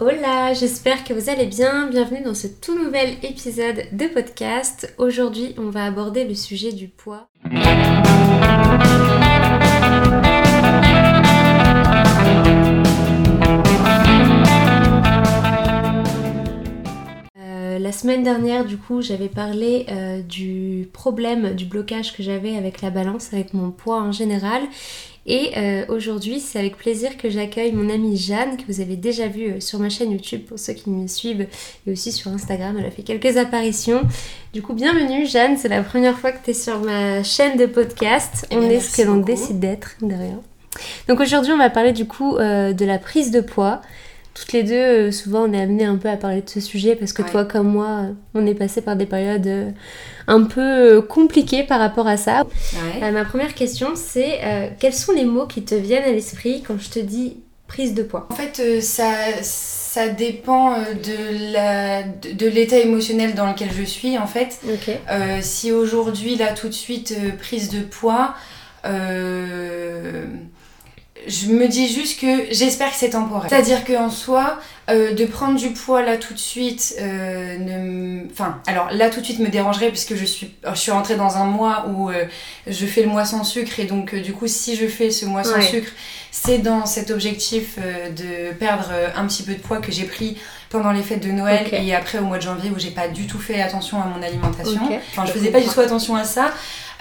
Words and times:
Hola, 0.00 0.54
j'espère 0.54 1.04
que 1.04 1.14
vous 1.14 1.30
allez 1.30 1.46
bien. 1.46 1.86
Bienvenue 1.86 2.20
dans 2.20 2.34
ce 2.34 2.48
tout 2.48 2.76
nouvel 2.76 3.10
épisode 3.22 3.84
de 3.92 4.08
podcast. 4.08 4.92
Aujourd'hui, 4.98 5.54
on 5.56 5.70
va 5.70 5.84
aborder 5.84 6.24
le 6.24 6.34
sujet 6.34 6.72
du 6.72 6.88
poids. 6.88 7.28
Euh, 17.38 17.78
la 17.78 17.92
semaine 17.92 18.24
dernière, 18.24 18.64
du 18.64 18.76
coup, 18.76 19.00
j'avais 19.00 19.28
parlé 19.28 19.86
euh, 19.90 20.22
du 20.22 20.88
problème, 20.92 21.54
du 21.54 21.66
blocage 21.66 22.16
que 22.16 22.24
j'avais 22.24 22.56
avec 22.56 22.82
la 22.82 22.90
balance, 22.90 23.32
avec 23.32 23.54
mon 23.54 23.70
poids 23.70 24.02
en 24.02 24.10
général. 24.10 24.62
Et 25.26 25.52
euh, 25.56 25.84
aujourd'hui, 25.88 26.38
c'est 26.38 26.58
avec 26.58 26.76
plaisir 26.76 27.16
que 27.16 27.30
j'accueille 27.30 27.72
mon 27.72 27.88
amie 27.88 28.16
Jeanne, 28.16 28.58
que 28.58 28.64
vous 28.68 28.80
avez 28.80 28.96
déjà 28.96 29.26
vue 29.26 29.52
euh, 29.52 29.60
sur 29.60 29.78
ma 29.78 29.88
chaîne 29.88 30.12
YouTube 30.12 30.42
pour 30.46 30.58
ceux 30.58 30.74
qui 30.74 30.90
me 30.90 31.06
suivent, 31.06 31.46
et 31.86 31.90
aussi 31.90 32.12
sur 32.12 32.30
Instagram. 32.30 32.76
Elle 32.78 32.86
a 32.86 32.90
fait 32.90 33.02
quelques 33.02 33.38
apparitions. 33.38 34.02
Du 34.52 34.60
coup, 34.60 34.74
bienvenue 34.74 35.26
Jeanne, 35.26 35.56
c'est 35.56 35.68
la 35.68 35.82
première 35.82 36.18
fois 36.18 36.30
que 36.32 36.44
tu 36.44 36.50
es 36.50 36.54
sur 36.54 36.78
ma 36.80 37.22
chaîne 37.22 37.56
de 37.56 37.64
podcast. 37.64 38.46
Eh 38.50 38.56
on 38.56 38.68
est 38.68 38.80
ce 38.80 38.96
que 38.96 39.06
l'on 39.06 39.16
décide 39.16 39.60
d'être, 39.60 39.96
de 40.02 40.14
rien. 40.14 40.40
Donc 41.08 41.20
aujourd'hui, 41.20 41.52
on 41.52 41.58
va 41.58 41.70
parler 41.70 41.92
du 41.92 42.06
coup 42.06 42.36
euh, 42.36 42.72
de 42.72 42.84
la 42.84 42.98
prise 42.98 43.30
de 43.30 43.40
poids. 43.40 43.80
Toutes 44.34 44.52
les 44.52 44.64
deux, 44.64 44.74
euh, 44.74 45.12
souvent, 45.12 45.44
on 45.48 45.52
est 45.52 45.60
amené 45.62 45.84
un 45.84 45.94
peu 45.96 46.08
à 46.08 46.16
parler 46.16 46.42
de 46.42 46.50
ce 46.50 46.58
sujet 46.60 46.96
parce 46.96 47.12
que 47.12 47.22
Ouais. 47.22 47.30
toi 47.30 47.44
comme 47.44 47.68
moi, 47.68 48.06
on 48.34 48.44
est 48.46 48.54
passé 48.54 48.80
par 48.82 48.96
des 48.96 49.06
périodes 49.06 49.46
euh, 49.46 49.70
un 50.26 50.42
peu 50.42 50.60
euh, 50.96 51.02
compliquées 51.02 51.62
par 51.62 51.78
rapport 51.78 52.08
à 52.08 52.16
ça. 52.16 52.42
Ouais. 52.42 53.02
Euh, 53.04 53.12
ma 53.12 53.24
première 53.24 53.54
question, 53.54 53.90
c'est 53.94 54.40
euh, 54.42 54.68
quels 54.80 54.92
sont 54.92 55.12
les 55.12 55.24
mots 55.24 55.46
qui 55.46 55.62
te 55.62 55.76
viennent 55.76 56.02
à 56.02 56.10
l'esprit 56.10 56.64
quand 56.66 56.78
je 56.80 56.90
te 56.90 56.98
dis 56.98 57.36
prise 57.68 57.94
de 57.94 58.02
poids? 58.02 58.26
En 58.30 58.34
fait, 58.34 58.58
euh, 58.60 58.80
ça, 58.80 59.12
ça 59.42 60.08
dépend 60.08 60.78
de 60.78 61.52
la 61.52 62.02
de, 62.02 62.32
de 62.32 62.46
l'état 62.48 62.78
émotionnel 62.78 63.34
dans 63.34 63.46
lequel 63.46 63.68
je 63.72 63.84
suis. 63.84 64.18
En 64.18 64.26
fait, 64.26 64.58
si 65.42 65.70
aujourd'hui, 65.70 66.34
là, 66.34 66.52
tout 66.54 66.66
de 66.68 66.74
suite, 66.74 67.14
prise 67.38 67.68
de 67.70 67.80
poids, 67.82 68.34
euh, 68.84 70.24
je 71.26 71.46
me 71.48 71.68
dis 71.68 71.88
juste 71.92 72.20
que 72.20 72.46
j'espère 72.52 72.90
que 72.90 72.96
c'est 72.96 73.10
temporaire. 73.10 73.48
C'est-à-dire 73.50 73.84
qu'en 73.84 74.10
soi, 74.10 74.58
euh, 74.90 75.12
de 75.14 75.24
prendre 75.24 75.58
du 75.58 75.70
poids 75.70 76.02
là 76.02 76.16
tout 76.16 76.34
de 76.34 76.38
suite, 76.38 76.94
euh, 77.00 77.56
ne 77.58 78.30
enfin, 78.32 78.60
alors 78.66 78.90
là 78.92 79.10
tout 79.10 79.20
de 79.20 79.24
suite 79.24 79.38
me 79.38 79.48
dérangerait 79.48 79.88
puisque 79.90 80.14
je 80.14 80.24
suis, 80.24 80.50
je 80.68 80.78
suis 80.78 80.90
rentrée 80.92 81.16
dans 81.16 81.36
un 81.36 81.44
mois 81.44 81.86
où 81.88 82.10
euh, 82.10 82.24
je 82.66 82.86
fais 82.86 83.02
le 83.02 83.08
mois 83.08 83.24
sans 83.24 83.44
sucre 83.44 83.80
et 83.80 83.84
donc 83.84 84.14
euh, 84.14 84.20
du 84.20 84.32
coup, 84.32 84.46
si 84.46 84.76
je 84.76 84.86
fais 84.86 85.10
ce 85.10 85.24
mois 85.26 85.44
sans 85.44 85.54
Ouais. 85.56 85.62
sucre, 85.62 85.90
c'est 86.30 86.58
dans 86.58 86.84
cet 86.86 87.10
objectif 87.10 87.78
de 87.78 88.52
perdre 88.54 88.90
un 89.16 89.24
petit 89.26 89.44
peu 89.44 89.52
de 89.54 89.60
poids 89.60 89.78
que 89.78 89.92
j'ai 89.92 90.02
pris 90.04 90.36
pendant 90.74 90.90
les 90.90 91.02
fêtes 91.02 91.24
de 91.24 91.30
Noël 91.30 91.64
et 91.72 91.94
après 91.94 92.18
au 92.18 92.24
mois 92.24 92.38
de 92.38 92.42
janvier 92.42 92.70
où 92.74 92.78
j'ai 92.78 92.90
pas 92.90 93.06
du 93.06 93.28
tout 93.28 93.38
fait 93.38 93.62
attention 93.62 93.96
à 94.02 94.06
mon 94.06 94.20
alimentation. 94.22 94.80
Enfin, 95.12 95.22
je 95.24 95.32
Je 95.32 95.38
faisais 95.38 95.50
pas 95.52 95.60
du 95.60 95.68
tout 95.68 95.80
attention 95.80 96.16
à 96.16 96.24
ça. 96.24 96.46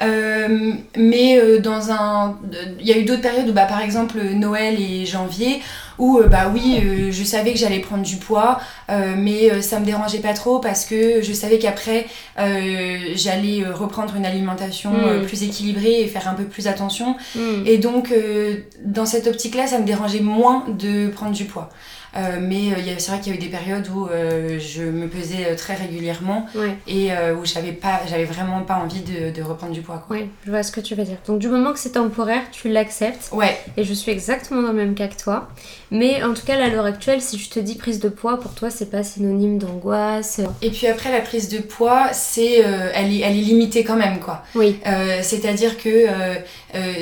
Euh, 0.02 0.74
mais 0.98 1.40
euh, 1.40 1.60
dans 1.60 1.92
un. 1.92 2.38
Il 2.80 2.88
y 2.88 2.92
a 2.92 2.98
eu 2.98 3.04
d'autres 3.04 3.22
périodes 3.22 3.48
où, 3.50 3.54
bah, 3.54 3.66
par 3.66 3.80
exemple, 3.82 4.20
Noël 4.22 4.76
et 4.82 5.06
janvier, 5.06 5.62
où, 6.00 6.18
euh, 6.18 6.28
bah 6.28 6.52
oui, 6.54 6.82
euh, 6.84 7.12
je 7.12 7.24
savais 7.24 7.54
que 7.54 7.60
j'allais 7.60 7.80
prendre 7.80 8.02
du 8.04 8.18
poids, 8.18 8.60
euh, 8.90 9.14
mais 9.16 9.52
euh, 9.52 9.62
ça 9.62 9.80
me 9.80 9.86
dérangeait 9.86 10.20
pas 10.20 10.34
trop 10.34 10.58
parce 10.60 10.86
que 10.86 11.22
je 11.22 11.32
savais 11.32 11.60
qu'après, 11.60 12.08
euh, 12.40 12.98
j'allais 13.16 13.64
euh, 13.64 13.74
reprendre 13.74 14.16
une 14.16 14.26
alimentation 14.26 14.92
euh, 14.96 15.22
Mm. 15.22 15.26
plus 15.28 15.44
équilibrée 15.44 16.02
et 16.02 16.08
faire 16.08 16.28
un 16.28 16.34
peu 16.34 16.46
plus 16.46 16.68
attention. 16.68 17.16
Hmm. 17.36 17.64
Et 17.66 17.78
donc, 17.78 18.12
euh, 18.12 18.56
dans 18.84 19.06
cette 19.06 19.28
optique-là, 19.28 19.68
ça 19.68 19.78
me 19.80 19.86
dérangeait 19.86 20.22
moins 20.22 20.66
de 20.68 21.08
prendre 21.10 21.34
du 21.34 21.46
poids. 21.46 21.70
Euh, 22.16 22.38
mais 22.42 22.72
euh, 22.74 22.76
c'est 22.98 23.12
vrai 23.12 23.20
qu'il 23.20 23.34
y 23.34 23.36
a 23.36 23.40
eu 23.40 23.42
des 23.42 23.50
périodes 23.50 23.88
où 23.90 24.08
euh, 24.08 24.60
je 24.60 24.84
me 24.84 25.08
pesais 25.08 25.56
très 25.56 25.74
régulièrement 25.76 26.46
Ouais, 26.56 26.76
et 26.88 27.10
où 27.40 27.46
j'avais 27.46 27.72
pas 27.72 28.02
j'avais 28.08 28.26
vraiment 28.26 28.62
pas 28.62 28.76
envie 28.76 29.02
de, 29.02 29.32
de 29.32 29.42
reprendre 29.42 29.74
du 29.74 29.82
poids 29.82 30.04
quoi. 30.08 30.16
ouais, 30.18 30.28
je 30.46 30.52
vois 30.52 30.64
ce 30.64 30.72
que 30.72 30.80
tu 30.82 30.96
veux 30.96 31.04
dire. 31.04 31.18
Donc 31.28 31.40
du 31.40 31.48
moment 31.48 31.74
que 31.74 31.80
c'est 31.80 31.92
temporaire, 31.94 32.42
tu 32.52 32.70
l'acceptes. 32.70 33.30
Ouais, 33.32 33.58
Et 33.78 33.84
je 33.84 33.94
suis 33.94 34.12
exactement 34.12 34.62
dans 34.62 34.70
le 34.70 34.74
même 34.76 34.96
cas 34.96 35.08
que 35.08 35.16
toi. 35.22 35.50
Mais 35.92 36.24
en 36.24 36.34
tout 36.34 36.44
cas, 36.46 36.56
à 36.64 36.70
l'heure 36.70 36.86
actuelle, 36.86 37.22
si 37.22 37.38
je 37.38 37.50
te 37.50 37.60
dis 37.60 37.76
prise 37.76 38.00
de 38.00 38.10
poids, 38.10 38.40
pour 38.40 38.54
toi, 38.56 38.70
c'est 38.72 38.90
pas 38.90 39.04
synonyme 39.04 39.58
d'angoisse. 39.60 40.42
et 40.62 40.70
puis 40.72 40.88
après 40.88 41.12
la 41.12 41.22
prise 41.22 41.50
de 41.50 41.60
poids, 41.60 42.10
c'est 42.14 42.66
euh, 42.66 42.90
elle 42.94 43.12
est 43.14 43.20
elle 43.20 43.38
est 43.38 43.42
limitée 43.42 43.84
quand 43.84 43.96
même 43.96 44.20
quoi. 44.20 44.44
Oui, 44.56 44.80
Euh, 44.88 45.20
c'est-à-dire 45.22 45.78
que 45.78 45.90
euh, 45.90 46.36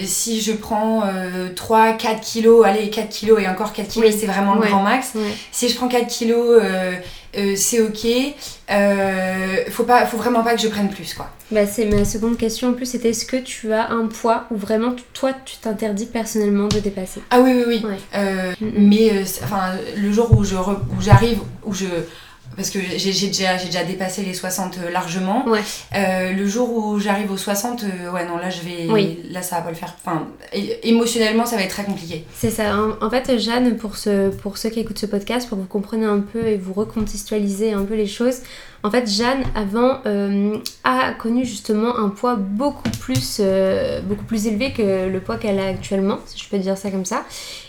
si 0.04 0.42
je 0.42 0.52
prends 0.54 1.04
euh, 1.06 1.50
3 1.56 1.94
4 1.94 2.22
kilos, 2.22 2.66
allez 2.66 2.90
4 2.90 3.10
kilos 3.10 3.42
et 3.42 3.48
encore 3.48 3.74
4 3.74 3.88
kilos, 3.88 4.12
Oui. 4.12 4.18
c'est 4.20 4.28
vraiment 4.28 4.54
Ouais. 4.58 4.66
le 4.66 4.72
grand 4.72 4.84
max. 4.84 5.01
Ouais. 5.16 5.34
Si 5.52 5.70
je 5.70 5.76
prends 5.76 5.88
4 5.88 6.08
kilos 6.08 6.60
euh, 6.62 6.94
euh, 7.38 7.56
c'est 7.56 7.80
ok. 7.82 8.06
Euh, 8.72 9.56
faut 9.70 9.84
pas 9.84 10.06
faut 10.06 10.18
vraiment 10.18 10.44
pas 10.44 10.56
que 10.56 10.62
je 10.62 10.68
prenne 10.68 10.90
plus 10.90 11.14
quoi. 11.14 11.30
Bah, 11.52 11.66
c'est 11.66 11.86
ma 11.86 12.06
seconde 12.06 12.38
question 12.38 12.70
en 12.70 12.74
plus, 12.74 12.86
c'était 12.86 13.10
est-ce 13.10 13.26
que 13.26 13.38
tu 13.38 13.74
as 13.74 13.90
un 13.92 14.08
poids 14.08 14.46
où 14.52 14.58
vraiment 14.58 14.96
toi 15.14 15.32
tu 15.46 15.58
t'interdis 15.58 16.06
personnellement 16.06 16.68
de 16.68 16.80
dépasser? 16.80 17.22
Ah 17.30 17.42
oui 17.42 17.52
oui 17.56 17.64
oui. 17.68 17.82
Ouais. 17.86 17.98
Euh. 18.16 18.54
Mais 18.62 19.24
enfin, 19.44 19.74
le 19.98 20.12
jour 20.12 20.32
où 20.38 20.44
je 20.44 20.56
re- 20.56 20.80
où 20.98 21.02
j'arrive, 21.02 21.40
où 21.66 21.74
je 21.74 21.86
parce 22.62 22.70
que 22.70 22.80
j'ai 22.96 23.28
déjà, 23.28 23.84
dépassé 23.84 24.22
les 24.22 24.34
60 24.36 24.78
largement. 24.92 25.48
Ouais. 25.48 25.62
Euh, 25.96 26.32
le 26.32 26.46
jour 26.48 26.72
où 26.76 27.00
j'arrive 27.00 27.32
aux 27.32 27.38
60, 27.38 27.84
euh, 27.84 28.12
ouais 28.12 28.26
non 28.26 28.38
là 28.38 28.50
je 28.52 28.62
vais, 28.62 28.92
Oui. 28.92 29.20
là 29.32 29.42
ça 29.42 29.56
va 29.58 29.62
pas 29.64 29.70
le 29.72 29.76
faire. 29.76 29.96
Enfin, 30.06 30.28
émotionnellement 30.84 31.46
ça 31.46 31.56
va 31.56 31.64
être 31.64 31.72
très 31.72 31.84
compliqué. 31.84 32.26
C'est 32.38 32.52
ça. 32.52 32.78
En, 32.78 33.04
en 33.06 33.10
fait, 33.10 33.40
Jeanne, 33.40 33.78
pour, 33.78 33.98
ce, 33.98 34.30
pour 34.30 34.58
ceux 34.58 34.70
qui 34.70 34.80
écoutent 34.80 35.00
ce 35.00 35.08
podcast, 35.08 35.50
pour 35.50 35.58
que 35.58 35.64
vous 35.64 35.68
compreniez 35.68 36.06
un 36.06 36.20
peu 36.20 36.46
et 36.46 36.58
vous 36.58 36.74
recontextualiser 36.74 37.74
un 37.74 37.84
peu 37.84 37.96
les 37.96 38.08
choses, 38.08 38.42
en 38.84 38.90
fait, 38.92 39.08
Jeanne, 39.10 39.44
avant, 39.56 40.00
euh, 40.06 40.56
a 40.84 41.12
connu 41.14 41.46
justement 41.46 41.98
un 41.98 42.10
poids 42.10 42.36
beaucoup 42.36 42.90
plus, 43.00 43.38
euh, 43.40 44.02
beaucoup 44.02 44.24
plus 44.24 44.48
élevé 44.48 44.72
que 44.74 45.08
le 45.08 45.20
poids 45.20 45.38
qu'elle 45.38 45.60
a 45.60 45.68
actuellement, 45.68 46.18
si 46.26 46.40
je 46.44 46.50
peux 46.50 46.58
dire 46.58 46.78
ça 46.78 46.90
comme 46.90 47.06
ça. 47.06 47.24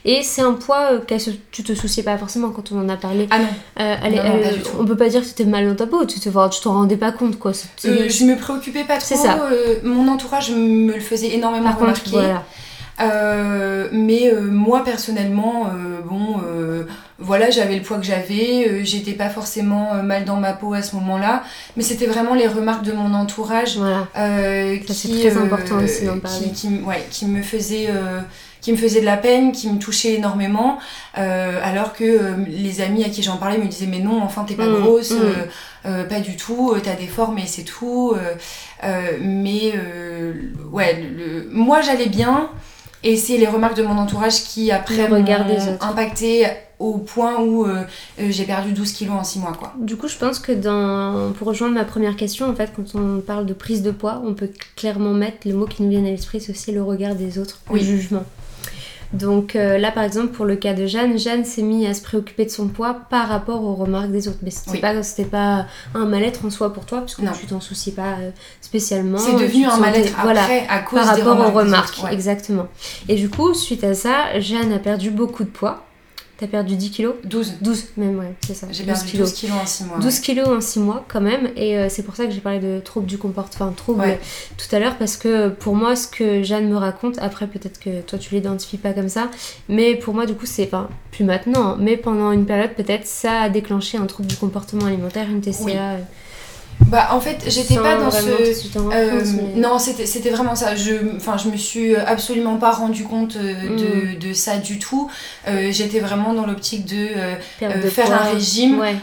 Et 0.04 0.22
c'est 0.22 0.40
un 0.42 0.54
poids 0.54 0.92
euh, 0.92 0.98
qu'elle 1.00 1.20
se, 1.20 1.30
tu 1.50 1.62
te 1.62 1.74
souciais 1.74 2.02
pas 2.02 2.16
forcément 2.16 2.50
quand 2.50 2.72
on 2.72 2.80
en 2.80 2.88
a 2.88 2.96
parlé. 2.96 3.26
Ah 3.30 3.38
non, 3.40 3.44
Euh, 3.80 3.94
elle 4.04 4.14
Non, 4.14 4.22
elle- 4.24 4.60
on 4.80 4.84
peut 4.86 4.96
pas 4.96 5.08
dire 5.08 5.20
que 5.20 5.26
c'était 5.26 5.44
mal 5.44 5.68
dans 5.68 5.74
ta 5.76 5.86
peau, 5.86 6.04
tu 6.06 6.18
te, 6.18 6.28
enfin, 6.30 6.48
tu 6.48 6.60
t'en 6.62 6.72
rendais 6.74 6.96
pas 6.96 7.12
compte 7.12 7.38
quoi. 7.38 7.52
Je 7.84 8.24
me 8.24 8.36
préoccupais 8.38 8.84
pas 8.84 8.96
trop. 8.96 9.06
C'est 9.08 9.16
ça. 9.16 9.38
mon 9.82 10.08
entourage 10.08 10.50
me 10.50 10.94
le 10.94 11.00
faisait 11.00 11.34
énormément 11.34 11.64
Par 11.70 11.78
contre, 11.78 12.02
remarquer. 12.04 12.10
voilà. 12.10 12.44
Euh, 13.00 13.88
mais 13.92 14.32
moi 14.40 14.84
personnellement, 14.84 15.66
bon, 16.08 16.36
voilà, 17.22 17.50
j'avais 17.50 17.76
le 17.76 17.82
poids 17.82 17.98
que 17.98 18.04
j'avais, 18.04 18.66
euh, 18.68 18.80
j'étais 18.84 19.12
pas 19.12 19.30
forcément 19.30 19.94
euh, 19.94 20.02
mal 20.02 20.24
dans 20.24 20.36
ma 20.36 20.52
peau 20.52 20.74
à 20.74 20.82
ce 20.82 20.94
moment-là, 20.96 21.42
mais 21.76 21.82
c'était 21.82 22.06
vraiment 22.06 22.34
les 22.34 22.46
remarques 22.48 22.84
de 22.84 22.92
mon 22.92 23.14
entourage 23.14 23.76
Voilà. 23.78 24.06
euh, 24.18 24.76
Ça, 24.86 24.94
qui, 24.94 25.20
très 25.20 25.36
important 25.36 25.76
aussi 25.82 26.04
d'en 26.06 26.18
parler. 26.18 26.46
Qui, 26.46 26.52
qui 26.52 26.66
m- 26.66 26.84
ouais, 26.86 27.04
qui 27.10 27.26
me 27.26 27.42
faisait 27.42 27.88
qui 28.60 28.70
me 28.70 28.76
faisait 28.76 29.00
de 29.00 29.06
la 29.06 29.16
peine, 29.16 29.50
qui 29.50 29.68
me 29.68 29.78
touchait 29.80 30.14
énormément, 30.14 30.78
alors 31.14 31.92
que 31.94 32.36
les 32.46 32.80
amis 32.80 33.02
à 33.04 33.08
qui 33.08 33.20
j'en 33.22 33.36
parlais 33.36 33.58
me 33.58 33.66
disaient 33.66 33.86
mais 33.88 33.98
non, 33.98 34.22
enfin 34.22 34.44
t'es 34.46 34.54
pas 34.54 34.66
Mm, 34.66 34.80
grosse, 34.80 35.10
mm. 35.10 35.20
euh, 35.20 35.32
euh, 35.86 36.04
pas 36.04 36.20
du 36.20 36.36
tout, 36.36 36.72
t'as 36.80 36.94
des 36.94 37.08
formes 37.08 37.38
et 37.38 37.46
c'est 37.46 37.64
tout. 37.64 38.14
mais 39.20 39.72
ouais, 40.70 41.02
le- 41.16 41.48
moi 41.52 41.80
j'allais 41.80 42.06
bien 42.08 42.50
et 43.04 43.16
c'est 43.16 43.36
les 43.36 43.46
remarques 43.48 43.76
de 43.76 43.82
mon 43.82 43.98
entourage 43.98 44.44
qui 44.44 44.70
après 44.70 45.08
m'ont 45.08 45.24
impacté 45.80 46.46
au 46.82 46.98
point 46.98 47.38
où 47.40 47.64
euh, 47.64 47.82
euh, 48.20 48.26
j'ai 48.30 48.44
perdu 48.44 48.72
12 48.72 48.92
kilos 48.92 49.14
en 49.14 49.24
6 49.24 49.38
mois 49.40 49.52
quoi. 49.58 49.72
Du 49.78 49.96
coup, 49.96 50.08
je 50.08 50.16
pense 50.16 50.38
que 50.38 50.52
dans... 50.52 51.32
pour 51.32 51.48
rejoindre 51.48 51.74
ma 51.74 51.84
première 51.84 52.16
question, 52.16 52.48
en 52.50 52.54
fait, 52.54 52.72
quand 52.74 52.98
on 52.98 53.20
parle 53.20 53.46
de 53.46 53.54
prise 53.54 53.82
de 53.82 53.90
poids, 53.90 54.22
on 54.24 54.34
peut 54.34 54.50
clairement 54.76 55.12
mettre 55.12 55.46
le 55.48 55.54
mot 55.54 55.66
qui 55.66 55.82
nous 55.82 55.90
vient 55.90 56.04
à 56.04 56.10
l'esprit, 56.10 56.40
c'est 56.40 56.52
aussi 56.52 56.72
le 56.72 56.82
regard 56.82 57.14
des 57.14 57.38
autres, 57.38 57.58
Oui. 57.70 57.80
le 57.80 57.86
jugement. 57.86 58.24
Donc 59.12 59.56
euh, 59.56 59.76
là, 59.76 59.90
par 59.92 60.04
exemple, 60.04 60.28
pour 60.28 60.46
le 60.46 60.56
cas 60.56 60.72
de 60.72 60.86
Jeanne, 60.86 61.18
Jeanne 61.18 61.44
s'est 61.44 61.60
mise 61.60 61.86
à 61.86 61.92
se 61.92 62.00
préoccuper 62.00 62.46
de 62.46 62.50
son 62.50 62.68
poids 62.68 62.96
par 63.10 63.28
rapport 63.28 63.62
aux 63.62 63.74
remarques 63.74 64.10
des 64.10 64.26
autres. 64.26 64.38
Mais 64.42 64.50
c'était 64.50 64.70
Oui. 64.70 64.80
pas, 64.80 65.02
c'était 65.02 65.26
pas 65.28 65.66
un 65.94 66.06
mal-être 66.06 66.46
en 66.46 66.50
soi 66.50 66.72
pour 66.72 66.86
toi, 66.86 67.00
parce 67.00 67.14
que 67.16 67.20
Non. 67.22 67.32
tu 67.38 67.44
t'en 67.46 67.60
soucies 67.60 67.92
pas 67.92 68.16
spécialement. 68.62 69.18
C'est 69.18 69.34
devenu 69.34 69.66
un 69.66 69.76
mal-être 69.76 70.14
Voilà 70.22 70.44
après 70.44 70.66
à 70.66 70.78
cause 70.78 71.00
par 71.04 71.14
des 71.14 71.20
rapport 71.22 71.34
aux 71.46 71.50
remarques. 71.50 71.52
des 71.52 71.60
remarques, 71.68 71.88
autres, 71.98 72.04
ouais. 72.06 72.14
exactement. 72.14 72.66
Et 73.06 73.16
du 73.16 73.28
coup, 73.28 73.52
suite 73.52 73.84
à 73.84 73.92
ça, 73.92 74.40
Jeanne 74.40 74.72
a 74.72 74.78
perdu 74.78 75.10
beaucoup 75.10 75.44
de 75.44 75.50
poids. 75.50 75.84
T'as 76.42 76.48
perdu 76.48 76.74
10 76.74 76.90
kilos 76.90 77.14
12. 77.22 77.52
12 77.60 77.84
même, 77.98 78.18
ouais, 78.18 78.34
c'est 78.44 78.54
ça. 78.54 78.66
J'ai 78.72 78.82
12 78.82 78.98
perdu 79.04 79.16
12 79.18 79.32
kilos 79.32 79.56
en 79.62 79.64
6 79.64 79.84
mois. 79.84 79.98
12 80.00 80.18
kilos 80.18 80.48
en 80.48 80.60
6 80.60 80.80
mois 80.80 81.04
quand 81.06 81.20
même 81.20 81.50
et 81.54 81.78
euh, 81.78 81.86
c'est 81.88 82.02
pour 82.02 82.16
ça 82.16 82.26
que 82.26 82.32
j'ai 82.32 82.40
parlé 82.40 82.58
de 82.58 82.80
troubles 82.80 83.06
du 83.06 83.16
comportement, 83.16 83.66
enfin 83.66 83.74
troubles 83.76 84.00
Ouais. 84.00 84.18
tout 84.56 84.74
à 84.74 84.80
l'heure 84.80 84.96
parce 84.98 85.16
que 85.16 85.50
pour 85.50 85.76
moi 85.76 85.94
ce 85.94 86.08
que 86.08 86.42
Jeanne 86.42 86.68
me 86.68 86.74
raconte, 86.76 87.16
après 87.20 87.46
peut-être 87.46 87.78
que 87.78 88.00
toi 88.00 88.18
tu 88.18 88.34
l'identifies 88.34 88.76
pas 88.78 88.92
comme 88.92 89.08
ça, 89.08 89.30
mais 89.68 89.94
pour 89.94 90.14
moi 90.14 90.26
du 90.26 90.34
coup 90.34 90.46
c'est, 90.46 90.64
enfin 90.66 90.88
plus 91.12 91.22
maintenant, 91.22 91.74
hein, 91.74 91.76
mais 91.78 91.96
pendant 91.96 92.32
une 92.32 92.44
période 92.44 92.72
peut-être 92.74 93.06
ça 93.06 93.42
a 93.42 93.48
déclenché 93.48 93.96
un 93.96 94.06
trouble 94.06 94.28
du 94.28 94.34
comportement 94.34 94.86
alimentaire, 94.86 95.28
une 95.30 95.42
TCA. 95.42 95.62
Oui. 95.64 95.72
Bah 96.92 97.08
en 97.12 97.20
fait, 97.20 97.38
j'étais 97.48 97.76
pas 97.76 97.96
dans 97.96 98.10
ce. 98.10 98.28
Euh, 98.76 99.22
mais- 99.54 99.60
Non, 99.60 99.78
c'était 99.78 100.04
c'était 100.04 100.28
vraiment 100.30 100.54
ça. 100.54 100.76
Je, 100.76 100.92
enfin, 101.16 101.38
je 101.38 101.48
me 101.48 101.56
suis 101.56 101.96
absolument 101.96 102.58
pas 102.58 102.70
rendu 102.72 103.04
compte 103.04 103.36
euh, 103.36 103.54
Mm. 103.70 103.76
de, 104.20 104.28
de 104.28 104.32
ça 104.34 104.58
du 104.58 104.78
tout. 104.78 105.10
Euh, 105.48 105.72
J'étais 105.72 106.00
vraiment 106.00 106.34
dans 106.34 106.46
l'optique 106.46 106.84
de 106.84 107.08
euh, 107.16 107.34
faire 107.88 108.04
poids. 108.06 108.14
un 108.16 108.32
régime 108.34 108.78
Ouais. 108.78 108.96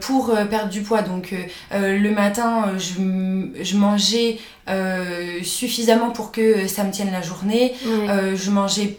pour 0.00 0.34
perdre 0.50 0.70
du 0.70 0.80
poids. 0.80 1.02
Donc 1.02 1.34
le 1.72 2.10
matin, 2.10 2.72
je, 2.78 2.94
je 3.62 3.76
mangeais 3.76 4.38
suffisamment 5.42 6.10
pour 6.10 6.32
que 6.32 6.66
ça 6.66 6.84
me 6.84 6.90
tienne 6.90 7.10
la 7.12 7.22
journée. 7.22 7.74
Je 7.84 8.50
mangeais 8.50 8.96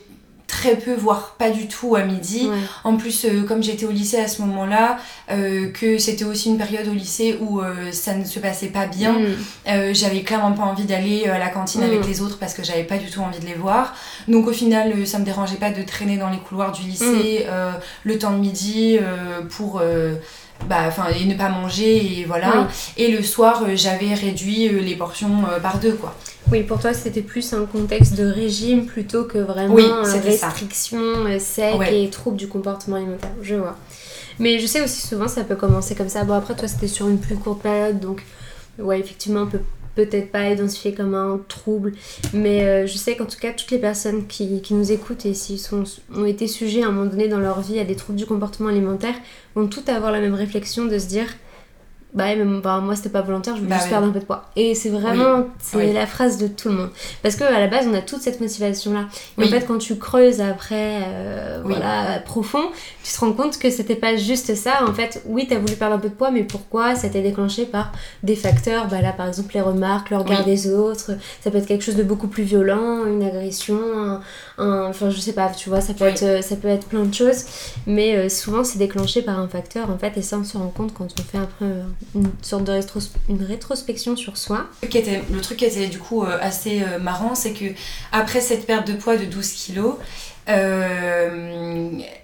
très 0.47 0.75
peu, 0.77 0.93
voire 0.93 1.35
pas 1.37 1.49
du 1.49 1.67
tout 1.67 1.95
à 1.95 2.03
midi. 2.03 2.47
Ouais. 2.47 2.55
En 2.85 2.95
plus, 2.95 3.25
euh, 3.25 3.43
comme 3.43 3.61
j'étais 3.61 3.85
au 3.85 3.91
lycée 3.91 4.17
à 4.17 4.27
ce 4.29 4.41
moment-là, 4.43 4.97
euh, 5.29 5.69
que 5.71 5.97
c'était 5.97 6.23
aussi 6.23 6.47
une 6.49 6.57
période 6.57 6.87
au 6.87 6.93
lycée 6.93 7.37
où 7.41 7.59
euh, 7.61 7.91
ça 7.91 8.15
ne 8.15 8.23
se 8.23 8.39
passait 8.39 8.67
pas 8.69 8.87
bien, 8.87 9.13
Mm. 9.19 9.93
j'avais 9.93 10.21
clairement 10.23 10.53
pas 10.53 10.63
envie 10.63 10.85
d'aller 10.85 11.25
à 11.27 11.37
la 11.37 11.49
cantine 11.49 11.81
Mm. 11.81 11.85
avec 11.91 12.07
les 12.07 12.21
autres 12.21 12.37
parce 12.39 12.53
que 12.53 12.63
j'avais 12.63 12.85
pas 12.85 12.97
du 12.97 13.09
tout 13.09 13.19
envie 13.21 13.39
de 13.39 13.45
les 13.45 13.55
voir. 13.55 13.93
Donc 14.29 14.47
au 14.47 14.53
final, 14.53 15.05
ça 15.05 15.19
me 15.19 15.25
dérangeait 15.25 15.57
pas 15.57 15.69
de 15.71 15.83
traîner 15.83 16.17
dans 16.17 16.29
les 16.29 16.39
couloirs 16.39 16.71
du 16.71 16.83
lycée 16.83 17.45
Mm. 17.47 17.79
le 18.05 18.17
temps 18.17 18.31
de 18.31 18.39
midi 18.39 18.97
pour. 19.49 19.81
Bah, 20.67 20.89
et 21.19 21.25
ne 21.25 21.35
pas 21.35 21.49
manger, 21.49 22.19
et 22.19 22.25
voilà. 22.25 22.61
Oui. 22.61 23.03
Et 23.03 23.11
le 23.11 23.23
soir, 23.23 23.63
euh, 23.67 23.75
j'avais 23.75 24.13
réduit 24.13 24.67
euh, 24.67 24.79
les 24.81 24.95
portions 24.95 25.45
euh, 25.49 25.59
par 25.59 25.79
deux, 25.79 25.93
quoi. 25.93 26.15
Oui, 26.51 26.63
pour 26.63 26.79
toi, 26.79 26.93
c'était 26.93 27.21
plus 27.21 27.53
un 27.53 27.65
contexte 27.65 28.15
de 28.15 28.25
régime 28.25 28.85
plutôt 28.85 29.25
que 29.25 29.37
vraiment 29.37 29.73
Oui, 29.73 29.85
ça. 30.05 30.19
restriction 30.19 30.99
euh, 31.01 31.39
sec 31.39 31.75
Ouais. 31.77 32.03
et 32.03 32.09
trouble 32.09 32.37
du 32.37 32.47
comportement 32.47 32.95
alimentaire. 32.95 33.31
Je 33.41 33.55
vois. 33.55 33.75
Mais 34.39 34.59
je 34.59 34.67
sais 34.67 34.81
aussi 34.81 35.05
souvent 35.05 35.27
ça 35.27 35.43
peut 35.43 35.55
commencer 35.55 35.95
comme 35.95 36.09
ça. 36.09 36.23
Bon, 36.23 36.33
après, 36.33 36.55
toi, 36.55 36.67
c'était 36.67 36.87
sur 36.87 37.07
une 37.09 37.19
plus 37.19 37.35
courte 37.35 37.61
période, 37.61 37.99
donc 37.99 38.23
ouais, 38.79 38.99
effectivement, 38.99 39.41
on 39.41 39.47
peut 39.47 39.61
peut-être 39.97 40.31
pas 40.31 40.49
identifier 40.49 40.93
comme 40.93 41.15
un 41.15 41.41
trouble. 41.47 41.93
Mais 42.33 42.63
euh, 42.63 42.87
je 42.87 42.97
sais 42.97 43.15
qu'en 43.15 43.25
tout 43.25 43.39
cas, 43.39 43.51
toutes 43.51 43.71
les 43.71 43.79
personnes 43.79 44.27
qui, 44.27 44.61
qui 44.61 44.73
nous 44.73 44.91
écoutent 44.91 45.25
et 45.25 45.33
s'ils 45.33 45.59
ont 46.15 46.25
été 46.25 46.47
sujets 46.47 46.83
à 46.83 46.87
un 46.87 46.91
moment 46.91 47.09
donné 47.09 47.27
dans 47.27 47.39
leur 47.39 47.61
vie 47.61 47.79
à 47.79 47.83
des 47.83 47.95
troubles 47.95 48.19
du 48.19 48.25
comportement 48.25 48.69
alimentaire 48.69 49.15
vont 49.55 49.67
toutes 49.67 49.89
avoir 49.89 50.11
la 50.11 50.21
même 50.21 50.35
réflexion 50.35 50.85
de 50.85 50.97
se 50.99 51.07
dire 51.07 51.27
bah, 52.13 52.35
mais 52.35 52.61
bah, 52.61 52.79
moi 52.79 52.95
c'était 52.95 53.09
pas 53.09 53.21
volontaire, 53.21 53.55
je 53.55 53.59
voulais 53.61 53.71
Bah 53.71 53.77
juste 53.77 53.89
perdre 53.89 54.07
un 54.07 54.11
peu 54.11 54.19
de 54.19 54.25
poids. 54.25 54.45
Et 54.55 54.73
c'est 54.75 54.89
vraiment 54.89 55.45
c'est 55.59 55.77
Oui. 55.77 55.93
la 55.93 56.07
phrase 56.07 56.37
de 56.37 56.47
tout 56.47 56.69
le 56.69 56.75
monde. 56.75 56.89
Parce 57.21 57.35
que 57.35 57.43
à 57.43 57.59
la 57.59 57.67
base 57.67 57.85
on 57.87 57.93
a 57.93 58.01
toute 58.01 58.21
cette 58.21 58.41
motivation 58.41 58.93
là. 58.93 59.01
Et 59.37 59.41
Oui. 59.41 59.45
en 59.45 59.47
fait 59.49 59.65
quand 59.67 59.77
tu 59.77 59.97
creuses 59.97 60.41
après, 60.41 61.01
euh, 61.05 61.61
voilà, 61.63 62.19
profond, 62.25 62.63
tu 63.03 63.13
te 63.13 63.19
rends 63.19 63.33
compte 63.33 63.59
que 63.59 63.69
c'était 63.69 63.95
pas 63.95 64.15
juste 64.15 64.55
ça. 64.55 64.79
En 64.87 64.93
fait, 64.93 65.21
oui, 65.25 65.45
t'as 65.49 65.59
voulu 65.59 65.75
perdre 65.75 65.95
un 65.95 65.99
peu 65.99 66.09
de 66.09 66.13
poids, 66.15 66.31
mais 66.31 66.43
pourquoi 66.43 66.95
Ça 66.95 67.07
a 67.07 67.09
été 67.09 67.21
déclenché 67.21 67.65
par 67.65 67.91
des 68.23 68.35
facteurs? 68.35 68.87
Bah 68.87 69.01
là 69.01 69.11
par 69.13 69.27
exemple 69.27 69.53
les 69.53 69.61
remarques, 69.61 70.09
le 70.09 70.17
regard 70.17 70.43
des 70.45 70.71
autres. 70.73 71.11
Ça 71.43 71.51
peut 71.51 71.57
être 71.57 71.67
quelque 71.67 71.83
chose 71.83 71.95
de 71.97 72.03
beaucoup 72.03 72.27
plus 72.27 72.43
violent, 72.43 73.05
une 73.05 73.21
agression, 73.23 73.77
un, 73.95 74.21
un- 74.57 74.85
enfin 74.89 75.09
je 75.09 75.19
sais 75.19 75.33
pas, 75.33 75.49
tu 75.49 75.69
vois, 75.69 75.81
ça 75.81 75.93
peut 75.93 76.05
être 76.05 76.23
euh, 76.23 76.41
ça 76.41 76.55
peut 76.55 76.67
être 76.69 76.87
plein 76.87 77.03
de 77.03 77.13
choses. 77.13 77.43
Mais 77.85 78.15
euh, 78.17 78.29
souvent 78.29 78.63
c'est 78.63 78.79
déclenché 78.79 79.21
par 79.21 79.37
un 79.39 79.47
facteur 79.47 79.89
en 79.91 79.97
fait, 79.97 80.17
et 80.17 80.21
ça 80.21 80.37
on 80.37 80.43
se 80.43 80.57
rend 80.57 80.69
compte 80.69 80.93
quand 80.93 81.07
on 81.19 81.21
fait 81.23 81.37
après 81.37 81.65
euh, 81.65 81.83
une 82.15 82.29
sorte 82.41 82.63
de 82.63 82.71
rétros- 82.71 83.11
une 83.29 83.43
rétrospection 83.43 84.15
sur 84.15 84.37
soi. 84.37 84.65
Le 84.81 84.87
truc 84.87 84.91
qui 84.91 84.97
était, 84.97 85.21
le 85.31 85.41
truc 85.41 85.57
qui 85.57 85.65
était 85.65 85.87
du 85.87 85.99
coup 85.99 86.23
euh, 86.23 86.37
assez 86.41 86.81
euh, 86.83 86.99
marrant, 86.99 87.35
c'est 87.35 87.53
que 87.53 87.65
après 88.11 88.41
cette 88.41 88.65
perte 88.65 88.87
de 88.87 88.93
poids 88.93 89.17
de 89.17 89.25
12 89.25 89.51
kilos, 89.51 89.95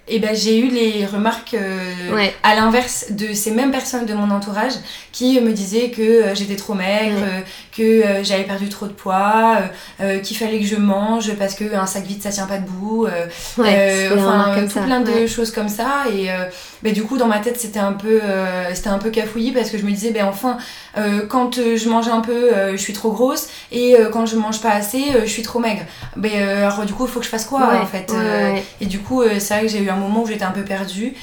euh, 0.08 0.12
et 0.12 0.18
ben 0.18 0.34
j'ai 0.34 0.58
eu 0.58 0.68
les 0.68 1.06
remarques 1.06 1.54
euh, 1.54 2.14
Ouais. 2.14 2.34
à 2.42 2.54
l'inverse 2.54 3.06
de 3.10 3.32
ces 3.32 3.50
mêmes 3.50 3.70
personnes 3.70 4.06
de 4.06 4.14
mon 4.14 4.30
entourage 4.30 4.72
qui 5.12 5.40
me 5.40 5.52
disaient 5.52 5.90
que 5.90 6.02
euh, 6.02 6.34
j'étais 6.34 6.56
trop 6.56 6.74
maigre, 6.74 7.16
Ouais. 7.16 7.22
euh, 7.22 7.40
que 7.76 7.82
euh, 7.82 8.24
j'avais 8.24 8.44
perdu 8.44 8.68
trop 8.68 8.86
de 8.86 8.92
poids, 8.92 9.56
euh, 10.00 10.04
euh, 10.04 10.18
qu'il 10.20 10.36
fallait 10.36 10.60
que 10.60 10.66
je 10.66 10.76
mange 10.76 11.32
parce 11.34 11.54
que 11.54 11.74
un 11.74 11.86
sac 11.86 12.04
vide 12.04 12.22
ça 12.22 12.30
tient 12.30 12.46
pas 12.46 12.58
debout. 12.58 13.06
euh, 13.06 13.26
Ouais, 13.58 14.08
euh, 14.10 14.14
enfin 14.18 14.54
tout 14.64 14.70
ça. 14.70 14.80
plein 14.82 15.00
de 15.00 15.26
choses 15.26 15.50
comme 15.50 15.68
ça 15.68 16.04
et 16.14 16.30
euh, 16.30 16.44
ben, 16.82 16.92
du 16.92 17.02
coup 17.02 17.16
dans 17.16 17.26
ma 17.26 17.38
tête 17.38 17.58
c'était 17.58 17.78
un 17.78 17.92
peu 17.92 18.20
euh, 18.22 18.74
c'était 18.74 18.88
un 18.88 18.98
peu 18.98 19.10
cafouillis 19.10 19.52
parce 19.52 19.70
que 19.70 19.78
je 19.78 19.84
me 19.84 19.90
disais 19.90 20.10
ben 20.10 20.26
enfin 20.26 20.58
euh, 20.98 21.26
quand 21.28 21.58
euh, 21.58 21.76
je 21.76 21.88
mange 21.88 22.08
un 22.08 22.20
peu 22.20 22.52
euh, 22.52 22.72
je 22.72 22.76
suis 22.76 22.92
trop 22.92 23.10
grosse 23.12 23.48
et 23.72 23.96
euh, 23.96 24.08
quand 24.10 24.26
je 24.26 24.36
mange 24.36 24.60
pas 24.60 24.70
assez 24.70 25.02
euh, 25.14 25.20
je 25.24 25.30
suis 25.30 25.42
trop 25.42 25.58
maigre 25.60 25.82
ben 26.16 26.30
euh, 26.34 26.66
alors 26.66 26.84
du 26.84 26.92
coup 26.92 27.06
il 27.06 27.10
faut 27.10 27.20
que 27.20 27.24
je 27.24 27.30
fasse 27.30 27.46
quoi 27.46 27.80
en 27.80 27.86
fait 27.86 28.12
euh, 28.14 28.54
et 28.80 28.86
du 28.86 28.98
coup 29.00 29.22
euh, 29.22 29.38
c'est 29.38 29.54
vrai 29.54 29.62
que 29.66 29.68
j'ai 29.72 29.80
eu 29.82 29.90
un 29.94 29.98
moment 29.98 30.22
où 30.22 30.26
j'étais 30.26 30.44
un 30.44 30.50
peu 30.52 30.62
perdue 30.64 31.14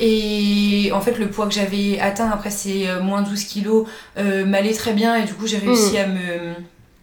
et 0.00 0.90
en 0.94 1.00
fait 1.00 1.18
le 1.18 1.28
poids 1.28 1.46
que 1.46 1.52
j'avais 1.54 1.98
atteint 2.00 2.30
après 2.32 2.50
ces 2.50 2.86
euh, 2.88 3.00
moins 3.02 3.22
12 3.22 3.44
kilos 3.44 3.86
euh, 4.18 4.44
m'allait 4.46 4.72
très 4.72 4.92
bien 4.92 5.16
et 5.16 5.24
du 5.24 5.34
coup 5.34 5.46
j'ai 5.46 5.58
réussi 5.58 5.98
à 5.98 6.06
me 6.06 6.54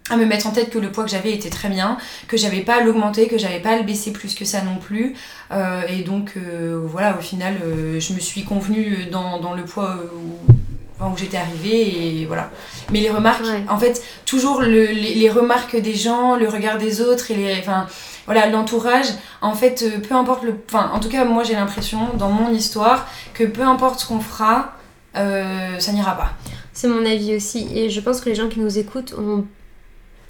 à 0.10 0.16
me 0.16 0.26
mettre 0.26 0.48
en 0.48 0.52
tête 0.52 0.70
que 0.70 0.80
le 0.80 0.90
poids 0.90 1.04
que 1.04 1.10
j'avais 1.10 1.34
était 1.34 1.50
très 1.50 1.68
bien, 1.68 1.98
que 2.30 2.38
j'avais 2.38 2.62
pas 2.62 2.76
à 2.76 2.82
l'augmenter, 2.82 3.28
que 3.28 3.38
j'avais 3.38 3.60
pas 3.60 3.72
à 3.72 3.78
le 3.78 3.84
baisser 3.84 4.12
plus 4.14 4.36
que 4.36 4.46
ça 4.46 4.62
non 4.62 4.78
plus. 4.78 5.16
Euh, 5.52 5.82
et 5.90 6.02
donc 6.04 6.32
euh, 6.38 6.80
voilà, 6.82 7.18
au 7.18 7.22
final, 7.22 7.56
euh, 7.62 8.00
je 8.00 8.14
me 8.14 8.20
suis 8.22 8.46
convenue 8.46 9.08
dans, 9.12 9.42
dans 9.42 9.54
le 9.54 9.64
poids 9.66 9.98
où, 10.16 10.54
enfin, 10.98 11.12
où 11.14 11.18
j'étais 11.18 11.36
arrivée 11.36 12.22
et 12.22 12.26
voilà. 12.26 12.52
Mais 12.94 13.02
les 13.02 13.10
remarques, 13.10 13.44
Ouais. 13.44 13.66
en 13.68 13.78
fait, 13.78 14.02
toujours 14.26 14.62
le- 14.62 14.86
les, 14.86 15.14
les 15.16 15.30
remarques 15.30 15.76
des 15.76 15.94
gens, 15.96 16.38
le 16.38 16.48
regard 16.48 16.78
des 16.78 17.02
autres 17.02 17.30
et 17.32 17.36
les, 17.36 17.56
enfin, 17.60 17.86
voilà, 18.28 18.46
l'entourage, 18.48 19.08
en 19.42 19.54
fait, 19.54 19.84
euh, 19.84 20.00
peu 20.00 20.14
importe 20.14 20.44
le, 20.44 20.54
enfin, 20.68 20.92
en 20.94 21.00
tout 21.00 21.10
cas, 21.10 21.24
moi 21.24 21.44
j'ai 21.44 21.54
l'impression 21.54 22.10
dans 22.16 22.30
mon 22.30 22.52
histoire 22.52 23.08
que 23.34 23.46
peu 23.46 23.62
importe 23.62 24.02
ce 24.02 24.06
qu'on 24.06 24.20
fera, 24.20 24.74
euh, 25.16 25.80
ça 25.80 25.94
n'ira 25.94 26.16
pas. 26.16 26.32
C'est 26.74 26.90
mon 26.90 27.06
avis 27.06 27.36
aussi. 27.36 27.68
Et 27.74 27.90
je 27.90 28.00
pense 28.02 28.22
que 28.22 28.30
les 28.30 28.36
gens 28.36 28.50
qui 28.50 28.60
nous 28.60 28.78
écoutent 28.78 29.16
ont 29.18 29.46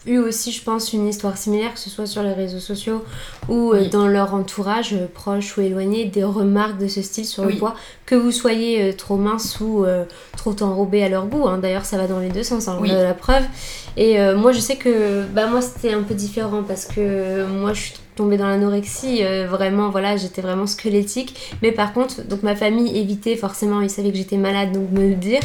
eu 0.08 0.18
aussi, 0.20 0.52
je 0.52 0.64
pense, 0.64 0.94
une 0.94 1.08
histoire 1.08 1.38
similaire, 1.38 1.74
que 1.74 1.80
ce 1.80 1.90
soit 1.90 2.06
sur 2.08 2.24
les 2.24 2.34
réseaux 2.34 2.60
sociaux 2.60 3.04
ou 3.50 3.74
euh, 3.74 3.82
Oui. 3.82 3.90
dans 3.90 4.08
leur 4.08 4.34
entourage, 4.34 4.94
euh, 4.94 5.06
proche 5.14 5.58
ou 5.58 5.62
éloigné, 5.62 6.06
des 6.06 6.24
remarques 6.24 6.78
de 6.80 6.88
ce 6.88 7.02
style 7.02 7.26
sur 7.26 7.46
le 7.46 7.56
poids, 7.56 7.76
que 8.06 8.16
vous 8.16 8.32
soyez 8.32 8.82
euh, 8.84 8.94
trop 8.94 9.18
mince 9.18 9.60
ou 9.60 9.86
euh, 9.86 10.06
trop 10.38 10.56
enrobé 10.62 11.04
à 11.04 11.10
leur 11.10 11.26
goût. 11.28 11.48
hein. 11.48 11.58
D'ailleurs, 11.60 11.86
ça 11.86 11.98
va 11.98 12.08
dans 12.08 12.20
les 12.20 12.30
deux 12.30 12.44
sens, 12.44 12.68
hein, 12.68 12.78
Oui. 12.82 12.90
on 12.92 12.96
a 12.96 13.04
la 13.04 13.14
preuve. 13.14 13.44
Et 13.98 14.20
euh, 14.20 14.36
moi, 14.38 14.52
je 14.52 14.60
sais 14.60 14.76
que 14.78 15.24
bah, 15.34 15.48
moi, 15.48 15.62
c'était 15.62 15.94
un 15.94 16.04
peu 16.04 16.14
différent 16.16 16.64
parce 16.64 16.86
que 16.86 17.46
moi, 17.46 17.74
je 17.74 17.82
suis 17.82 17.94
tombée 18.18 18.36
dans 18.38 18.48
l'anorexie. 18.48 19.24
euh, 19.24 19.48
vraiment, 19.48 19.90
voilà, 19.90 20.18
j'étais 20.18 20.42
vraiment 20.42 20.68
squelettique. 20.68 21.56
Mais 21.62 21.72
par 21.72 21.94
contre, 21.94 22.28
donc 22.28 22.44
ma 22.44 22.56
famille 22.56 22.98
évitait 22.98 23.36
forcément, 23.38 23.80
ils 23.82 23.90
savaient 23.90 24.12
que 24.12 24.18
j'étais 24.18 24.38
malade, 24.38 24.74
donc 24.74 24.92
me 24.92 25.08
le 25.08 25.16
dire. 25.16 25.40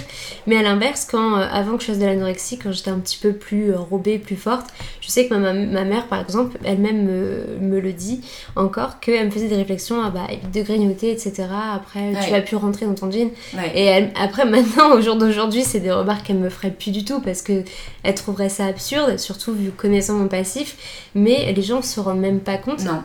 Mais 0.49 0.57
à 0.57 0.63
l'inverse, 0.63 1.07
quand 1.11 1.37
euh, 1.39 1.47
avant 1.53 1.77
que 1.77 1.83
je 1.83 1.89
fasse 1.89 1.99
de 1.99 2.07
l'anorexie, 2.07 2.59
quand 2.59 2.73
j'étais 2.73 2.91
un 2.91 2.99
petit 2.99 3.19
peu 3.19 3.33
plus 3.33 3.71
euh, 3.73 3.79
robée, 3.79 4.19
plus 4.19 4.37
forte, 4.37 4.67
je 5.01 5.09
sais 5.09 5.29
que 5.29 5.35
ma, 5.35 5.53
ma 5.53 5.85
mère, 5.85 6.07
par 6.09 6.21
exemple, 6.21 6.59
elle-même 6.65 7.05
me, 7.05 7.45
me 7.61 7.79
le 7.81 7.93
dit 7.93 8.21
encore, 8.57 8.99
qu'elle 9.01 9.27
me 9.27 9.31
faisait 9.31 9.49
des 9.49 9.57
réflexions, 9.57 10.01
ah 10.05 10.11
bah, 10.11 10.27
évite 10.31 10.51
de 10.53 10.63
grignoter, 10.63 11.11
etc. 11.13 11.45
Après, 11.75 12.11
tu 12.13 12.17
Ouais. 12.17 12.31
vas 12.31 12.41
plus 12.41 12.57
rentrer 12.57 12.87
dans 12.87 12.95
ton 12.95 13.11
jean. 13.11 13.31
Ouais. 13.55 13.71
Et 13.75 13.85
elle- 13.85 14.11
après, 14.21 14.45
maintenant, 14.49 14.93
au 14.97 15.01
jour 15.01 15.17
d'aujourd'hui, 15.17 15.63
c'est 15.63 15.81
des 15.81 15.93
remarques 15.93 16.27
qu'elle 16.27 16.39
me 16.39 16.49
ferait 16.49 16.71
plus 16.71 16.91
du 16.91 17.05
tout 17.05 17.21
parce 17.21 17.43
que 17.43 17.63
elle 18.03 18.15
trouverait 18.15 18.49
ça 18.49 18.65
absurde, 18.67 19.19
surtout 19.19 19.53
vu 19.53 19.71
connaissant 19.71 20.15
mon 20.15 20.29
passif. 20.29 20.77
Mais 21.15 21.53
les 21.53 21.63
gens 21.63 21.83
se 21.83 22.01
rendent 22.01 22.21
même 22.21 22.41
pas 22.41 22.57
compte. 22.65 22.85
Non. 22.85 23.03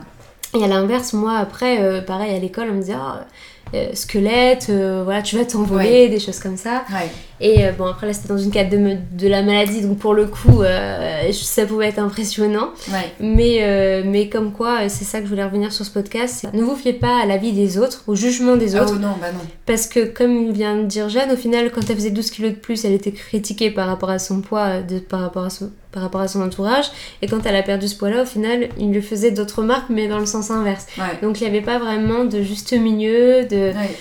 Et 0.54 0.64
à 0.64 0.66
l'inverse, 0.66 1.12
moi, 1.12 1.36
après, 1.36 1.82
euh, 1.82 2.00
pareil, 2.00 2.34
à 2.34 2.38
l'école, 2.38 2.68
on 2.70 2.74
me 2.74 2.80
disait, 2.80 2.94
Ah, 2.96 3.26
euh, 3.74 3.94
squelette, 3.94 4.68
euh, 4.70 5.02
voilà, 5.04 5.22
tu 5.22 5.36
vas 5.36 5.44
t'envoler, 5.44 6.08
des 6.08 6.18
choses 6.18 6.38
comme 6.38 6.56
ça. 6.56 6.84
Ouais. 6.90 7.10
Et 7.40 7.64
euh, 7.64 7.72
bon, 7.72 7.86
après, 7.86 8.06
là, 8.06 8.12
c'était 8.12 8.28
dans 8.28 8.38
une 8.38 8.50
cadre 8.50 8.70
de, 8.70 8.96
de 9.12 9.28
la 9.28 9.42
maladie, 9.42 9.80
donc 9.82 9.98
pour 9.98 10.12
le 10.14 10.26
coup, 10.26 10.62
euh, 10.62 11.30
ça 11.32 11.66
pouvait 11.66 11.88
être 11.88 11.98
impressionnant. 12.00 12.70
Ouais. 12.90 13.12
Mais, 13.20 13.58
euh, 13.60 14.02
mais 14.04 14.28
comme 14.28 14.52
quoi, 14.52 14.88
c'est 14.88 15.04
ça 15.04 15.18
que 15.20 15.24
je 15.26 15.30
voulais 15.30 15.44
revenir 15.44 15.72
sur 15.72 15.84
ce 15.84 15.90
podcast. 15.90 16.46
Ne 16.52 16.62
vous 16.62 16.74
fiez 16.74 16.92
pas 16.94 17.22
à 17.22 17.26
l'avis 17.26 17.52
des 17.52 17.78
autres, 17.78 18.02
au 18.08 18.14
jugement 18.14 18.56
des 18.56 18.74
Ah 18.74 18.82
autres. 18.82 18.94
oh 18.96 18.98
non, 18.98 19.14
bah 19.20 19.30
non. 19.32 19.40
Parce 19.66 19.86
que, 19.86 20.04
comme 20.04 20.50
vient 20.52 20.76
de 20.76 20.84
dire 20.86 21.08
Jeanne, 21.08 21.30
au 21.30 21.36
final, 21.36 21.70
quand 21.70 21.88
elle 21.88 21.96
faisait 21.96 22.10
12 22.10 22.30
kilos 22.30 22.50
de 22.52 22.56
plus, 22.56 22.84
elle 22.84 22.92
était 22.92 23.12
critiquée 23.12 23.70
par 23.70 23.86
rapport 23.86 24.10
à 24.10 24.18
son 24.18 24.40
poids, 24.40 24.80
de, 24.82 24.98
par, 24.98 25.20
rapport 25.20 25.44
à 25.44 25.50
son, 25.50 25.70
par 25.92 26.02
rapport 26.02 26.20
à 26.20 26.28
son 26.28 26.42
entourage. 26.42 26.86
Et 27.22 27.28
quand 27.28 27.46
elle 27.46 27.56
a 27.56 27.62
perdu 27.62 27.86
ce 27.86 27.96
poids-là, 27.96 28.22
au 28.22 28.26
final, 28.26 28.68
il 28.78 28.90
lui 28.90 29.02
faisait 29.02 29.30
d'autres 29.30 29.60
remarques, 29.60 29.90
mais 29.90 30.08
dans 30.08 30.18
le 30.18 30.26
sens 30.26 30.50
inverse. 30.50 30.86
Ouais. 30.98 31.04
Donc, 31.22 31.40
il 31.40 31.44
n'y 31.44 31.50
avait 31.50 31.64
pas 31.64 31.78
vraiment 31.78 32.24
de 32.24 32.42
juste 32.42 32.72
milieu, 32.72 33.44
de... 33.44 33.72
Ouais. 33.72 33.96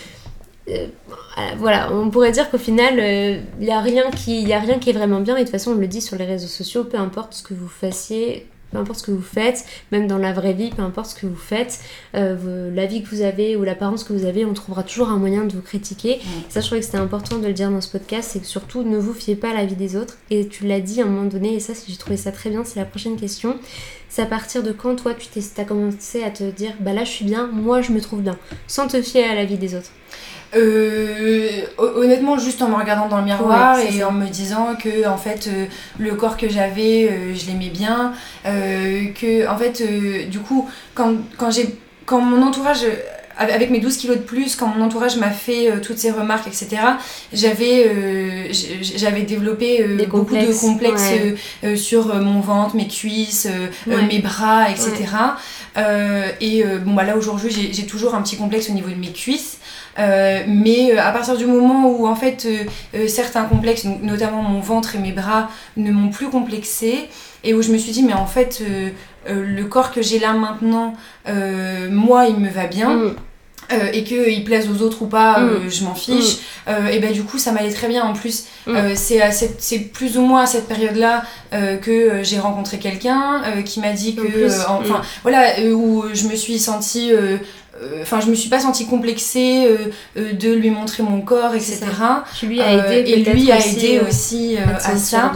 Euh, 0.69 0.87
voilà, 1.57 1.91
on 1.93 2.09
pourrait 2.09 2.31
dire 2.31 2.49
qu'au 2.49 2.57
final, 2.57 2.99
euh, 2.99 3.39
il 3.59 3.65
n'y 3.65 3.71
a, 3.71 3.79
rien 3.81 4.09
qui- 4.11 4.41
y 4.41 4.53
a 4.53 4.59
rien 4.59 4.79
qui 4.79 4.89
est 4.89 4.93
vraiment 4.93 5.19
bien. 5.21 5.35
Et 5.35 5.39
de 5.39 5.43
toute 5.45 5.51
façon, 5.51 5.71
on 5.71 5.75
le 5.75 5.87
dit 5.87 6.01
sur 6.01 6.17
les 6.17 6.25
réseaux 6.25 6.47
sociaux, 6.47 6.83
peu 6.83 6.97
importe 6.97 7.33
ce 7.33 7.43
que 7.43 7.53
vous 7.53 7.67
fassiez, 7.69 8.47
peu 8.71 8.77
importe 8.79 8.99
ce 8.99 9.03
que 9.05 9.11
vous 9.11 9.21
faites, 9.21 9.63
même 9.93 10.07
dans 10.07 10.17
la 10.17 10.33
vraie 10.33 10.51
vie, 10.51 10.71
peu 10.71 10.81
importe 10.81 11.11
ce 11.11 11.15
que 11.15 11.25
vous 11.25 11.37
faites, 11.37 11.79
euh, 12.15 12.69
la 12.75 12.85
vie 12.85 13.01
que 13.01 13.07
vous 13.07 13.21
avez 13.21 13.55
ou 13.55 13.63
l'apparence 13.63 14.03
que 14.03 14.11
vous 14.11 14.25
avez, 14.25 14.43
on 14.43 14.53
trouvera 14.53 14.83
toujours 14.83 15.07
un 15.07 15.15
moyen 15.17 15.45
de 15.45 15.53
vous 15.53 15.61
critiquer. 15.61 16.19
Ça, 16.49 16.59
je 16.59 16.65
trouvais 16.65 16.81
que 16.81 16.85
c'était 16.85 16.97
important 16.97 17.37
de 17.37 17.47
le 17.47 17.53
dire 17.53 17.71
dans 17.71 17.79
ce 17.79 17.89
podcast, 17.89 18.29
c'est 18.33 18.39
que 18.39 18.45
surtout, 18.45 18.83
ne 18.83 18.97
vous 18.97 19.13
fiez 19.13 19.37
pas 19.37 19.51
à 19.51 19.53
la 19.53 19.65
vie 19.65 19.75
des 19.77 19.95
autres. 19.95 20.17
Et 20.31 20.47
tu 20.49 20.67
l'as 20.67 20.81
dit 20.81 21.01
à 21.01 21.05
un 21.05 21.07
moment 21.07 21.29
donné, 21.29 21.53
et 21.53 21.59
ça, 21.61 21.71
j'ai 21.87 21.95
trouvé 21.95 22.17
ça 22.17 22.33
très 22.33 22.49
bien, 22.49 22.65
c'est 22.65 22.79
la 22.79 22.85
prochaine 22.85 23.15
question. 23.15 23.55
C'est 24.09 24.21
à 24.21 24.25
partir 24.25 24.63
de 24.63 24.73
quand, 24.73 24.97
toi, 24.97 25.13
tu 25.13 25.27
t'es, 25.27 25.39
t'as 25.55 25.63
commencé 25.63 26.23
à 26.23 26.29
te 26.29 26.43
dire, 26.51 26.73
bah 26.81 26.91
là, 26.91 27.05
je 27.05 27.11
suis 27.11 27.25
bien, 27.25 27.47
moi, 27.47 27.81
je 27.81 27.93
me 27.93 28.01
trouve 28.01 28.21
bien, 28.21 28.37
sans 28.67 28.87
te 28.89 29.01
fier 29.01 29.29
à 29.29 29.35
la 29.35 29.45
vie 29.45 29.57
des 29.57 29.75
autres? 29.75 29.91
Euh, 30.55 31.61
honnêtement, 31.77 32.37
juste 32.37 32.61
en 32.61 32.69
me 32.69 32.75
regardant 32.75 33.07
dans 33.07 33.17
le 33.17 33.25
miroir 33.25 33.77
et 33.79 34.03
en 34.03 34.11
me 34.11 34.27
disant 34.27 34.75
que 34.81 35.07
en 35.07 35.17
fait 35.17 35.47
euh, 35.47 35.65
le 35.99 36.15
corps 36.15 36.37
que 36.37 36.47
j'avais, 36.47 37.09
euh, 37.09 37.35
je 37.35 37.47
l'aimais 37.47 37.69
bien, 37.69 38.13
que 38.45 39.47
en 39.47 39.57
fait 39.57 39.83
du 40.29 40.39
coup 40.39 40.69
quand, 40.95 41.15
quand 41.37 41.51
j'ai 41.51 41.75
quand 42.05 42.21
mon 42.21 42.41
entourage 42.45 42.85
avec 43.39 43.69
mes 43.69 43.79
12 43.79 43.97
kilos 43.97 44.17
de 44.17 44.23
plus, 44.23 44.55
quand 44.55 44.67
mon 44.67 44.83
entourage 44.83 45.17
m'a 45.17 45.29
fait 45.29 45.69
toutes 45.81 45.99
ces 45.99 46.09
remarques, 46.09 46.47
etc., 46.47 46.81
j'avais 47.33 48.51
j'avais 48.81 49.23
développé 49.23 49.83
beaucoup 50.07 50.35
de 50.35 50.59
complexes 50.59 51.11
sur 51.75 52.15
mon 52.15 52.39
ventre, 52.39 52.75
mes 52.75 52.87
cuisses, 52.87 53.47
mes 53.85 54.19
bras, 54.19 54.69
etc. 54.71 54.93
et 56.39 56.63
bon, 56.85 56.93
bah, 56.93 57.03
là 57.03 57.17
aujourd'hui, 57.17 57.69
j'ai 57.71 57.85
toujours 57.85 58.15
un 58.15 58.21
petit 58.21 58.37
complexe 58.37 58.69
au 58.69 58.73
niveau 58.73 58.89
de 58.89 58.95
mes 58.95 59.11
cuisses. 59.11 59.59
Euh, 59.99 60.43
mais 60.47 60.91
euh, 60.91 61.01
à 61.01 61.11
partir 61.11 61.37
du 61.37 61.45
moment 61.45 61.89
où 61.89 62.07
en 62.07 62.15
fait 62.15 62.45
euh, 62.45 63.07
certains 63.07 63.45
complexes, 63.45 63.85
notamment 64.01 64.43
mon 64.43 64.59
ventre 64.59 64.95
et 64.95 64.99
mes 64.99 65.11
bras, 65.11 65.49
ne 65.75 65.91
m'ont 65.91 66.09
plus 66.09 66.29
complexé 66.29 67.09
et 67.43 67.53
où 67.53 67.61
je 67.61 67.71
me 67.71 67.77
suis 67.77 67.91
dit 67.91 68.03
mais 68.03 68.13
en 68.13 68.27
fait 68.27 68.61
le 69.27 69.63
corps 69.63 69.91
que 69.91 70.01
j'ai 70.01 70.19
là 70.19 70.33
maintenant, 70.33 70.93
moi 71.89 72.25
il 72.27 72.37
me 72.37 72.49
va 72.49 72.67
bien. 72.67 72.95
Mm. 72.95 73.15
et 73.91 74.05
qu'il 74.05 74.45
plaise 74.45 74.69
aux 74.69 74.81
autres 74.81 75.01
ou 75.01 75.07
pas, 75.07 75.39
mm. 75.39 75.69
je 75.69 75.83
m'en 75.83 75.93
fiche. 75.93 76.37
Mm. 76.67 76.87
et 76.91 76.99
ben 76.99 77.11
du 77.11 77.23
coup, 77.23 77.37
ça 77.37 77.51
m'allait 77.51 77.71
très 77.71 77.87
bien. 77.87 78.03
En 78.03 78.13
plus, 78.13 78.45
c'est 78.95 79.79
plus 79.91 80.17
ou 80.17 80.21
moins 80.21 80.43
à 80.43 80.45
cette 80.45 80.67
période-là 80.67 81.23
que 81.51 82.23
j'ai 82.23 82.39
rencontré 82.39 82.79
quelqu'un 82.79 83.41
qui 83.65 83.79
m'a 83.79 83.91
dit 83.91 84.15
que, 84.15 84.47
enfin, 84.69 85.01
voilà, 85.23 85.61
où 85.73 86.05
je 86.13 86.27
me 86.27 86.35
suis 86.35 86.59
sentie 86.59 87.11
enfin 88.01 88.19
je 88.19 88.29
me 88.29 88.35
suis 88.35 88.49
pas 88.49 88.59
sentie 88.59 88.87
complexée 88.87 89.65
euh, 89.65 89.77
euh, 90.17 90.33
de 90.33 90.53
lui 90.53 90.69
montrer 90.69 91.03
mon 91.03 91.21
corps 91.21 91.53
etc 91.53 91.79
lui 92.43 92.59
aidé 92.59 93.09
et 93.09 93.23
lui 93.23 93.51
a 93.51 93.65
aidé 93.65 94.01
aussi 94.07 94.57
à, 94.57 94.95
ça. 94.95 95.31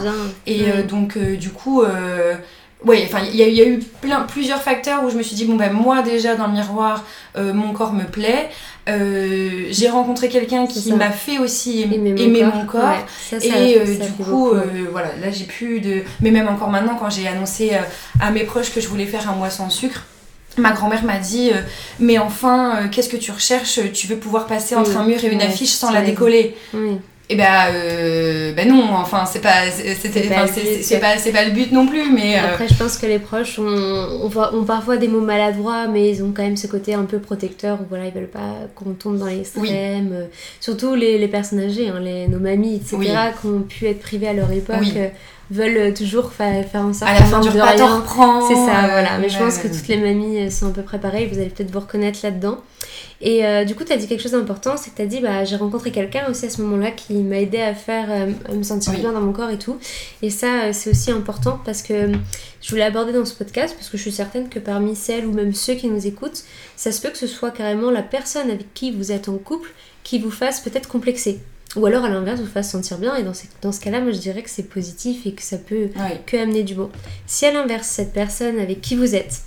et 0.46 0.64
donc 0.88 1.18
du 1.18 1.50
coup 1.50 1.82
enfin 1.82 3.18
il 3.32 3.36
y, 3.36 3.60
a 3.60 3.66
eu 3.66 3.78
plein 4.00 4.22
plusieurs 4.22 4.60
facteurs 4.60 5.04
où 5.04 5.10
je 5.10 5.16
me 5.16 5.22
suis 5.22 5.36
dit 5.36 5.44
bon 5.44 5.54
ben 5.54 5.72
moi 5.72 6.02
déjà 6.02 6.34
dans 6.34 6.46
le 6.46 6.52
miroir 6.52 7.04
mon 7.36 7.72
corps 7.72 7.92
me 7.92 8.04
plaît. 8.04 8.50
J'ai 8.86 9.88
rencontré 9.88 10.28
quelqu'un 10.28 10.66
qui 10.66 10.92
m'a 10.92 11.10
fait 11.10 11.38
aussi 11.38 11.82
aimer, 11.82 12.42
mon 12.42 12.66
corps, 12.66 12.96
et 13.40 13.78
du 13.78 14.12
coup 14.24 14.50
voilà 14.90 15.08
là 15.20 15.30
j'ai 15.30 15.44
plus 15.44 15.80
de 15.80 16.02
mais 16.20 16.30
même 16.30 16.48
encore 16.48 16.70
maintenant 16.70 16.96
quand 16.98 17.10
j'ai 17.10 17.28
annoncé 17.28 17.72
à 18.20 18.30
mes 18.30 18.44
proches 18.44 18.72
que 18.72 18.80
je 18.80 18.88
voulais 18.88 19.06
faire 19.06 19.30
un 19.30 19.34
mois 19.34 19.50
sans 19.50 19.70
sucre 19.70 20.06
Ma 20.58 20.72
grand-mère 20.72 21.04
m'a 21.04 21.18
dit 21.18 21.50
euh, 21.50 21.60
Mais 21.98 22.18
enfin, 22.18 22.76
euh, 22.76 22.88
qu'est-ce 22.90 23.08
que 23.08 23.16
tu 23.16 23.30
recherches? 23.30 23.80
Tu 23.92 24.06
veux 24.06 24.16
pouvoir 24.16 24.46
passer 24.46 24.74
entre 24.74 24.96
un 24.96 25.04
mur 25.04 25.22
et 25.24 25.28
une 25.28 25.42
affiche 25.42 25.70
sans 25.70 25.90
la 25.90 26.02
décoller? 26.02 26.54
Et 27.28 27.34
eh 27.34 27.38
ben, 27.38 27.72
euh, 27.72 28.52
ben 28.52 28.68
non, 28.68 28.92
enfin, 28.92 29.24
c'est 29.24 29.40
pas, 29.40 29.70
c'était, 29.70 30.28
pas, 30.28 31.16
c'est 31.16 31.32
pas 31.32 31.44
le 31.44 31.52
but 31.52 31.72
non 31.72 31.86
plus. 31.86 32.10
Mais 32.12 32.36
Après, 32.36 32.68
je 32.68 32.74
pense 32.74 32.98
que 32.98 33.06
les 33.06 33.20
proches 33.20 33.58
ont, 33.58 34.30
ont, 34.34 34.64
parfois 34.64 34.98
des 34.98 35.08
mots 35.08 35.22
maladroits, 35.22 35.86
mais 35.86 36.10
ils 36.10 36.22
ont 36.22 36.32
quand 36.36 36.42
même 36.42 36.58
ce 36.58 36.66
côté 36.66 36.92
un 36.92 37.04
peu 37.04 37.20
protecteur 37.20 37.80
où 37.80 37.84
voilà, 37.88 38.06
ils 38.06 38.12
veulent 38.12 38.26
pas 38.28 38.66
qu'on 38.74 38.92
tombe 38.92 39.18
dans 39.18 39.26
l'extrême. 39.26 40.26
Surtout 40.60 40.94
les, 40.94 41.16
les 41.16 41.28
personnes 41.28 41.60
âgées, 41.60 41.88
hein, 41.88 42.00
les, 42.00 42.28
nos 42.28 42.40
mamies, 42.40 42.76
etc., 42.76 42.98
qui 43.40 43.46
ont 43.46 43.62
pu 43.62 43.86
être 43.86 44.00
privées 44.00 44.28
à 44.28 44.34
leur 44.34 44.50
époque 44.50 44.98
veulent 45.52 45.92
toujours 45.94 46.32
faire 46.32 46.64
en 46.74 46.92
sorte 46.92 47.10
à 47.10 47.20
la 47.20 47.24
fin 47.26 47.40
du 47.40 47.48
repas 47.48 47.76
c'est 48.48 48.54
ça 48.54 48.88
voilà. 48.90 49.18
Mais 49.20 49.28
je 49.28 49.38
pense 49.38 49.58
que 49.58 49.68
toutes 49.68 49.88
les 49.88 49.98
mamies 49.98 50.50
sont 50.50 50.66
un 50.66 50.70
peu 50.70 50.82
préparées 50.82 51.26
vous 51.26 51.38
allez 51.38 51.50
peut-être 51.50 51.70
vous 51.70 51.80
reconnaître 51.80 52.20
là-dedans. 52.22 52.58
Et 53.20 53.46
euh, 53.46 53.64
du 53.64 53.74
coup 53.74 53.84
tu 53.84 53.92
as 53.92 53.96
dit 53.96 54.08
quelque 54.08 54.22
chose 54.22 54.32
d'important 54.32 54.76
c'est 54.76 54.90
que 54.90 54.96
tu 54.96 55.02
as 55.02 55.06
dit 55.06 55.20
bah 55.20 55.44
j'ai 55.44 55.56
rencontré 55.56 55.90
quelqu'un 55.90 56.28
aussi 56.28 56.46
à 56.46 56.50
ce 56.50 56.60
moment-là 56.62 56.90
qui 56.90 57.14
m'a 57.14 57.38
aidé 57.38 57.60
à 57.60 57.74
faire 57.74 58.06
euh, 58.10 58.32
à 58.48 58.54
me 58.54 58.62
sentir 58.62 58.92
bien 58.94 59.12
dans 59.12 59.20
mon 59.20 59.32
corps 59.32 59.50
et 59.50 59.58
tout. 59.58 59.78
Et 60.22 60.30
ça 60.30 60.64
euh, 60.64 60.70
c'est 60.72 60.90
aussi 60.90 61.10
important 61.10 61.60
parce 61.64 61.82
que 61.82 62.10
je 62.60 62.70
voulais 62.70 62.82
aborder 62.82 63.12
dans 63.12 63.24
ce 63.24 63.34
podcast 63.34 63.74
parce 63.76 63.88
que 63.88 63.96
je 63.96 64.02
suis 64.02 64.12
certaine 64.12 64.48
que 64.48 64.58
parmi 64.58 64.96
celles 64.96 65.26
ou 65.26 65.32
même 65.32 65.52
ceux 65.52 65.74
qui 65.74 65.88
nous 65.88 66.06
écoutent 66.06 66.42
ça 66.76 66.90
se 66.90 67.00
peut 67.00 67.10
que 67.10 67.18
ce 67.18 67.26
soit 67.26 67.50
carrément 67.50 67.90
la 67.90 68.02
personne 68.02 68.50
avec 68.50 68.74
qui 68.74 68.90
vous 68.90 69.12
êtes 69.12 69.28
en 69.28 69.36
couple 69.36 69.70
qui 70.02 70.18
vous 70.18 70.30
fasse 70.30 70.60
peut-être 70.60 70.88
complexer 70.88 71.40
ou 71.76 71.86
alors 71.86 72.04
à 72.04 72.08
l'inverse 72.08 72.40
vous 72.40 72.46
fasse 72.46 72.70
sentir 72.70 72.98
bien. 72.98 73.16
Et 73.16 73.22
dans, 73.22 73.32
dans 73.62 73.72
ce 73.72 73.80
cas-là 73.80 74.00
moi 74.00 74.12
je 74.12 74.18
dirais 74.18 74.42
que 74.42 74.50
c'est 74.50 74.68
positif 74.68 75.26
et 75.26 75.32
que 75.32 75.42
ça 75.42 75.58
peut 75.58 75.88
que 76.26 76.36
amener 76.36 76.62
du 76.62 76.74
bon 76.74 76.90
si 77.26 77.46
à 77.46 77.52
l'inverse 77.52 77.88
cette 77.88 78.12
personne 78.12 78.58
avec 78.58 78.80
qui 78.80 78.96
vous 78.96 79.14
êtes 79.14 79.42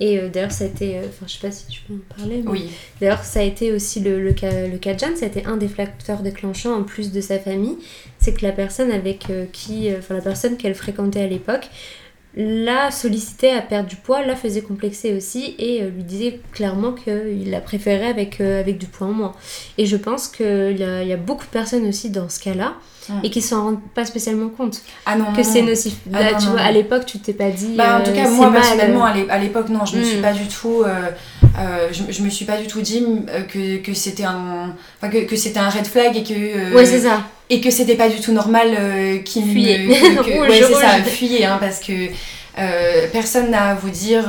et 0.00 0.18
euh, 0.18 0.28
d'ailleurs 0.28 0.50
ça 0.50 0.64
a 0.64 0.66
été 0.66 0.98
euh, 0.98 1.02
enfin 1.08 1.26
je 1.28 1.34
sais 1.34 1.46
pas 1.46 1.52
si 1.52 1.66
tu 1.68 1.80
peux 1.82 1.94
en 1.94 2.16
parler 2.16 2.42
mais 2.44 2.50
oui. 2.50 2.70
d'ailleurs 3.00 3.22
ça 3.22 3.40
a 3.40 3.42
été 3.44 3.72
aussi 3.72 4.00
le, 4.00 4.20
le, 4.20 4.32
cas, 4.32 4.66
le 4.66 4.76
cas 4.78 4.94
de 4.94 4.98
Jeanne 4.98 5.16
ça 5.16 5.24
a 5.24 5.28
été 5.28 5.44
un 5.46 5.56
des 5.56 5.68
facteurs 5.68 6.20
déclenchants 6.20 6.74
en 6.74 6.82
plus 6.82 7.12
de 7.12 7.20
sa 7.20 7.38
famille 7.38 7.76
c'est 8.18 8.34
que 8.34 8.44
la 8.44 8.50
personne 8.50 8.90
avec 8.90 9.30
euh, 9.30 9.46
qui 9.52 9.88
enfin 9.96 10.14
la 10.14 10.20
personne 10.20 10.56
qu'elle 10.56 10.74
fréquentait 10.74 11.22
à 11.22 11.28
l'époque 11.28 11.68
la 12.36 12.90
sollicitait 12.90 13.52
à 13.52 13.60
perdre 13.60 13.88
du 13.88 13.96
poids, 13.96 14.24
la 14.24 14.34
faisait 14.34 14.60
complexer 14.60 15.14
aussi 15.14 15.54
et 15.58 15.82
euh, 15.82 15.90
lui 15.90 16.02
disait 16.02 16.40
clairement 16.52 16.92
qu'il 16.92 17.50
la 17.50 17.60
préférait 17.60 18.08
avec, 18.08 18.40
euh, 18.40 18.60
avec 18.60 18.78
du 18.78 18.86
poids 18.86 19.06
en 19.06 19.12
moins. 19.12 19.32
Et 19.78 19.86
je 19.86 19.96
pense 19.96 20.26
qu'il 20.26 20.76
y, 20.76 21.06
y, 21.06 21.12
a 21.12 21.16
beaucoup 21.16 21.44
de 21.44 21.50
personnes 21.50 21.86
aussi 21.86 22.10
dans 22.10 22.28
ce 22.28 22.40
cas-là 22.40 22.74
hum. 23.08 23.20
et 23.22 23.30
qui 23.30 23.40
s'en 23.40 23.62
rendent 23.62 23.82
pas 23.94 24.04
spécialement 24.04 24.48
compte 24.48 24.82
ah 25.06 25.14
non, 25.14 25.26
que 25.32 25.44
c'est 25.44 25.62
nocif. 25.62 25.94
Ah 26.12 26.34
tu 26.34 26.48
vois, 26.48 26.60
à 26.60 26.72
l'époque, 26.72 27.06
tu 27.06 27.20
t'es 27.20 27.34
pas 27.34 27.50
dit. 27.50 27.74
Bah, 27.76 28.00
en 28.00 28.02
tout 28.02 28.12
cas, 28.12 28.26
euh, 28.26 28.30
moi 28.30 28.50
personnellement, 28.50 29.04
à 29.04 29.38
l'époque, 29.38 29.68
non, 29.68 29.86
je 29.86 29.98
me 29.98 30.02
suis 30.02 30.16
hum. 30.16 30.22
pas 30.22 30.32
du 30.32 30.48
tout. 30.48 30.82
je, 31.92 32.12
je, 32.12 32.22
me 32.22 32.30
suis 32.30 32.44
pas 32.44 32.56
du 32.56 32.66
tout 32.66 32.80
dit 32.80 33.04
que, 33.48 33.76
que 33.76 33.94
c'était 33.94 34.24
un, 34.24 34.74
que, 35.02 35.24
que 35.24 35.36
c'était 35.36 35.60
un 35.60 35.70
red 35.70 35.86
flag 35.86 36.16
et 36.16 36.24
que. 36.24 36.74
ouais, 36.74 36.84
c'est 36.84 37.00
ça 37.00 37.22
et 37.54 37.60
que 37.60 37.70
c'était 37.70 37.94
pas 37.94 38.08
du 38.08 38.20
tout 38.20 38.32
normal 38.32 38.68
euh, 38.78 39.18
qu'il 39.18 39.44
fuyait. 39.44 39.86
ouais, 39.86 40.62
c'est 40.62 40.74
ça, 40.74 41.02
fuyez, 41.04 41.44
hein, 41.44 41.58
parce 41.60 41.80
que 41.80 41.92
euh, 42.58 43.06
personne 43.12 43.50
n'a 43.50 43.70
à 43.70 43.74
vous 43.74 43.90
dire 43.90 44.24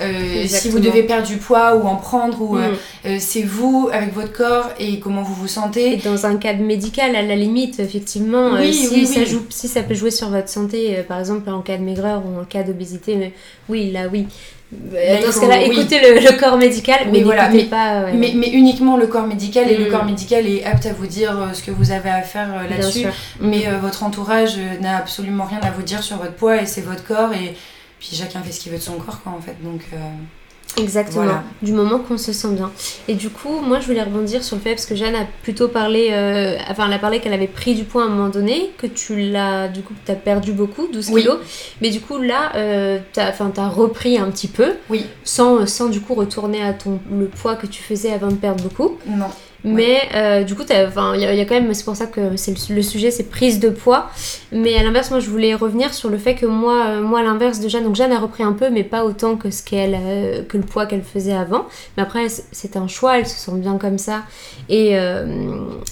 euh, 0.00 0.46
si 0.46 0.68
vous 0.68 0.78
devez 0.78 1.02
perdre 1.02 1.26
du 1.26 1.36
poids 1.36 1.76
ou 1.76 1.86
en 1.86 1.96
prendre, 1.96 2.40
ou 2.40 2.56
mm. 2.56 3.18
c'est 3.18 3.42
vous 3.42 3.88
avec 3.92 4.14
votre 4.14 4.32
corps 4.32 4.70
et 4.78 5.00
comment 5.00 5.22
vous 5.22 5.34
vous 5.34 5.48
sentez. 5.48 5.96
dans 5.96 6.26
un 6.26 6.36
cadre 6.36 6.62
médical, 6.62 7.16
à 7.16 7.22
la 7.22 7.34
limite, 7.34 7.80
effectivement, 7.80 8.56
si, 8.62 9.06
ça 9.06 9.24
Joue, 9.24 9.44
si 9.50 9.66
ça 9.66 9.82
peut 9.82 9.94
jouer 9.94 10.12
sur 10.12 10.30
votre 10.30 10.48
santé, 10.48 11.04
par 11.08 11.18
exemple 11.18 11.50
en 11.50 11.62
cas 11.62 11.76
de 11.76 11.82
maigreur 11.82 12.22
ou 12.24 12.40
en 12.40 12.44
cas 12.44 12.62
d'obésité, 12.62 13.16
mais 13.16 13.32
oui, 13.68 13.90
là 13.90 14.02
oui. 14.12 14.26
Dans 14.70 15.32
ce 15.32 15.40
cas-là, 15.40 15.62
écoutez 15.62 15.98
le, 15.98 16.38
corps 16.38 16.58
médical, 16.58 17.08
mais, 17.10 17.22
voilà, 17.22 17.48
mais, 17.48 17.64
pas. 17.64 18.12
mais, 18.12 18.32
mais, 18.34 18.50
uniquement 18.50 18.98
le 18.98 19.06
corps 19.06 19.26
médical, 19.26 19.70
et 19.70 19.76
le 19.76 19.86
mm. 19.86 19.90
corps 19.90 20.04
médical 20.04 20.46
est 20.46 20.62
apte 20.64 20.84
à 20.84 20.92
vous 20.92 21.06
dire 21.06 21.40
euh, 21.40 21.54
ce 21.54 21.62
que 21.62 21.70
vous 21.70 21.90
avez 21.90 22.10
à 22.10 22.20
faire 22.20 22.48
euh, 22.52 22.68
là-dessus. 22.68 23.06
Mais 23.40 23.66
euh, 23.66 23.78
votre 23.78 24.02
entourage 24.02 24.58
n'a 24.82 24.98
absolument 24.98 25.44
rien 25.44 25.60
à 25.62 25.70
vous 25.70 25.82
dire 25.82 26.02
sur 26.02 26.18
votre 26.18 26.34
poids, 26.34 26.60
et 26.60 26.66
c'est 26.66 26.82
votre 26.82 27.02
corps, 27.02 27.32
et 27.32 27.56
puis 27.98 28.10
chacun 28.12 28.42
fait 28.42 28.52
ce 28.52 28.60
qu'il 28.60 28.70
veut 28.70 28.78
de 28.78 28.82
son 28.82 28.98
corps, 28.98 29.22
quoi, 29.22 29.32
en 29.32 29.40
fait. 29.40 29.56
Donc. 29.62 29.80
Exactement, 30.78 31.42
du 31.62 31.72
moment 31.72 31.98
qu'on 31.98 32.18
se 32.18 32.32
sent 32.32 32.48
bien. 32.52 32.70
Et 33.08 33.14
du 33.14 33.30
coup, 33.30 33.60
moi 33.60 33.80
je 33.80 33.86
voulais 33.86 34.02
rebondir 34.02 34.42
sur 34.44 34.56
le 34.56 34.62
fait, 34.62 34.70
parce 34.70 34.86
que 34.86 34.94
Jeanne 34.94 35.14
a 35.14 35.26
plutôt 35.42 35.68
parlé, 35.68 36.08
euh, 36.12 36.56
enfin 36.68 36.86
elle 36.86 36.92
a 36.92 36.98
parlé 36.98 37.20
qu'elle 37.20 37.32
avait 37.32 37.46
pris 37.46 37.74
du 37.74 37.84
poids 37.84 38.02
à 38.02 38.06
un 38.06 38.10
moment 38.10 38.28
donné, 38.28 38.70
que 38.78 38.86
tu 38.86 39.30
l'as, 39.30 39.68
du 39.68 39.82
coup, 39.82 39.94
tu 40.04 40.12
as 40.12 40.16
perdu 40.16 40.52
beaucoup, 40.52 40.88
12 40.92 41.06
kilos. 41.10 41.38
Mais 41.80 41.90
du 41.90 42.00
coup 42.00 42.18
là, 42.18 42.52
euh, 42.56 42.98
tu 43.12 43.20
as, 43.20 43.34
as, 43.40 43.68
repris 43.68 44.18
un 44.18 44.30
petit 44.30 44.48
peu, 44.48 44.74
oui. 44.90 45.04
sans, 45.24 45.66
sans 45.66 45.88
du 45.88 46.00
coup 46.00 46.14
retourner 46.14 46.62
à 46.62 46.72
ton, 46.72 47.00
le 47.10 47.26
poids 47.26 47.56
que 47.56 47.66
tu 47.66 47.82
faisais 47.82 48.12
avant 48.12 48.28
de 48.28 48.36
perdre 48.36 48.62
beaucoup. 48.62 48.98
Non. 49.06 49.26
Mais 49.64 50.02
euh, 50.14 50.44
du 50.44 50.54
coup, 50.54 50.62
il 50.68 51.20
y, 51.20 51.40
a 51.40 51.44
quand 51.44 51.54
même, 51.54 51.74
c'est 51.74 51.84
pour 51.84 51.96
ça 51.96 52.06
que 52.06 52.20
le, 52.20 52.74
le, 52.74 52.82
sujet, 52.82 53.10
c'est 53.10 53.24
prise 53.24 53.58
de 53.58 53.70
poids. 53.70 54.08
Mais 54.52 54.76
à 54.76 54.82
l'inverse, 54.82 55.10
moi, 55.10 55.18
je 55.18 55.28
voulais 55.28 55.54
revenir 55.54 55.92
sur 55.92 56.10
le 56.10 56.18
fait 56.18 56.34
que 56.34 56.46
moi, 56.46 56.86
euh, 56.86 57.00
moi 57.00 57.20
à 57.20 57.22
l'inverse 57.22 57.60
de 57.60 57.68
Jeanne, 57.68 57.84
donc 57.84 57.96
Jeanne 57.96 58.12
a 58.12 58.20
repris 58.20 58.44
un 58.44 58.52
peu, 58.52 58.70
mais 58.70 58.84
pas 58.84 59.04
autant 59.04 59.36
que, 59.36 59.50
ce 59.50 59.64
qu'elle, 59.64 59.98
euh, 60.00 60.42
que 60.44 60.56
le 60.56 60.62
poids 60.62 60.86
qu'elle 60.86 61.02
faisait 61.02 61.32
avant. 61.32 61.66
Mais 61.96 62.04
après, 62.04 62.26
c'est 62.52 62.76
un 62.76 62.86
choix, 62.86 63.18
elle 63.18 63.26
se 63.26 63.36
sent 63.36 63.56
bien 63.56 63.78
comme 63.78 63.98
ça. 63.98 64.22
Et, 64.68 64.96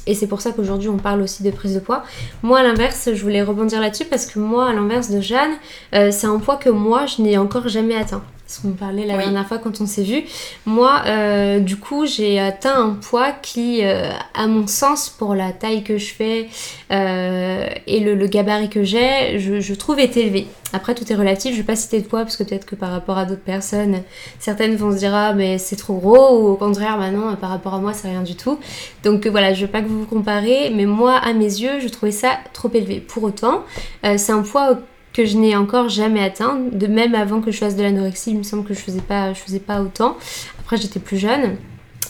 et 0.07 0.15
c'est 0.15 0.27
pour 0.27 0.41
ça 0.41 0.53
qu'aujourd'hui, 0.53 0.89
on 0.89 0.99
parle 0.99 1.23
aussi 1.23 1.43
de 1.43 1.51
prise 1.51 1.75
de 1.75 1.81
poids. 1.81 2.05
Moi, 2.43 2.59
à 2.59 2.63
l'inverse, 2.63 3.09
je 3.13 3.23
voulais 3.23 3.43
rebondir 3.43 3.81
là-dessus 3.81 4.05
parce 4.05 4.27
que 4.27 4.39
moi, 4.39 4.69
à 4.69 4.73
l'inverse 4.75 5.11
de 5.11 5.21
Jeanne, 5.21 5.53
c'est 5.93 6.27
un 6.27 6.39
poids 6.39 6.57
que 6.57 6.69
moi, 6.69 7.07
je 7.07 7.23
n'ai 7.23 7.39
encore 7.39 7.69
jamais 7.69 7.97
atteint 7.97 8.23
ce 8.47 8.63
qu'on 8.63 8.73
parlait 8.73 9.05
la 9.05 9.19
dernière 9.19 9.47
fois 9.47 9.59
quand 9.59 9.81
on 9.81 9.87
s'est 9.87 10.05
vu. 10.05 10.23
Moi, 10.67 11.03
euh, 11.07 11.59
du 11.59 11.77
coup, 11.77 12.07
j'ai 12.07 12.39
atteint 12.39 12.81
un 12.81 12.91
poids 12.91 13.33
qui, 13.33 13.81
euh, 13.83 14.11
à 14.35 14.47
mon 14.47 14.67
sens, 14.67 15.09
pour 15.09 15.35
la 15.35 15.51
taille 15.51 15.83
que 15.83 15.99
je 15.99 16.15
fais 16.15 16.49
euh, 16.93 17.67
et 17.87 18.01
le, 18.01 18.27
gabarit 18.27 18.69
que 18.69 18.85
j'ai, 18.85 19.39
je, 19.39 19.75
trouve 19.75 19.99
est 19.99 20.17
élevé. 20.17 20.47
Après, 20.73 20.95
tout 20.95 21.11
est 21.13 21.17
relatif. 21.17 21.53
Je 21.53 21.59
vais 21.59 21.67
pas 21.67 21.77
citer 21.77 22.01
de 22.01 22.07
poids 22.07 22.23
parce 22.23 22.37
que 22.37 22.45
peut-être 22.45 22.67
que 22.67 22.77
par 22.77 22.91
rapport 22.91 23.19
à 23.19 23.25
d'autres 23.25 23.43
personnes, 23.43 24.03
certaines 24.39 24.77
vont 24.77 24.93
se 24.93 24.99
dire 24.99 25.15
ah 25.15 25.33
mais 25.33 25.59
c'est 25.59 25.77
trop 25.77 25.95
gros 25.95 26.41
ou 26.41 26.49
au 26.49 26.57
contraire 26.57 26.99
bah 26.99 27.11
non 27.11 27.37
par 27.37 27.51
rapport 27.51 27.75
à 27.75 27.79
moi 27.79 27.93
c'est 27.93 28.09
rien 28.09 28.23
du 28.23 28.35
tout. 28.35 28.59
Donc 29.05 29.27
voilà, 29.27 29.55
je 29.55 29.65
veux 29.65 29.71
pas 29.71 29.81
que 29.81 29.87
vous 29.87 30.01
vous 30.01 30.07
comparez, 30.07 30.71
mais 30.71 30.87
moi 30.87 31.17
à 31.17 31.33
mes 31.33 31.45
yeux, 31.45 31.81
je 31.81 31.89
trouvais 31.89 32.13
ça 32.13 32.39
trop 32.53 32.71
élevé. 32.75 33.01
Pour 33.01 33.23
autant, 33.23 33.65
c'est 34.03 34.33
un 34.33 34.43
poids 34.43 34.79
que 35.17 35.25
je 35.25 35.37
n'ai 35.39 35.57
encore 35.57 35.89
jamais 35.89 36.23
atteint. 36.23 36.61
De 36.71 36.87
même 36.87 37.15
avant 37.15 37.41
que 37.41 37.51
je 37.51 37.59
fasse 37.59 37.75
de 37.75 37.83
l'anorexie, 37.83 38.33
il 38.33 38.39
me 38.39 38.43
semble 38.43 38.65
que 38.65 38.75
je 38.75 38.81
faisais 38.81 39.01
pas, 39.01 39.33
faisais 39.33 39.61
pas 39.61 39.81
autant. 39.81 40.17
Après, 40.61 40.77
j'étais 40.77 41.01
plus 41.01 41.17
jeune. 41.17 41.57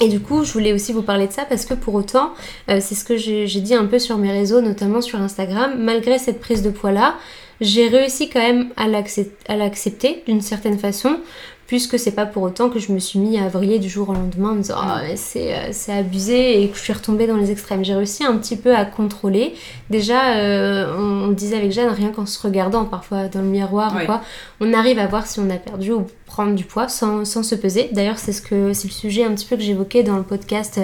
Et 0.01 0.09
du 0.09 0.21
coup, 0.21 0.45
je 0.45 0.53
voulais 0.53 0.73
aussi 0.73 0.93
vous 0.93 1.03
parler 1.03 1.27
de 1.27 1.33
ça 1.33 1.45
parce 1.45 1.65
que 1.65 1.75
pour 1.75 1.95
autant, 1.95 2.33
c'est 2.69 2.95
ce 2.95 3.05
que 3.05 3.17
j'ai 3.17 3.47
dit 3.47 3.75
un 3.75 3.87
peu 3.87 3.99
sur 3.99 4.19
mes 4.19 4.31
réseaux, 4.31 4.61
notamment 4.61 5.01
sur 5.01 5.21
Instagram, 5.21 5.75
malgré 5.79 6.19
cette 6.19 6.41
prise 6.41 6.63
de 6.63 6.69
poids-là, 6.69 7.15
j'ai 7.63 7.89
réussi 7.89 8.29
quand 8.29 8.41
même 8.41 8.71
à 8.77 8.89
l'accepter 9.57 10.23
d'une 10.27 10.43
certaine 10.43 10.79
façon 10.79 11.21
puisque 11.67 11.99
c'est 11.99 12.13
pas 12.13 12.27
pour 12.27 12.43
autant 12.43 12.71
que 12.71 12.79
je 12.79 12.93
me 12.93 12.99
suis 12.99 13.19
mis 13.19 13.39
à 13.39 13.49
vriller 13.49 13.79
du 13.79 13.89
jour 13.89 14.09
au 14.09 14.13
lendemain 14.13 14.51
en 14.51 14.55
me 14.55 14.63
disant 14.63 14.77
oh, 14.79 15.15
c'est 15.17 15.93
abusé 15.93 16.63
et 16.63 16.69
que 16.69 16.77
je 16.77 16.83
suis 16.83 16.93
retombée 16.93 17.27
dans 17.27 17.37
les 17.37 17.51
extrêmes. 17.51 17.85
J'ai 17.85 17.95
réussi 17.95 18.25
un 18.25 18.37
petit 18.37 18.57
peu 18.57 18.75
à 18.75 18.85
contrôler. 18.85 19.55
Déjà, 19.91 20.37
euh, 20.37 20.95
on, 20.97 21.29
disait 21.29 21.57
avec 21.57 21.73
Jeanne, 21.73 21.91
rien 21.91 22.11
qu'en 22.11 22.27
se 22.27 22.41
regardant 22.41 22.85
parfois 22.85 23.29
dans 23.29 23.41
le 23.41 23.49
miroir 23.49 23.95
ou 23.97 24.07
quoi, 24.07 24.23
on 24.61 24.73
arrive 24.73 24.99
à 24.99 25.07
voir 25.07 25.27
si 25.27 25.41
on 25.41 25.51
a 25.51 25.57
perdu 25.57 25.93
ou 25.93 26.07
prendre 26.27 26.55
du 26.55 26.65
poids 26.65 26.89
sans, 26.89 27.25
sans 27.25 27.43
se 27.43 27.55
peser. 27.55 27.91
D'ailleurs, 27.93 28.19
c'est 28.19 28.33
ce 28.33 28.43
que 28.43 28.73
c'est 28.73 28.89
le 28.89 28.93
sujet 28.93 29.25
un 29.25 29.33
petit 29.33 29.47
peu 29.47 29.57
que 29.57 29.63
j'évoquais 29.63 30.03
dans 30.03 30.17
le 30.17 30.23
podcast 30.23 30.81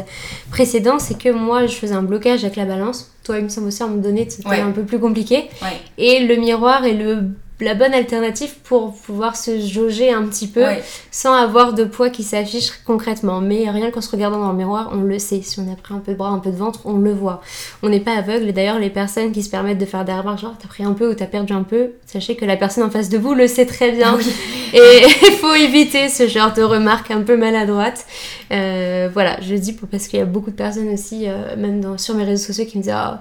précédent, 0.51 0.99
c'est 0.99 1.19
que 1.19 1.29
moi 1.29 1.67
je 1.67 1.75
faisais 1.75 1.95
un 1.95 2.03
blocage 2.03 2.45
avec 2.45 2.57
la 2.57 2.65
balance. 2.65 3.13
Toi, 3.25 3.39
il 3.39 3.45
me 3.45 3.49
semble 3.49 3.69
aussi 3.69 3.83
à 3.83 3.87
un 3.87 3.89
moment 3.91 4.03
donné, 4.03 4.29
c'était 4.29 4.61
un 4.61 4.73
peu 4.73 4.83
plus 4.83 4.99
compliqué. 4.99 5.49
Et 5.97 6.27
le 6.27 6.37
miroir 6.37 6.85
et 6.85 6.95
le 6.95 7.29
la 7.63 7.75
bonne 7.75 7.95
alternative 7.95 8.55
pour 8.65 8.95
pouvoir 8.95 9.37
se 9.37 9.61
jauger 9.61 10.13
un 10.13 10.27
petit 10.27 10.47
peu 10.47 10.65
sans 11.11 11.35
avoir 11.35 11.73
de 11.73 11.85
poids 11.85 12.11
qui 12.11 12.23
s'affiche 12.23 12.73
concrètement. 12.85 13.41
Mais 13.41 13.71
rien 13.71 13.91
qu'en 13.91 14.01
se 14.01 14.11
regardant 14.11 14.41
dans 14.41 14.51
le 14.51 14.59
miroir, 14.59 14.91
on 14.93 15.03
le 15.03 15.19
sait. 15.19 15.43
Si 15.43 15.61
on 15.61 15.73
a 15.73 15.77
pris 15.77 15.95
un 15.95 15.99
peu 15.99 16.13
de 16.13 16.17
bras, 16.17 16.31
un 16.31 16.39
peu 16.39 16.51
de 16.51 16.57
ventre, 16.57 16.81
on 16.85 16.99
le 16.99 17.13
voit. 17.13 17.41
On 17.83 17.89
n'est 17.89 18.01
pas 18.01 18.17
aveugle. 18.17 18.53
D'ailleurs, 18.53 18.79
les 18.79 18.91
personnes 18.91 19.33
qui 19.33 19.43
se 19.43 19.51
permettent 19.51 19.79
de 19.79 19.87
faire 19.87 20.05
des 20.05 20.13
remarques 20.13 20.41
genre 20.41 20.55
t'as 20.61 20.69
pris 20.69 20.85
un 20.85 20.93
peu 20.93 21.11
ou 21.11 21.15
t'as 21.15 21.27
perdu 21.27 21.53
un 21.53 21.63
peu, 21.63 21.93
sachez 22.07 22.37
que 22.37 22.45
la 22.45 22.57
personne 22.57 22.85
en 22.85 22.91
face 22.91 23.09
de 23.09 23.19
vous 23.19 23.35
le 23.35 23.47
sait 23.47 23.67
très 23.67 23.93
bien. 23.93 24.19
Et 24.75 25.03
il 25.27 25.33
faut 25.33 25.55
éviter 25.55 26.09
ce 26.09 26.27
genre 26.27 26.53
de 26.53 26.63
remarques 26.63 27.11
un 27.11 27.23
peu 27.23 27.37
maladroites. 27.37 28.07
Euh, 28.53 29.09
voilà, 29.13 29.39
je 29.41 29.55
dis 29.55 29.73
parce 29.73 30.09
qu'il 30.09 30.19
y 30.19 30.23
a 30.23 30.27
beaucoup 30.27 30.51
de 30.51 30.57
personnes 30.57 30.89
aussi, 30.89 31.29
euh, 31.29 31.57
même 31.57 31.81
dans, 31.81 31.99
sur 31.99 32.15
mes 32.15 32.25
réseaux 32.25 32.47
sociaux, 32.47 32.65
qui 32.65 32.79
me 32.79 32.83
disent 32.83 32.93
ah, 32.95 33.21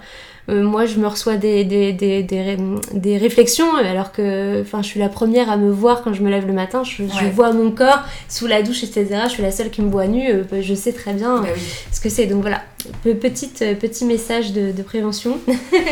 euh, 0.51 0.63
moi 0.63 0.85
je 0.85 0.97
me 0.97 1.07
reçois 1.07 1.37
des, 1.37 1.63
des, 1.63 1.93
des, 1.93 2.23
des, 2.23 3.17
réflexions 3.17 3.73
alors 3.75 4.11
que 4.11 4.63
je 4.65 4.81
suis 4.81 4.99
la 4.99 5.07
première 5.07 5.49
à 5.49 5.55
me 5.55 5.71
voir 5.71 6.01
quand 6.03 6.13
je 6.13 6.21
me 6.21 6.29
lève 6.29 6.45
le 6.45 6.53
matin, 6.53 6.83
je, 6.83 7.03
vois 7.33 7.53
mon 7.53 7.71
corps 7.71 8.03
sous 8.27 8.47
la 8.47 8.61
douche, 8.61 8.83
etc. 8.83 9.07
Je 9.25 9.29
suis 9.29 9.43
la 9.43 9.51
seule 9.51 9.69
qui 9.69 9.81
me 9.81 9.89
voit 9.89 10.07
nue, 10.07 10.29
euh, 10.29 10.43
je 10.61 10.73
sais 10.73 10.91
très 10.91 11.13
bien 11.13 11.41
bah 11.41 11.47
ce 11.91 12.01
que 12.01 12.09
c'est. 12.09 12.25
Donc 12.25 12.41
voilà, 12.41 12.61
Petite, 13.03 13.61
euh, 13.61 13.75
petit 13.75 14.05
message 14.05 14.53
de, 14.53 14.81
prévention. 14.81 15.39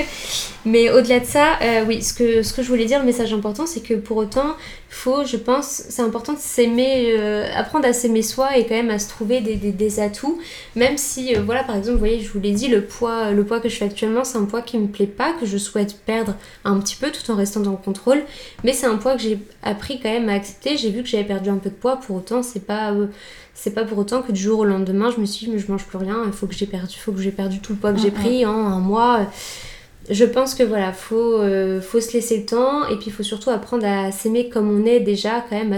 Mais 0.65 0.89
au-delà 0.89 1.19
de 1.19 1.25
ça, 1.25 1.60
euh, 1.62 1.86
oui, 1.88 2.01
ce 2.01 2.13
que, 2.13 2.41
je 2.41 2.67
voulais 2.67 2.86
dire, 2.86 3.00
le 3.00 3.05
message 3.05 3.34
important, 3.34 3.65
c'est 3.65 3.81
que 3.81 3.93
pour 3.93 4.17
autant, 4.17 4.55
faut, 4.89 5.24
je 5.24 5.38
pense, 5.38 5.84
c'est 5.89 6.01
important 6.01 6.34
de 6.34 6.39
s'aimer, 6.39 7.13
euh, 7.17 7.48
apprendre 7.55 7.88
à 7.88 7.93
s'aimer 7.93 8.22
soi 8.22 8.58
et 8.58 8.65
quand 8.65 8.75
même 8.75 8.89
à 8.89 9.00
se 9.00 9.08
trouver 9.08 9.41
des, 9.41 9.55
des, 9.55 10.00
atouts. 10.00 10.39
Même 10.75 10.98
si, 10.98 11.34
voilà, 11.36 11.63
par 11.63 11.75
exemple, 11.75 11.93
vous 11.93 12.00
voyez, 12.00 12.19
je 12.19 12.29
vous 12.29 12.39
l'ai 12.39 12.51
dit, 12.51 12.67
le 12.67 12.84
poids, 12.84 13.31
le 13.31 13.43
poids 13.43 13.60
que 13.60 13.69
je 13.69 13.75
fais 13.75 13.86
actuellement, 13.86 14.24
c'est 14.24 14.38
un 14.38 14.46
poids 14.46 14.62
qui 14.62 14.77
me 14.77 14.88
plaît 14.88 15.08
pas, 15.08 15.34
que 15.34 15.46
je 15.46 15.58
souhaite 15.58 15.98
perdre 16.05 16.36
un 16.65 16.79
petit 16.79 16.96
peu 16.96 17.12
tout 17.12 17.31
en 17.31 17.36
restant 17.36 17.62
dans 17.62 17.72
le 17.72 17.77
contrôle. 17.77 18.22
Mais 18.63 18.74
c'est 18.74 18.88
un 18.88 18.98
poids 18.98 19.15
que 19.15 19.22
j'ai 19.22 19.39
appris 19.63 20.00
quand 20.01 20.10
même 20.10 20.29
à 20.29 20.34
accepter. 20.34 20.77
J'ai 20.77 20.89
vu 20.89 21.03
que 21.03 21.10
j'avais 21.10 21.24
perdu 21.24 21.50
un 21.50 21.58
peu 21.58 21.69
de 21.69 21.75
poids, 21.75 21.98
pour 21.98 22.17
autant, 22.17 22.43
c'est 22.43 22.65
pas 22.65 22.93
c'est 23.61 23.71
pas 23.71 23.83
pour 23.83 23.97
autant 23.97 24.21
que 24.21 24.31
du 24.31 24.41
jour 24.41 24.59
au 24.59 24.63
lendemain, 24.63 25.11
je 25.13 25.19
me 25.19 25.25
suis 25.25 25.45
dit, 25.45 25.51
mais 25.51 25.59
je 25.59 25.69
mange 25.69 25.85
plus 25.85 25.97
rien, 25.97 26.23
il 26.25 26.31
faut 26.31 26.47
que 26.47 26.53
j'ai 26.53 26.65
perdu, 26.65 26.95
faut 26.97 27.11
que 27.11 27.19
j'ai 27.19 27.31
perdu 27.31 27.59
tout 27.59 27.73
le 27.73 27.77
poids 27.77 27.91
que 27.91 27.99
j'ai 27.99 28.09
pris 28.09 28.45
en 28.45 28.53
un 28.53 28.79
mois. 28.79 29.27
Je 30.09 30.23
pense 30.23 30.55
que 30.55 30.63
voilà, 30.63 30.93
faut, 30.93 31.41
euh, 31.41 31.81
faut 31.81 31.99
se 31.99 32.13
laisser 32.13 32.37
le 32.37 32.45
temps 32.45 32.87
et 32.87 32.95
puis 32.95 33.07
il 33.07 33.11
faut 33.11 33.21
surtout 33.21 33.49
apprendre 33.49 33.85
à 33.85 34.13
s'aimer 34.13 34.47
comme 34.47 34.69
on 34.69 34.85
est 34.85 35.01
déjà 35.01 35.43
quand 35.49 35.57
même. 35.57 35.77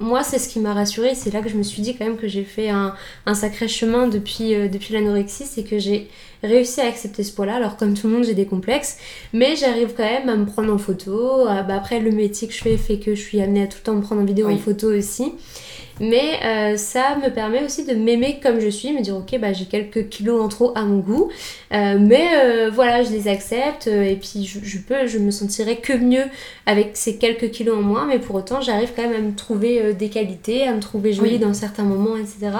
Moi, 0.00 0.24
c'est 0.24 0.40
ce 0.40 0.48
qui 0.48 0.58
m'a 0.58 0.74
rassurée, 0.74 1.14
c'est 1.14 1.32
là 1.32 1.40
que 1.40 1.48
je 1.48 1.56
me 1.56 1.62
suis 1.62 1.82
dit 1.82 1.94
quand 1.94 2.04
même 2.04 2.16
que 2.16 2.26
j'ai 2.26 2.42
fait 2.42 2.68
un, 2.68 2.96
sacré 3.32 3.68
chemin 3.68 4.08
depuis, 4.08 4.56
euh, 4.56 4.66
depuis 4.66 4.92
l'anorexie, 4.92 5.44
c'est 5.44 5.62
que 5.62 5.78
j'ai 5.78 6.08
réussi 6.42 6.80
à 6.80 6.88
accepter 6.88 7.22
ce 7.22 7.32
poids-là. 7.32 7.54
Alors 7.54 7.76
comme 7.76 7.94
tout 7.94 8.08
le 8.08 8.14
monde, 8.14 8.24
j'ai 8.24 8.34
des 8.34 8.46
complexes, 8.46 8.98
mais 9.32 9.54
j'arrive 9.54 9.94
quand 9.96 10.02
même 10.02 10.28
à 10.28 10.34
me 10.34 10.46
prendre 10.46 10.74
en 10.74 10.78
photo. 10.78 11.46
Ah, 11.48 11.62
bah, 11.62 11.76
après, 11.76 12.00
le 12.00 12.10
métier 12.10 12.48
que 12.48 12.54
je 12.54 12.58
fais 12.58 12.76
fait 12.76 12.98
que 12.98 13.14
je 13.14 13.20
suis 13.20 13.40
amenée 13.40 13.62
à 13.62 13.66
tout 13.68 13.78
le 13.78 13.84
temps 13.84 13.94
me 13.94 14.02
prendre 14.02 14.20
en 14.20 14.24
vidéo, 14.24 14.50
en 14.50 14.58
photo 14.58 14.88
aussi. 14.88 15.32
Mais 16.00 16.40
euh, 16.44 16.76
ça 16.76 17.16
me 17.16 17.28
permet 17.30 17.64
aussi 17.64 17.84
de 17.84 17.94
m'aimer 17.94 18.40
comme 18.42 18.58
je 18.58 18.68
suis, 18.68 18.92
me 18.92 19.00
dire 19.00 19.16
ok 19.16 19.38
bah 19.38 19.52
j'ai 19.52 19.66
quelques 19.66 20.08
kilos 20.08 20.42
en 20.42 20.48
trop 20.48 20.72
à 20.74 20.82
mon 20.82 20.98
goût, 20.98 21.30
euh, 21.72 21.96
mais 22.00 22.30
euh, 22.36 22.70
voilà 22.72 23.04
je 23.04 23.10
les 23.10 23.28
accepte 23.28 23.86
et 23.86 24.16
puis 24.16 24.44
je, 24.44 24.78
peux, 24.78 25.06
je 25.06 25.18
me 25.18 25.30
sentirai 25.30 25.76
que 25.76 25.92
mieux 25.92 26.24
avec 26.66 26.90
ces 26.94 27.16
quelques 27.16 27.50
kilos 27.52 27.78
en 27.78 27.82
moins, 27.82 28.06
mais 28.06 28.18
pour 28.18 28.34
autant 28.34 28.60
j'arrive 28.60 28.90
quand 28.96 29.02
même 29.02 29.14
à 29.14 29.20
me 29.20 29.34
trouver 29.34 29.94
des 29.94 30.08
qualités, 30.08 30.66
à 30.66 30.72
me 30.74 30.80
trouver 30.80 31.12
jolie 31.12 31.38
dans 31.38 31.54
certains 31.54 31.84
moments, 31.84 32.16
etc. 32.16 32.50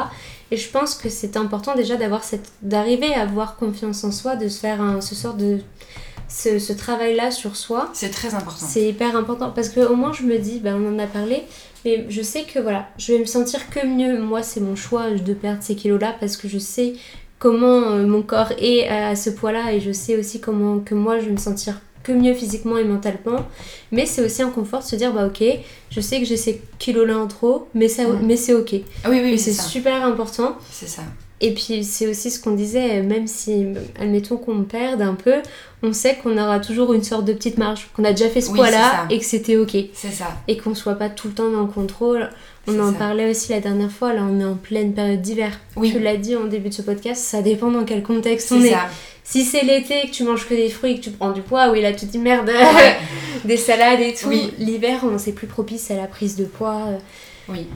Et 0.51 0.57
je 0.57 0.71
pense 0.71 0.95
que 0.95 1.09
c'est 1.09 1.37
important 1.37 1.75
déjà 1.75 1.97
d'avoir 1.97 2.23
cette, 2.23 2.53
d'arriver 2.63 3.13
à 3.15 3.23
avoir 3.23 3.57
confiance 3.57 4.05
en 4.05 4.13
soi, 4.13 4.37
de 4.37 4.49
se 4.49 4.61
faire 4.61 4.81
un, 4.81 5.01
ce 5.01 5.17
sort 5.17 5.35
de 5.35 5.59
ce, 6.29 6.73
travail-là 6.73 7.31
sur 7.31 7.57
soi. 7.57 7.91
C'est 7.93 8.11
très 8.11 8.35
important. 8.35 8.67
C'est 8.67 8.89
hyper 8.89 9.17
important 9.17 9.51
parce 9.51 9.69
que 9.69 9.81
au 9.81 9.97
moins 9.97 10.13
je 10.13 10.23
me 10.23 10.39
dis, 10.39 10.61
bah, 10.61 10.71
on 10.75 10.95
en 10.95 10.99
a 10.99 11.07
parlé, 11.07 11.43
mais 11.85 12.07
je 12.09 12.23
sais 12.23 12.43
que 12.43 12.59
voilà, 12.59 12.89
je 12.99 13.13
vais 13.13 13.19
me 13.19 13.25
sentir 13.25 13.69
que 13.71 13.87
mieux. 13.87 14.21
Moi, 14.21 14.43
c'est 14.43 14.61
mon 14.61 14.77
choix 14.77 15.11
de 15.11 15.35
perdre 15.35 15.63
ces 15.63 15.75
kilos-là 15.75 16.15
parce 16.19 16.37
que 16.37 16.49
je 16.49 16.59
sais 16.59 16.95
comment 17.39 17.93
euh, 17.93 18.07
mon 18.07 18.23
corps 18.23 18.53
est 18.59 18.89
à 18.89 19.17
ce 19.17 19.31
poids-là 19.31 19.73
et 19.73 19.81
je 19.81 19.93
sais 19.93 20.17
aussi 20.17 20.41
comment 20.41 20.79
que 20.79 20.95
moi 20.95 21.19
je 21.19 21.27
vais 21.27 21.33
me 21.33 21.37
sentir 21.37 21.81
que 22.03 22.13
mieux 22.13 22.35
physiquement 22.35 22.79
et 22.79 22.85
mentalement. 22.85 23.47
Mais 23.91 24.07
c'est 24.07 24.25
aussi 24.25 24.43
un 24.43 24.51
confort 24.51 24.81
de 24.81 24.85
se 24.85 24.97
dire, 24.97 25.13
bah 25.13 25.27
ok, 25.27 25.43
je 25.91 26.01
sais 26.01 26.21
que 26.21 26.27
j'ai 26.27 26.37
ces 26.37 26.63
kilos-là 26.79 27.19
en 27.19 27.27
trop, 27.27 27.69
mais, 27.75 27.89
ça, 27.89 28.05
mais 28.23 28.37
c'est 28.37 28.55
ok. 28.55 28.75
Ah 29.03 29.11
oui, 29.11 29.21
oui, 29.23 29.39
c'est 29.39 29.53
super 29.53 30.05
important. 30.05 30.57
C'est 30.71 30.89
ça. 30.89 31.03
Et 31.45 31.53
puis 31.53 31.85
c'est 31.85 32.07
aussi 32.07 32.31
ce 32.31 32.41
qu'on 32.41 32.53
disait, 32.53 33.03
même 33.03 33.27
si, 33.27 33.67
admettons 34.01 34.39
qu'on 34.39 34.63
perde 34.63 35.03
un 35.03 35.13
peu, 35.13 35.43
on 35.83 35.93
sait 35.93 36.15
qu'on 36.15 36.39
aura 36.39 36.59
toujours 36.59 36.95
une 36.95 37.03
sorte 37.03 37.27
de 37.27 37.35
petite 37.35 37.59
marge, 37.59 37.91
qu'on 37.95 38.05
a 38.05 38.13
déjà 38.13 38.31
fait 38.31 38.41
ce 38.41 38.51
poids-là 38.51 39.05
et 39.11 39.19
que 39.19 39.27
c'était 39.27 39.59
ok. 39.59 39.77
C'est 39.93 40.11
ça. 40.11 40.29
Et 40.49 40.57
qu'on 40.57 40.75
soit 40.75 40.95
pas 40.95 41.11
tout 41.11 41.29
le 41.29 41.35
temps 41.35 41.51
dans 41.51 41.61
le 41.61 41.67
contrôle. 41.67 42.31
On 42.67 42.81
en 42.81 42.95
parlait 42.95 43.31
aussi 43.31 43.53
la 43.53 43.61
dernière 43.61 43.93
fois, 43.93 44.15
là 44.15 44.23
on 44.27 44.41
est 44.41 44.45
en 44.45 44.55
pleine 44.55 44.95
période 44.95 45.21
d'hiver. 45.21 45.61
Oui. 45.77 45.93
Tu 45.93 45.99
l'as 46.01 46.17
dit 46.17 46.35
en 46.35 46.45
début 46.45 46.71
de 46.71 46.75
ce 46.75 46.81
podcast, 46.81 47.23
ça 47.23 47.43
dépend 47.43 47.71
dans 47.71 47.85
quel 47.85 48.03
contexte 48.03 48.51
on 48.51 48.63
est. 48.63 48.71
Ça. 48.71 48.89
Si 49.23 49.45
c'est 49.45 49.67
l'été 49.67 50.01
que 50.09 50.13
tu 50.13 50.25
manges 50.25 50.49
que 50.49 50.55
des 50.55 50.71
fruits, 50.71 50.99
que 50.99 51.05
tu 51.05 51.11
prends 51.11 51.33
du 51.33 51.43
poids, 51.43 51.71
oui 51.73 51.83
là 51.83 51.93
tu 51.93 52.07
te 52.07 52.13
dis 52.13 52.19
merde, 52.19 52.51
des 53.45 53.59
salades 53.59 54.01
et 54.01 54.15
tout. 54.15 54.31
L'hiver, 54.59 55.01
on 55.03 55.19
c'est 55.19 55.33
plus 55.33 55.47
propice 55.47 55.91
à 55.91 55.97
la 55.97 56.07
prise 56.07 56.37
de 56.37 56.47
poids. 56.47 56.89
Oui. 57.51 57.67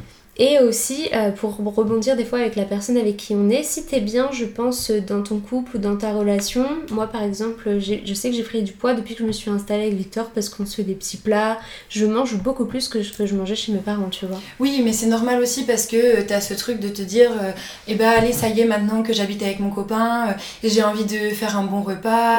Et 0.40 0.60
aussi, 0.60 1.08
euh, 1.14 1.32
pour 1.32 1.56
rebondir 1.74 2.16
des 2.16 2.24
fois 2.24 2.38
avec 2.38 2.54
la 2.54 2.62
personne 2.62 2.96
avec 2.96 3.16
qui 3.16 3.34
on 3.34 3.50
est, 3.50 3.64
si 3.64 3.84
t'es 3.84 3.98
bien, 3.98 4.30
je 4.30 4.44
pense, 4.44 4.92
dans 4.92 5.20
ton 5.20 5.40
couple 5.40 5.76
ou 5.76 5.78
dans 5.80 5.96
ta 5.96 6.12
relation, 6.12 6.64
moi 6.92 7.08
par 7.08 7.24
exemple, 7.24 7.80
je 7.80 8.14
sais 8.14 8.30
que 8.30 8.36
j'ai 8.36 8.44
pris 8.44 8.62
du 8.62 8.72
poids 8.72 8.94
depuis 8.94 9.16
que 9.16 9.22
je 9.22 9.26
me 9.26 9.32
suis 9.32 9.50
installée 9.50 9.86
avec 9.86 9.94
Victor 9.94 10.26
parce 10.32 10.48
qu'on 10.48 10.64
se 10.64 10.76
fait 10.76 10.84
des 10.84 10.94
petits 10.94 11.16
plats. 11.16 11.58
Je 11.88 12.06
mange 12.06 12.36
beaucoup 12.36 12.66
plus 12.66 12.86
que 12.86 13.02
ce 13.02 13.12
que 13.12 13.26
je 13.26 13.34
mangeais 13.34 13.56
chez 13.56 13.72
mes 13.72 13.78
parents, 13.78 14.10
tu 14.10 14.26
vois. 14.26 14.38
Oui, 14.60 14.80
mais 14.84 14.92
c'est 14.92 15.06
normal 15.06 15.42
aussi 15.42 15.64
parce 15.64 15.86
que 15.86 16.20
t'as 16.22 16.40
ce 16.40 16.54
truc 16.54 16.78
de 16.78 16.88
te 16.88 17.02
dire, 17.02 17.32
euh, 17.32 17.50
eh 17.88 17.96
ben 17.96 18.08
allez, 18.08 18.32
ça 18.32 18.48
y 18.48 18.60
est, 18.60 18.64
maintenant 18.64 19.02
que 19.02 19.12
j'habite 19.12 19.42
avec 19.42 19.58
mon 19.58 19.70
copain, 19.70 20.28
euh, 20.28 20.32
j'ai 20.62 20.84
envie 20.84 21.04
de 21.04 21.30
faire 21.34 21.58
un 21.58 21.64
bon 21.64 21.82
repas, 21.82 22.38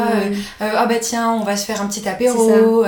ah 0.62 0.86
bah 0.86 1.00
tiens, 1.02 1.34
on 1.34 1.44
va 1.44 1.58
se 1.58 1.66
faire 1.66 1.82
un 1.82 1.88
petit 1.88 2.08
apéro. 2.08 2.86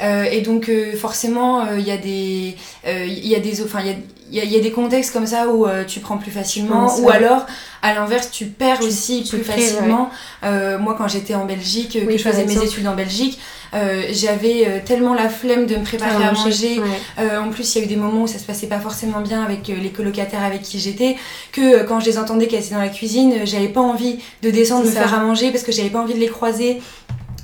et 0.00 0.40
donc 0.40 0.70
forcément, 0.96 1.70
il 1.74 1.86
y 1.86 1.90
a 1.90 1.98
des... 1.98 2.56
Il 2.86 3.26
y 3.26 3.34
a 3.34 3.40
des... 3.40 3.62
Enfin, 3.62 3.80
il 3.80 3.86
y 3.88 3.90
a 3.90 3.96
il 4.32 4.52
y, 4.52 4.56
a 4.56 4.60
des 4.60 4.72
contextes 4.72 5.12
comme 5.12 5.26
ça 5.26 5.48
où 5.48 5.66
euh, 5.66 5.84
tu 5.84 6.00
prends 6.00 6.16
plus 6.16 6.30
facilement 6.30 6.98
ou 7.00 7.10
alors 7.10 7.46
à 7.82 7.94
l'inverse 7.94 8.30
tu 8.30 8.46
perds 8.46 8.80
aussi 8.80 9.22
plus 9.28 9.44
facilement. 9.44 10.10
Euh, 10.42 10.78
moi 10.78 10.94
quand 10.96 11.08
j'étais 11.08 11.34
en 11.34 11.44
Belgique 11.44 11.92
que 11.92 12.16
je 12.16 12.22
faisais 12.22 12.44
mes 12.44 12.62
études 12.62 12.86
en 12.86 12.94
Belgique 12.94 13.38
euh, 13.74 14.02
j'avais 14.10 14.82
tellement 14.84 15.14
la 15.14 15.28
flemme 15.28 15.66
de 15.66 15.76
me 15.76 15.84
préparer 15.84 16.24
à 16.24 16.32
manger 16.32 16.80
en 17.18 17.50
plus 17.50 17.74
il 17.74 17.78
y 17.78 17.82
a 17.82 17.84
eu 17.84 17.88
des 17.88 17.96
moments 17.96 18.22
où 18.22 18.26
ça 18.26 18.38
se 18.38 18.44
passait 18.44 18.66
pas 18.66 18.80
forcément 18.80 19.20
bien 19.20 19.42
avec 19.42 19.68
les 19.68 19.90
colocataires 19.90 20.42
avec 20.42 20.62
qui 20.62 20.78
j'étais 20.80 21.16
que 21.52 21.84
quand 21.84 22.00
je 22.00 22.06
les 22.06 22.18
entendais 22.18 22.46
qu'elles 22.46 22.64
étaient 22.64 22.74
dans 22.74 22.80
la 22.80 22.88
cuisine 22.88 23.44
j'avais 23.44 23.68
pas 23.68 23.82
envie 23.82 24.18
de 24.42 24.50
descendre 24.50 24.86
me 24.86 24.90
faire 24.90 25.12
à 25.14 25.18
manger 25.18 25.50
parce 25.50 25.64
que 25.64 25.72
j'avais 25.72 25.90
pas 25.90 26.00
envie 26.00 26.14
de 26.14 26.20
les 26.20 26.28
croiser 26.28 26.80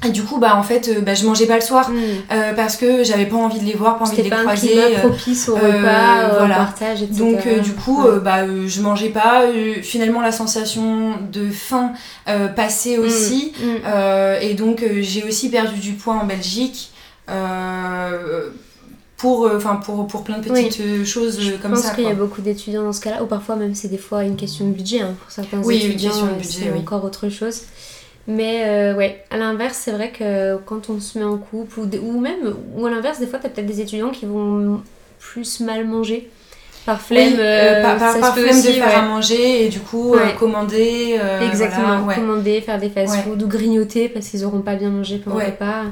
et 0.07 0.11
du 0.11 0.23
coup, 0.23 0.39
bah 0.39 0.57
en 0.57 0.63
fait, 0.63 0.89
euh, 0.89 1.01
bah, 1.01 1.15
je 1.15 1.27
mangeais 1.27 1.47
pas 1.47 1.57
le 1.57 1.61
soir 1.61 1.91
mm. 1.91 1.95
euh, 2.33 2.55
parce 2.55 2.77
que 2.77 3.05
j'avais 3.05 3.27
pas 3.27 3.37
envie 3.37 3.61
de 3.61 3.67
les 3.67 3.75
voir, 3.75 3.99
pas 3.99 4.07
envie 4.07 4.17
de 4.17 4.23
les 4.23 4.31
croiser. 4.31 4.69
C'était 4.69 4.95
pas 4.95 5.01
propice 5.01 5.49
au 5.49 5.55
repas, 5.57 6.29
voilà. 6.39 6.45
au 6.45 6.49
partage, 6.49 7.03
etc. 7.03 7.19
Donc 7.19 7.47
du 7.63 7.73
coup, 7.73 8.03
bah 8.23 8.47
je 8.47 8.81
mangeais 8.81 9.11
pas. 9.11 9.45
finalement, 9.83 10.21
la 10.21 10.33
sensation 10.33 11.17
de 11.31 11.51
faim 11.51 11.93
passait 12.57 12.97
mm. 12.97 13.01
aussi, 13.01 13.53
mm. 13.61 14.43
et 14.43 14.55
donc 14.55 14.85
j'ai 15.01 15.25
aussi 15.25 15.51
perdu 15.51 15.79
du 15.79 15.93
poids 15.93 16.15
en 16.15 16.25
Belgique. 16.25 16.93
pour, 19.19 19.51
enfin 19.55 19.77
pour, 19.77 20.07
pour 20.07 20.25
plein 20.25 20.39
de 20.39 20.49
petites 20.49 21.05
choses 21.05 21.39
comme 21.61 21.77
ça. 21.77 21.83
Je 21.83 21.87
pense 21.89 21.97
qu'il 21.97 22.05
y 22.05 22.11
a 22.11 22.15
beaucoup 22.15 22.41
d'étudiants 22.41 22.85
dans 22.85 22.95
ce 22.95 23.03
cas-là, 23.03 23.23
ou 23.23 23.27
parfois 23.27 23.57
même 23.57 23.75
c'est 23.75 23.89
des 23.89 23.99
fois 23.99 24.25
une 24.25 24.37
question 24.37 24.67
de 24.67 24.73
budget 24.73 25.03
hein, 25.03 25.15
pour 25.23 25.31
certains 25.31 25.59
oui, 25.63 25.77
étudiants. 25.77 26.13
C'est 26.43 26.73
encore 26.73 27.05
autre 27.05 27.29
chose. 27.29 27.65
Mais 28.31 28.63
euh, 28.67 28.95
ouais, 28.97 29.25
à 29.31 29.37
l'inverse, 29.37 29.77
c'est 29.83 29.93
vrai 29.93 30.11
que 30.11 30.57
quand 30.67 30.89
on 30.91 31.01
se 31.01 31.19
met 31.19 31.25
en 31.25 31.37
couple, 31.39 31.81
ou, 31.81 31.89
ou 32.03 32.21
même, 32.21 32.55
ou 32.77 32.87
à 32.87 32.91
l'inverse, 32.91 33.19
des 33.19 33.27
fois, 33.27 33.39
t'as 33.41 33.49
peut-être 33.49 33.67
des 33.67 33.81
étudiants 33.81 34.11
qui 34.11 34.27
vont 34.27 34.83
plus 35.19 35.61
mal 35.61 35.85
manger. 35.87 36.31
par 36.87 37.01
flemme, 37.01 37.35
euh, 37.39 37.83
par, 37.83 37.99
ça 38.15 38.19
par 38.21 38.31
se 38.31 38.41
peut 38.41 38.47
flemme 38.47 38.59
aussi, 38.59 38.69
de 38.69 38.73
faire 38.73 38.87
ouais. 38.89 38.95
à 38.95 39.03
manger 39.03 39.67
et 39.67 39.69
du 39.69 39.81
coup 39.81 40.15
euh, 40.15 40.31
commander. 40.39 41.17
euh, 41.21 41.41
Exactement, 41.49 41.87
voilà, 41.99 42.03
ouais. 42.05 42.15
commander, 42.15 42.61
faire 42.63 42.79
des 42.79 42.89
fast-food 42.89 43.43
ou 43.43 43.47
grignoter 43.49 44.09
parce 44.09 44.29
qu'ils 44.29 44.45
auront 44.45 44.63
pas 44.63 44.77
bien 44.77 44.91
mangé 44.91 45.19
pendant 45.19 45.39
le 45.39 45.45
repas. 45.47 45.85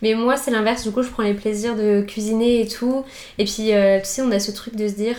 Mais 0.00 0.14
moi, 0.14 0.36
c'est 0.36 0.50
l'inverse, 0.50 0.82
du 0.84 0.90
coup, 0.90 1.02
je 1.02 1.10
prends 1.10 1.22
les 1.22 1.34
plaisirs 1.34 1.76
de 1.76 2.00
cuisiner 2.02 2.62
et 2.62 2.66
tout. 2.68 3.04
Et 3.38 3.44
puis, 3.44 3.72
euh, 3.72 3.98
tu 4.00 4.06
sais, 4.06 4.22
on 4.22 4.30
a 4.32 4.40
ce 4.40 4.50
truc 4.50 4.74
de 4.74 4.88
se 4.88 4.94
dire, 4.94 5.16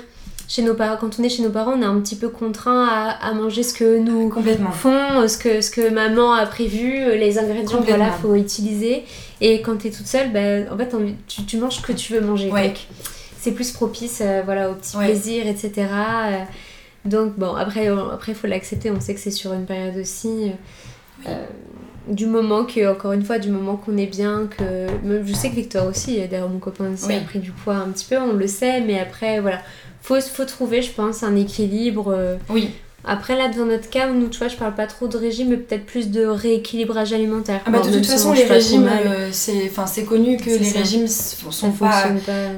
chez 0.47 0.61
nos 0.61 0.73
parents, 0.73 0.97
quand 0.99 1.19
on 1.19 1.23
est 1.23 1.29
chez 1.29 1.41
nos 1.43 1.49
parents, 1.49 1.73
on 1.77 1.81
est 1.81 1.85
un 1.85 1.99
petit 1.99 2.15
peu 2.15 2.29
contraint 2.29 2.85
à, 2.87 3.09
à 3.09 3.33
manger 3.33 3.63
ce 3.63 3.73
que 3.73 3.97
nous 3.99 4.29
Complètement. 4.29 4.71
font, 4.71 5.27
ce 5.27 5.37
que, 5.37 5.61
ce 5.61 5.71
que 5.71 5.89
maman 5.89 6.33
a 6.33 6.45
prévu, 6.45 7.17
les 7.17 7.37
ingrédients, 7.39 7.81
voilà, 7.81 8.11
faut 8.11 8.35
utiliser. 8.35 9.03
Et 9.41 9.61
quand 9.61 9.77
t'es 9.77 9.89
toute 9.89 10.07
seule, 10.07 10.31
bah, 10.31 10.71
en 10.73 10.77
fait, 10.77 10.93
tu, 11.27 11.43
tu 11.45 11.57
manges 11.57 11.77
ce 11.77 11.81
que 11.81 11.93
tu 11.93 12.13
veux 12.13 12.21
manger. 12.21 12.49
Ouais. 12.51 12.73
C'est 13.39 13.51
plus 13.51 13.71
propice 13.71 14.19
euh, 14.21 14.41
voilà, 14.45 14.69
aux 14.69 14.75
petits 14.75 14.95
Ouais. 14.95 15.05
plaisirs, 15.07 15.47
etc. 15.47 15.71
Euh, 15.77 16.37
donc, 17.05 17.37
bon, 17.37 17.53
après, 17.55 17.85
il 17.85 17.97
après, 18.13 18.33
faut 18.33 18.47
l'accepter. 18.47 18.89
On 18.91 19.01
sait 19.01 19.13
que 19.13 19.19
c'est 19.19 19.31
sur 19.31 19.53
une 19.53 19.65
période 19.65 19.97
aussi. 19.97 20.51
euh, 20.51 21.29
euh, 21.29 21.45
du 22.07 22.25
moment 22.25 22.65
que, 22.65 22.91
encore 22.91 23.13
une 23.13 23.23
fois, 23.23 23.39
du 23.39 23.49
moment 23.49 23.77
qu'on 23.77 23.97
est 23.97 24.07
bien, 24.07 24.47
que. 24.57 24.87
Je 25.25 25.33
sais 25.33 25.49
que 25.49 25.55
Victor 25.55 25.87
aussi, 25.87 26.19
euh, 26.21 26.27
d'ailleurs, 26.29 26.49
mon 26.49 26.59
copain 26.59 26.91
aussi, 26.93 27.05
Oui. 27.07 27.15
a 27.15 27.21
pris 27.21 27.39
du 27.39 27.51
poids 27.51 27.75
un 27.75 27.89
petit 27.91 28.05
peu, 28.09 28.17
on 28.17 28.33
le 28.33 28.47
sait, 28.47 28.81
mais 28.81 28.99
après, 28.99 29.39
voilà. 29.39 29.59
Faut, 30.03 30.19
faut 30.21 30.45
trouver, 30.45 30.81
je 30.83 30.91
pense, 30.91 31.23
un 31.23 31.35
équilibre. 31.35 32.13
euh, 32.15 32.35
Oui. 32.49 32.69
après, 33.05 33.35
là, 33.37 33.47
dans 33.49 33.65
notre 33.65 33.89
cas, 33.89 34.07
nous, 34.09 34.27
tu 34.27 34.37
vois, 34.37 34.49
je 34.49 34.55
parle 34.57 34.75
pas 34.75 34.85
trop 34.85 35.07
de 35.07 35.17
régime, 35.17 35.49
mais 35.49 35.57
peut-être 35.57 35.85
plus 35.85 36.11
de 36.11 36.25
rééquilibrage 36.25 37.13
alimentaire. 37.13 37.61
Ah 37.65 37.71
bah, 37.71 37.79
de 37.79 37.89
toute 37.89 38.05
façon, 38.05 38.33
les 38.33 38.43
régimes, 38.43 38.87
euh, 38.89 39.29
c'est 39.31 39.71
c'est 39.87 40.03
connu 40.03 40.37
que 40.37 40.49
les 40.49 40.63
ça. 40.63 40.79
régimes 40.79 41.05
s- 41.05 41.37
ça 41.43 41.51
sont 41.51 41.71
pas. 41.71 42.03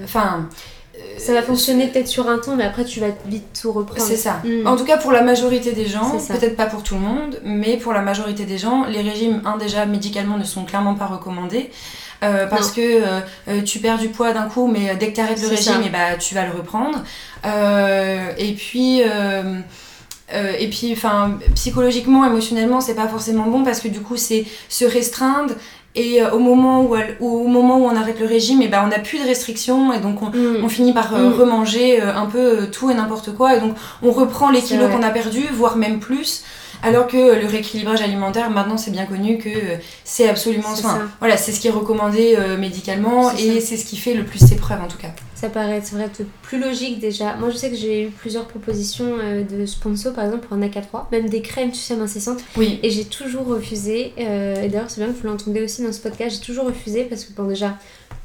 Enfin. 0.03 0.49
euh, 0.97 0.99
Ça 1.19 1.33
va 1.33 1.41
fonctionner 1.43 1.87
peut-être 1.87 2.07
sur 2.07 2.27
un 2.29 2.37
temps, 2.39 2.55
mais 2.55 2.63
après, 2.63 2.83
tu 2.85 2.99
vas 2.99 3.07
vite 3.27 3.43
tout 3.61 3.71
reprendre. 3.71 4.01
C'est 4.01 4.15
ça. 4.17 4.41
Mm. 4.43 4.65
En 4.65 4.75
tout 4.75 4.85
cas, 4.85 4.97
pour 4.97 5.11
la 5.11 5.21
majorité 5.21 5.71
des 5.73 5.85
gens, 5.85 6.09
peut-être 6.11 6.55
pas 6.55 6.65
pour 6.67 6.83
tout 6.83 6.95
le 6.95 7.01
monde, 7.01 7.39
mais 7.43 7.77
pour 7.77 7.93
la 7.93 8.01
majorité 8.01 8.45
des 8.45 8.57
gens, 8.57 8.85
les 8.85 9.01
régimes, 9.01 9.41
un, 9.45 9.57
déjà, 9.57 9.85
médicalement, 9.85 10.37
ne 10.37 10.43
sont 10.43 10.63
clairement 10.65 10.95
pas 10.95 11.05
recommandés. 11.07 11.69
Euh, 12.23 12.47
parce 12.47 12.71
que 12.71 12.81
euh, 12.81 13.19
euh, 13.47 13.61
tu 13.61 13.79
perds 13.79 13.97
du 13.99 14.09
poids 14.09 14.33
d'un 14.33 14.47
coup, 14.47 14.67
mais 14.67 14.95
dès 14.95 15.09
que 15.11 15.15
tu 15.15 15.21
arrêtes 15.21 15.41
le 15.41 15.47
régime, 15.47 15.81
et 15.85 15.89
bah, 15.89 16.15
tu 16.19 16.33
vas 16.35 16.45
le 16.45 16.51
reprendre. 16.51 17.03
Et 18.37 18.53
puis, 18.53 19.01
euh, 19.03 19.61
et 20.59 20.67
puis 20.69 20.91
enfin, 20.93 21.37
psychologiquement, 21.53 22.25
émotionnellement, 22.25 22.81
c'est 22.81 22.95
pas 22.95 23.07
forcément 23.07 23.45
bon 23.45 23.63
parce 23.63 23.79
que 23.79 23.87
du 23.87 23.99
coup, 24.01 24.17
c'est 24.17 24.45
se 24.69 24.85
restreindre. 24.85 25.53
Et 25.97 26.21
euh, 26.21 26.31
au, 26.31 26.39
moment 26.39 26.81
où, 26.83 26.93
elle- 26.97 27.15
au 27.21 27.47
moment 27.47 27.77
où 27.77 27.85
on 27.85 27.95
arrête 27.95 28.19
le 28.19 28.25
régime, 28.25 28.61
et 28.61 28.67
ben 28.67 28.81
on 28.83 28.87
n'a 28.87 28.99
plus 28.99 29.17
de 29.17 29.23
restrictions 29.25 29.93
et 29.93 29.99
donc 29.99 30.21
on, 30.21 30.25
Mm. 30.25 30.57
on 30.63 30.67
finit 30.67 30.91
par 30.93 31.15
euh, 31.15 31.29
Mm. 31.29 31.33
remanger 31.39 32.01
un 32.01 32.25
peu 32.25 32.67
tout 32.69 32.89
et 32.91 32.93
n'importe 32.93 33.33
quoi 33.33 33.55
et 33.55 33.61
donc 33.61 33.75
on 34.03 34.11
reprend 34.11 34.49
les 34.49 34.61
kilos 34.61 34.91
qu'on 34.91 35.03
a 35.03 35.09
perdus 35.09 35.47
voire 35.53 35.77
même 35.77 35.99
plus 35.99 36.43
alors 36.83 37.07
que 37.07 37.17
euh, 37.17 37.39
le 37.41 37.47
rééquilibrage 37.47 38.01
alimentaire 38.01 38.49
maintenant 38.49 38.77
c'est 38.77 38.91
bien 38.91 39.05
connu 39.05 39.37
que 39.37 39.49
euh, 39.49 39.77
c'est 40.03 40.27
absolument 40.29 40.69
enfin, 40.71 41.09
voilà 41.19 41.37
c'est 41.37 41.51
ce 41.51 41.59
qui 41.59 41.67
est 41.67 41.71
recommandé 41.71 42.35
euh, 42.37 42.57
médicalement 42.57 43.31
et 43.35 43.59
c'est 43.61 43.77
ce 43.77 43.85
qui 43.85 43.97
fait 43.97 44.13
le 44.13 44.23
plus 44.23 44.39
ses 44.39 44.55
preuves 44.55 44.81
en 44.81 44.87
tout 44.87 44.97
cas 44.97 45.09
Ça 45.35 45.49
paraît, 45.49 45.79
vrai, 45.79 46.09
plus 46.41 46.59
logique 46.59 46.99
déjà. 46.99 47.35
Moi, 47.35 47.49
je 47.49 47.57
sais 47.57 47.69
que 47.69 47.75
j'ai 47.75 48.03
eu 48.03 48.09
plusieurs 48.09 48.45
propositions 48.47 49.17
euh, 49.21 49.43
de 49.43 49.65
sponsors, 49.65 50.13
par 50.13 50.23
exemple, 50.25 50.47
pour 50.47 50.57
un 50.57 50.61
AK3, 50.61 51.11
même 51.11 51.27
des 51.29 51.41
crèmes, 51.41 51.71
tu 51.71 51.77
sais, 51.79 51.93
amincissantes. 51.93 52.39
oui 52.57 52.79
Et 52.83 52.89
j'ai 52.89 53.03
toujours 53.05 53.45
refusé. 53.45 54.13
euh, 54.17 54.63
et 54.63 54.69
d'ailleurs, 54.69 54.89
c'est 54.89 55.01
bien 55.03 55.11
que 55.13 55.19
vous 55.19 55.27
l'entendez 55.27 55.61
aussi 55.61 55.83
dans 55.83 55.91
ce 55.91 55.99
podcast. 55.99 56.37
J'ai 56.37 56.45
toujours 56.45 56.65
refusé 56.65 57.03
parce 57.03 57.25
que, 57.25 57.33
bon, 57.33 57.43
déjà, 57.43 57.77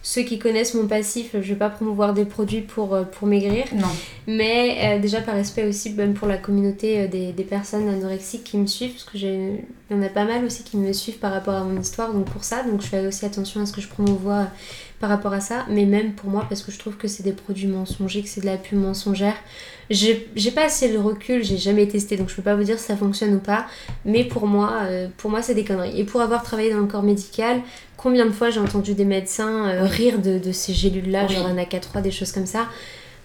ceux 0.02 0.22
qui 0.22 0.38
connaissent 0.38 0.74
mon 0.74 0.86
passif, 0.86 1.32
je 1.34 1.38
vais 1.38 1.54
pas 1.54 1.68
promouvoir 1.68 2.14
des 2.14 2.24
produits 2.24 2.62
pour, 2.62 2.94
euh, 2.94 3.04
pour 3.04 3.28
maigrir. 3.28 3.64
non 3.74 3.88
Mais 4.26 4.78
euh, 4.82 4.98
déjà 4.98 5.20
par 5.20 5.34
respect 5.34 5.66
aussi, 5.66 5.90
même 5.90 6.14
pour 6.14 6.26
la 6.26 6.38
communauté 6.38 7.00
euh, 7.00 7.06
des, 7.06 7.32
des 7.32 7.44
personnes 7.44 7.88
anorexiques 7.88 8.44
qui 8.44 8.56
me 8.56 8.66
suivent, 8.66 8.92
parce 8.92 9.04
que 9.04 9.18
j'ai, 9.18 9.64
il 9.90 9.96
y 9.96 10.00
en 10.00 10.02
a 10.02 10.08
pas 10.08 10.24
mal 10.24 10.44
aussi 10.44 10.62
qui 10.64 10.78
me 10.78 10.92
suivent 10.92 11.18
par 11.18 11.32
rapport 11.32 11.54
à 11.54 11.64
mon 11.64 11.78
histoire, 11.78 12.14
donc 12.14 12.26
pour 12.26 12.44
ça, 12.44 12.62
donc 12.62 12.80
je 12.80 12.86
fais 12.86 13.06
aussi 13.06 13.26
attention 13.26 13.60
à 13.60 13.66
ce 13.66 13.72
que 13.72 13.80
je 13.80 13.88
promouvois 13.88 14.46
par 15.00 15.08
rapport 15.08 15.32
à 15.32 15.40
ça, 15.40 15.64
mais 15.70 15.86
même 15.86 16.12
pour 16.12 16.28
moi, 16.28 16.44
parce 16.48 16.62
que 16.62 16.70
je 16.70 16.78
trouve 16.78 16.96
que 16.96 17.08
c'est 17.08 17.22
des 17.22 17.32
produits 17.32 17.66
mensongers, 17.66 18.22
que 18.22 18.28
c'est 18.28 18.42
de 18.42 18.46
la 18.46 18.58
pub 18.58 18.78
mensongère. 18.78 19.34
J'ai, 19.88 20.28
j'ai 20.36 20.50
pas 20.50 20.66
assez 20.66 20.92
le 20.92 21.00
recul, 21.00 21.42
j'ai 21.42 21.56
jamais 21.56 21.88
testé, 21.88 22.16
donc 22.16 22.28
je 22.28 22.36
peux 22.36 22.42
pas 22.42 22.54
vous 22.54 22.62
dire 22.62 22.78
si 22.78 22.84
ça 22.84 22.96
fonctionne 22.96 23.34
ou 23.34 23.38
pas, 23.38 23.66
mais 24.04 24.24
pour 24.24 24.46
moi, 24.46 24.82
euh, 24.82 25.08
pour 25.16 25.30
moi 25.30 25.40
c'est 25.40 25.54
des 25.54 25.64
conneries. 25.64 25.98
Et 25.98 26.04
pour 26.04 26.20
avoir 26.20 26.42
travaillé 26.42 26.70
dans 26.70 26.80
le 26.80 26.86
corps 26.86 27.02
médical, 27.02 27.62
combien 28.02 28.24
de 28.26 28.30
fois 28.32 28.50
j'ai 28.50 28.60
entendu 28.60 28.94
des 28.94 29.04
médecins 29.04 29.68
euh, 29.68 29.84
rire 29.84 30.18
de, 30.20 30.38
de 30.38 30.52
ces 30.52 30.72
gélules-là, 30.72 31.26
Oui. 31.28 31.34
genre 31.34 31.46
un 31.46 31.56
AK3, 31.56 32.00
des 32.02 32.10
choses 32.10 32.32
comme 32.32 32.46
ça. 32.46 32.66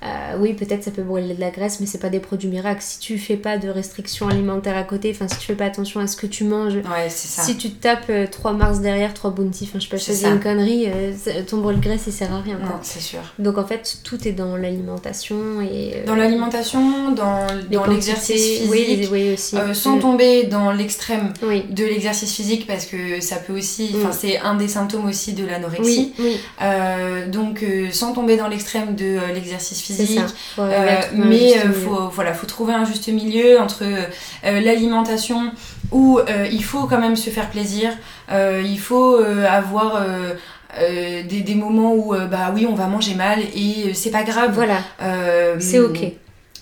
Euh, 0.05 0.37
oui, 0.39 0.53
peut-être 0.53 0.83
ça 0.83 0.91
peut 0.91 1.01
brûler 1.01 1.33
de 1.33 1.39
la 1.39 1.49
graisse, 1.49 1.79
mais 1.79 1.85
c'est 1.87 1.97
pas 1.97 2.09
des 2.09 2.19
produits 2.19 2.49
miracles. 2.49 2.81
Si 2.81 2.99
tu 2.99 3.17
fais 3.17 3.37
pas 3.37 3.57
de 3.57 3.69
restrictions 3.69 4.27
alimentaires 4.27 4.77
à 4.77 4.83
côté, 4.83 5.11
enfin 5.13 5.27
si 5.27 5.37
tu 5.39 5.47
fais 5.47 5.55
pas 5.55 5.65
attention 5.65 5.99
à 5.99 6.07
ce 6.07 6.15
que 6.15 6.27
tu 6.27 6.43
manges, 6.43 6.75
ouais 6.75 7.09
c'est 7.09 7.27
ça 7.27 7.41
si 7.41 7.57
tu 7.57 7.69
te 7.71 7.81
tapes 7.81 8.11
3 8.31 8.53
Mars 8.53 8.79
derrière, 8.81 9.13
3 9.13 9.31
Bounty, 9.31 9.63
enfin 9.67 9.79
je 9.79 9.85
sais 9.85 9.89
pas, 9.89 9.97
C'est 9.97 10.29
une 10.29 10.39
connerie, 10.39 10.85
euh, 10.87 11.11
ton 11.47 11.57
brûle 11.57 11.77
de 11.77 11.81
graisse 11.81 12.03
il 12.07 12.13
sert 12.13 12.31
à 12.33 12.41
rien. 12.41 12.57
quoi. 12.57 12.65
non 12.69 12.75
c'est 12.83 12.99
sûr 13.01 13.19
Donc 13.39 13.57
en 13.57 13.65
fait, 13.65 13.97
tout 14.03 14.27
est 14.27 14.31
dans 14.33 14.55
l'alimentation 14.57 15.35
et. 15.61 15.93
euh, 15.95 16.05
dans 16.05 16.15
l'alimentation 16.15 17.11
dans, 17.11 17.47
l'exercice 17.89 18.59
physique 18.59 18.69
Oui, 18.71 19.09
oui, 19.11 19.33
aussi. 19.33 19.57
euh, 19.57 19.73
sans 19.73 19.95
Mm. 19.95 19.99
tomber 20.01 20.43
dans 20.43 20.71
l'extrême 20.71 21.33
Oui. 21.41 21.63
de 21.69 21.83
l'exercice 21.85 22.33
physique 22.33 22.67
parce 22.67 22.85
que 22.85 23.21
ça 23.21 23.37
peut 23.37 23.57
aussi 23.57 23.91
Mm. 23.93 24.09
c'est 24.11 24.37
un 24.39 24.55
des 24.55 24.67
symptômes 24.67 25.05
aussi 25.07 25.33
de 25.33 25.45
l'anorexie 25.45 26.13
Euh, 26.61 27.27
donc 27.29 27.63
euh, 27.63 27.89
sans 27.91 28.13
tomber 28.13 28.37
dans 28.37 28.47
l'extrême 28.47 28.95
de 28.95 29.05
euh, 29.05 29.33
l'exercice 29.33 29.83
c'est 29.85 29.94
physique 29.95 30.19
ça. 30.55 30.62
Euh, 30.62 31.01
mais 31.13 31.53
juste 31.53 31.65
euh, 31.65 31.73
faut, 31.73 32.10
voilà, 32.10 32.34
faut 32.34 32.47
trouver 32.47 32.73
un 32.73 32.86
juste 32.86 33.08
milieu 33.08 33.60
entre 33.60 33.84
euh, 33.84 34.60
l'alimentation 34.62 35.51
où 35.91 36.19
il 36.51 36.63
faut 36.63 36.88
quand 36.88 36.99
même 36.99 37.15
se 37.15 37.29
faire 37.29 37.49
plaisir, 37.49 37.91
il 38.31 38.79
faut 38.79 39.17
avoir 39.47 40.03
euh, 40.77 41.23
des, 41.23 41.39
des 41.41 41.55
moments 41.55 41.93
où 41.93 42.13
euh, 42.13 42.25
bah 42.27 42.51
oui 42.53 42.67
on 42.69 42.75
va 42.75 42.88
manger 42.88 43.15
mal 43.15 43.39
et 43.39 43.86
euh, 43.86 43.93
c'est 43.93 44.12
pas 44.12 44.23
grave. 44.23 44.51
Voilà, 44.53 44.79
c'est 45.60 45.79
ok. 45.79 45.99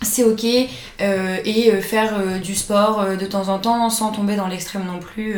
C'est 0.02 0.24
ok 0.24 0.44
et 0.44 1.70
faire 1.80 2.12
du 2.42 2.54
sport 2.54 3.06
de 3.18 3.26
temps 3.26 3.48
en 3.48 3.58
temps 3.58 3.88
sans 3.88 4.10
tomber 4.10 4.36
dans 4.36 4.48
l'extrême 4.48 4.84
non 4.86 4.98
plus. 4.98 5.36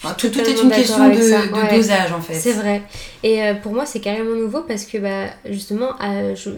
Enfin, 0.00 0.14
tout, 0.16 0.28
tout 0.28 0.38
est 0.40 0.62
une 0.62 0.70
question 0.70 1.08
de, 1.08 1.20
ça, 1.20 1.46
de 1.46 1.52
ouais. 1.52 1.76
dosage 1.76 2.12
en 2.12 2.20
fait. 2.20 2.34
C'est 2.34 2.52
vrai. 2.52 2.82
Et 3.24 3.42
euh, 3.42 3.54
pour 3.54 3.72
moi, 3.72 3.84
c'est 3.84 3.98
carrément 4.00 4.36
nouveau 4.36 4.60
parce 4.62 4.84
que 4.84 4.96
bah, 4.98 5.30
justement, 5.50 5.90
je- 6.00 6.50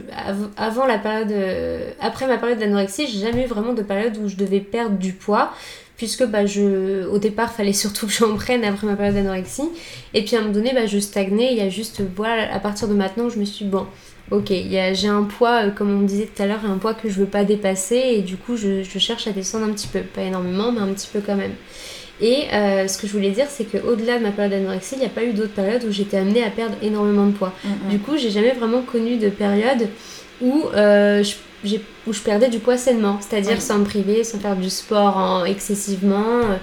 avant 0.59 0.85
la 0.87 0.99
période, 0.99 1.33
euh, 1.33 1.91
après 2.01 2.27
ma 2.27 2.37
période 2.37 2.59
d'anorexie, 2.59 3.07
j'ai 3.07 3.19
jamais 3.21 3.45
eu 3.45 3.47
vraiment 3.47 3.73
de 3.73 3.83
période 3.83 4.19
où 4.23 4.29
je 4.29 4.37
devais 4.37 4.61
perdre 4.61 4.97
du 4.99 5.13
poids. 5.15 5.53
Puisque 5.97 6.25
bah, 6.25 6.47
je, 6.47 7.07
au 7.09 7.19
départ, 7.19 7.53
fallait 7.57 7.73
surtout 7.75 8.07
que 8.07 8.13
j'en 8.13 8.35
prenne 8.35 8.65
après 8.65 8.87
ma 8.87 8.95
période 8.97 9.15
d'anorexie. 9.15 9.69
Et 10.15 10.23
puis 10.25 10.35
à 10.37 10.39
un 10.39 10.43
moment 10.43 10.55
donné, 10.55 10.73
bah, 10.75 10.87
je 10.87 10.99
stagnais. 10.99 11.49
Il 11.53 11.59
y 11.59 11.63
a 11.63 11.69
juste, 11.71 12.03
voilà, 12.17 12.53
à 12.55 12.59
partir 12.59 12.89
de 12.89 12.95
maintenant, 12.95 13.29
je 13.31 13.39
me 13.39 13.45
suis 13.47 13.65
dit, 13.67 13.71
bon, 13.71 13.87
ok, 14.31 14.49
j'ai 14.51 15.09
un 15.09 15.25
poids, 15.25 15.67
euh, 15.67 15.71
comme 15.71 15.91
on 15.91 15.99
me 15.99 16.07
disait 16.07 16.27
tout 16.35 16.43
à 16.43 16.47
l'heure, 16.47 16.61
un 16.67 16.79
poids 16.79 16.95
que 16.95 17.09
je 17.11 17.15
veux 17.21 17.27
pas 17.27 17.45
dépasser. 17.45 17.97
Et 18.17 18.21
du 18.23 18.37
coup, 18.37 18.57
je, 18.57 18.83
je 18.83 18.99
cherche 18.99 19.27
à 19.27 19.33
descendre 19.33 19.67
un 19.67 19.73
petit 19.73 19.89
peu. 19.89 20.01
Pas 20.01 20.23
énormément, 20.23 20.73
mais 20.73 20.81
un 20.81 20.89
petit 20.95 21.09
peu 21.13 21.21
quand 21.25 21.37
même. 21.37 21.53
Et 22.23 22.45
euh, 22.53 22.87
ce 22.87 22.99
que 22.99 23.07
je 23.07 23.13
voulais 23.13 23.31
dire, 23.31 23.47
c'est 23.49 23.65
qu'au-delà 23.65 24.19
de 24.19 24.23
ma 24.23 24.31
période 24.31 24.53
d'anorexie, 24.53 24.97
il 24.97 25.01
n'y 25.01 25.07
a 25.07 25.11
pas 25.11 25.25
eu 25.25 25.33
d'autres 25.33 25.53
périodes 25.55 25.85
où 25.85 25.91
j'étais 25.91 26.19
amenée 26.19 26.45
à 26.45 26.51
perdre 26.51 26.75
énormément 26.83 27.27
de 27.27 27.33
poids. 27.33 27.55
Mm, 27.65 27.69
mm. 27.69 27.91
Du 27.91 27.99
coup, 27.99 28.17
j'ai 28.19 28.31
jamais 28.31 28.53
vraiment 28.53 28.83
connu 28.83 29.17
de 29.17 29.29
période 29.31 29.89
où, 30.43 30.65
euh, 30.75 31.23
je, 31.23 31.35
j'ai- 31.65 31.81
où 32.07 32.13
je 32.13 32.21
perdais 32.21 32.49
du 32.51 32.59
poids 32.59 32.77
sainement, 32.77 33.19
c'est-à 33.21 33.41
dire 33.41 33.55
Oui. 33.55 33.61
sans 33.61 33.79
me 33.79 33.85
priver, 33.85 34.23
sans 34.25 34.39
faire 34.39 34.57
du 34.57 34.69
sport 34.71 35.17
en- 35.17 35.45
excessivement. 35.45 36.25
euh, 36.45 36.57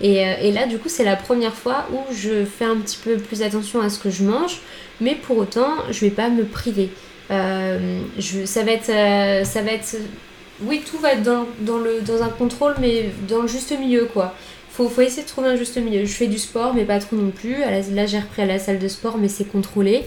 Et, 0.00 0.16
et 0.48 0.50
là, 0.52 0.66
du 0.66 0.78
coup, 0.78 0.88
c'est 0.88 1.04
la 1.04 1.14
première 1.16 1.54
fois 1.54 1.86
où 1.92 2.12
je 2.12 2.44
fais 2.44 2.64
un 2.64 2.76
petit 2.76 2.98
peu 3.04 3.16
plus 3.18 3.42
attention 3.42 3.80
à 3.80 3.88
ce 3.90 3.98
que 4.00 4.10
je 4.10 4.24
mange, 4.24 4.58
mais 5.00 5.14
pour 5.14 5.36
autant, 5.38 5.70
je 5.90 6.00
vais 6.00 6.10
pas 6.10 6.28
me 6.28 6.44
priver. 6.44 6.88
Euh, 7.30 8.00
je, 8.18 8.44
ça 8.46 8.62
va 8.64 8.72
être, 8.72 8.86
ça 9.46 9.62
va 9.62 9.70
être, 9.72 9.96
oui, 10.62 10.82
tout 10.90 10.98
va 10.98 11.12
être 11.12 11.22
dans, 11.22 11.46
dans 11.60 11.78
le, 11.78 12.00
dans 12.00 12.20
un 12.22 12.28
contrôle, 12.30 12.74
mais 12.80 13.10
dans 13.28 13.42
le 13.42 13.48
juste 13.48 13.72
milieu, 13.78 14.06
quoi. 14.12 14.34
Faut, 14.72 14.88
faut 14.88 15.02
essayer 15.02 15.22
de 15.22 15.28
trouver 15.28 15.48
un 15.48 15.56
juste 15.56 15.76
milieu. 15.76 16.04
Je 16.06 16.12
fais 16.12 16.28
du 16.28 16.38
sport, 16.38 16.72
mais 16.74 16.84
pas 16.84 16.98
trop 16.98 17.16
non 17.16 17.30
plus. 17.30 17.58
Là, 17.58 18.06
j'ai 18.06 18.18
repris 18.18 18.40
à 18.40 18.46
la 18.46 18.58
salle 18.58 18.78
de 18.78 18.88
sport, 18.88 19.18
mais 19.18 19.28
c'est 19.28 19.44
contrôlé. 19.44 20.04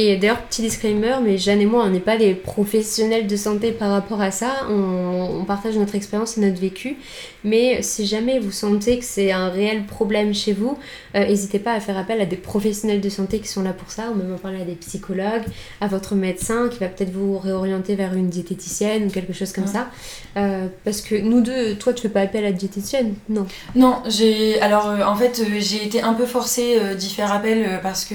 Et 0.00 0.16
d'ailleurs, 0.16 0.42
petit 0.42 0.62
disclaimer, 0.62 1.16
mais 1.24 1.38
Jeanne 1.38 1.60
et 1.60 1.66
moi, 1.66 1.82
on 1.84 1.90
n'est 1.90 1.98
pas 1.98 2.16
des 2.16 2.32
professionnels 2.32 3.26
de 3.26 3.34
santé 3.34 3.72
par 3.72 3.90
rapport 3.90 4.20
à 4.20 4.30
ça. 4.30 4.66
On, 4.70 5.40
on 5.40 5.44
partage 5.44 5.76
notre 5.76 5.96
expérience 5.96 6.38
et 6.38 6.40
notre 6.40 6.60
vécu. 6.60 6.98
Mais 7.42 7.82
si 7.82 8.06
jamais 8.06 8.38
vous 8.38 8.52
sentez 8.52 9.00
que 9.00 9.04
c'est 9.04 9.32
un 9.32 9.48
réel 9.48 9.86
problème 9.86 10.32
chez 10.34 10.52
vous, 10.52 10.78
euh, 11.16 11.26
n'hésitez 11.26 11.58
pas 11.58 11.72
à 11.72 11.80
faire 11.80 11.98
appel 11.98 12.20
à 12.20 12.26
des 12.26 12.36
professionnels 12.36 13.00
de 13.00 13.08
santé 13.08 13.40
qui 13.40 13.48
sont 13.48 13.62
là 13.62 13.72
pour 13.72 13.90
ça, 13.90 14.10
ou 14.12 14.14
même 14.14 14.32
en 14.32 14.38
parler 14.38 14.60
à 14.60 14.64
des 14.64 14.76
psychologues, 14.76 15.42
à 15.80 15.88
votre 15.88 16.14
médecin 16.14 16.68
qui 16.68 16.78
va 16.78 16.86
peut-être 16.86 17.10
vous 17.12 17.36
réorienter 17.36 17.96
vers 17.96 18.14
une 18.14 18.28
diététicienne 18.28 19.06
ou 19.06 19.10
quelque 19.10 19.32
chose 19.32 19.50
comme 19.52 19.64
Ouais. 19.64 19.70
ça. 19.72 19.88
Euh, 20.36 20.68
parce 20.84 21.00
que 21.00 21.16
nous 21.16 21.40
deux, 21.40 21.74
toi, 21.74 21.92
tu 21.92 22.02
fais 22.02 22.08
pas 22.08 22.20
appel 22.20 22.44
à 22.44 22.50
la 22.50 22.52
diététicienne 22.52 23.14
Non? 23.28 23.46
Non, 23.74 23.96
j'ai 24.08 24.60
alors 24.60 24.90
euh, 24.90 25.02
en 25.04 25.16
fait 25.16 25.42
j'ai 25.58 25.84
été 25.84 26.02
un 26.02 26.14
peu 26.14 26.24
forcée 26.26 26.78
d'y 26.96 27.10
faire 27.10 27.32
appel 27.32 27.80
parce 27.82 28.04
que 28.04 28.14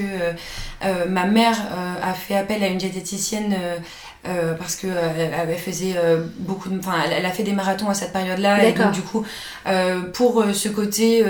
ma 1.09 1.25
mère 1.25 1.57
euh, 1.71 1.93
a 2.01 2.13
fait 2.13 2.35
appel 2.35 2.63
à 2.63 2.67
une 2.67 2.77
diététicienne 2.77 3.55
euh, 4.27 4.53
parce 4.53 4.75
que 4.75 4.87
elle, 4.87 5.57
faisait 5.57 5.95
beaucoup 6.39 6.69
de, 6.69 6.79
enfin, 6.79 6.93
elle, 7.11 7.25
a 7.25 7.29
fait 7.29 7.43
des 7.43 7.51
marathons 7.51 7.89
à 7.89 7.93
cette 7.93 8.13
période-là. 8.13 8.63
Et 8.65 8.73
donc 8.73 8.91
du 8.91 9.01
coup, 9.01 9.25
pour 10.13 10.43
ce 10.53 10.69
côté 10.69 11.23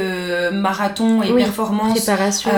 marathon 0.51 1.21
et 1.21 1.33
performance, 1.33 1.99
préparation, 1.99 2.51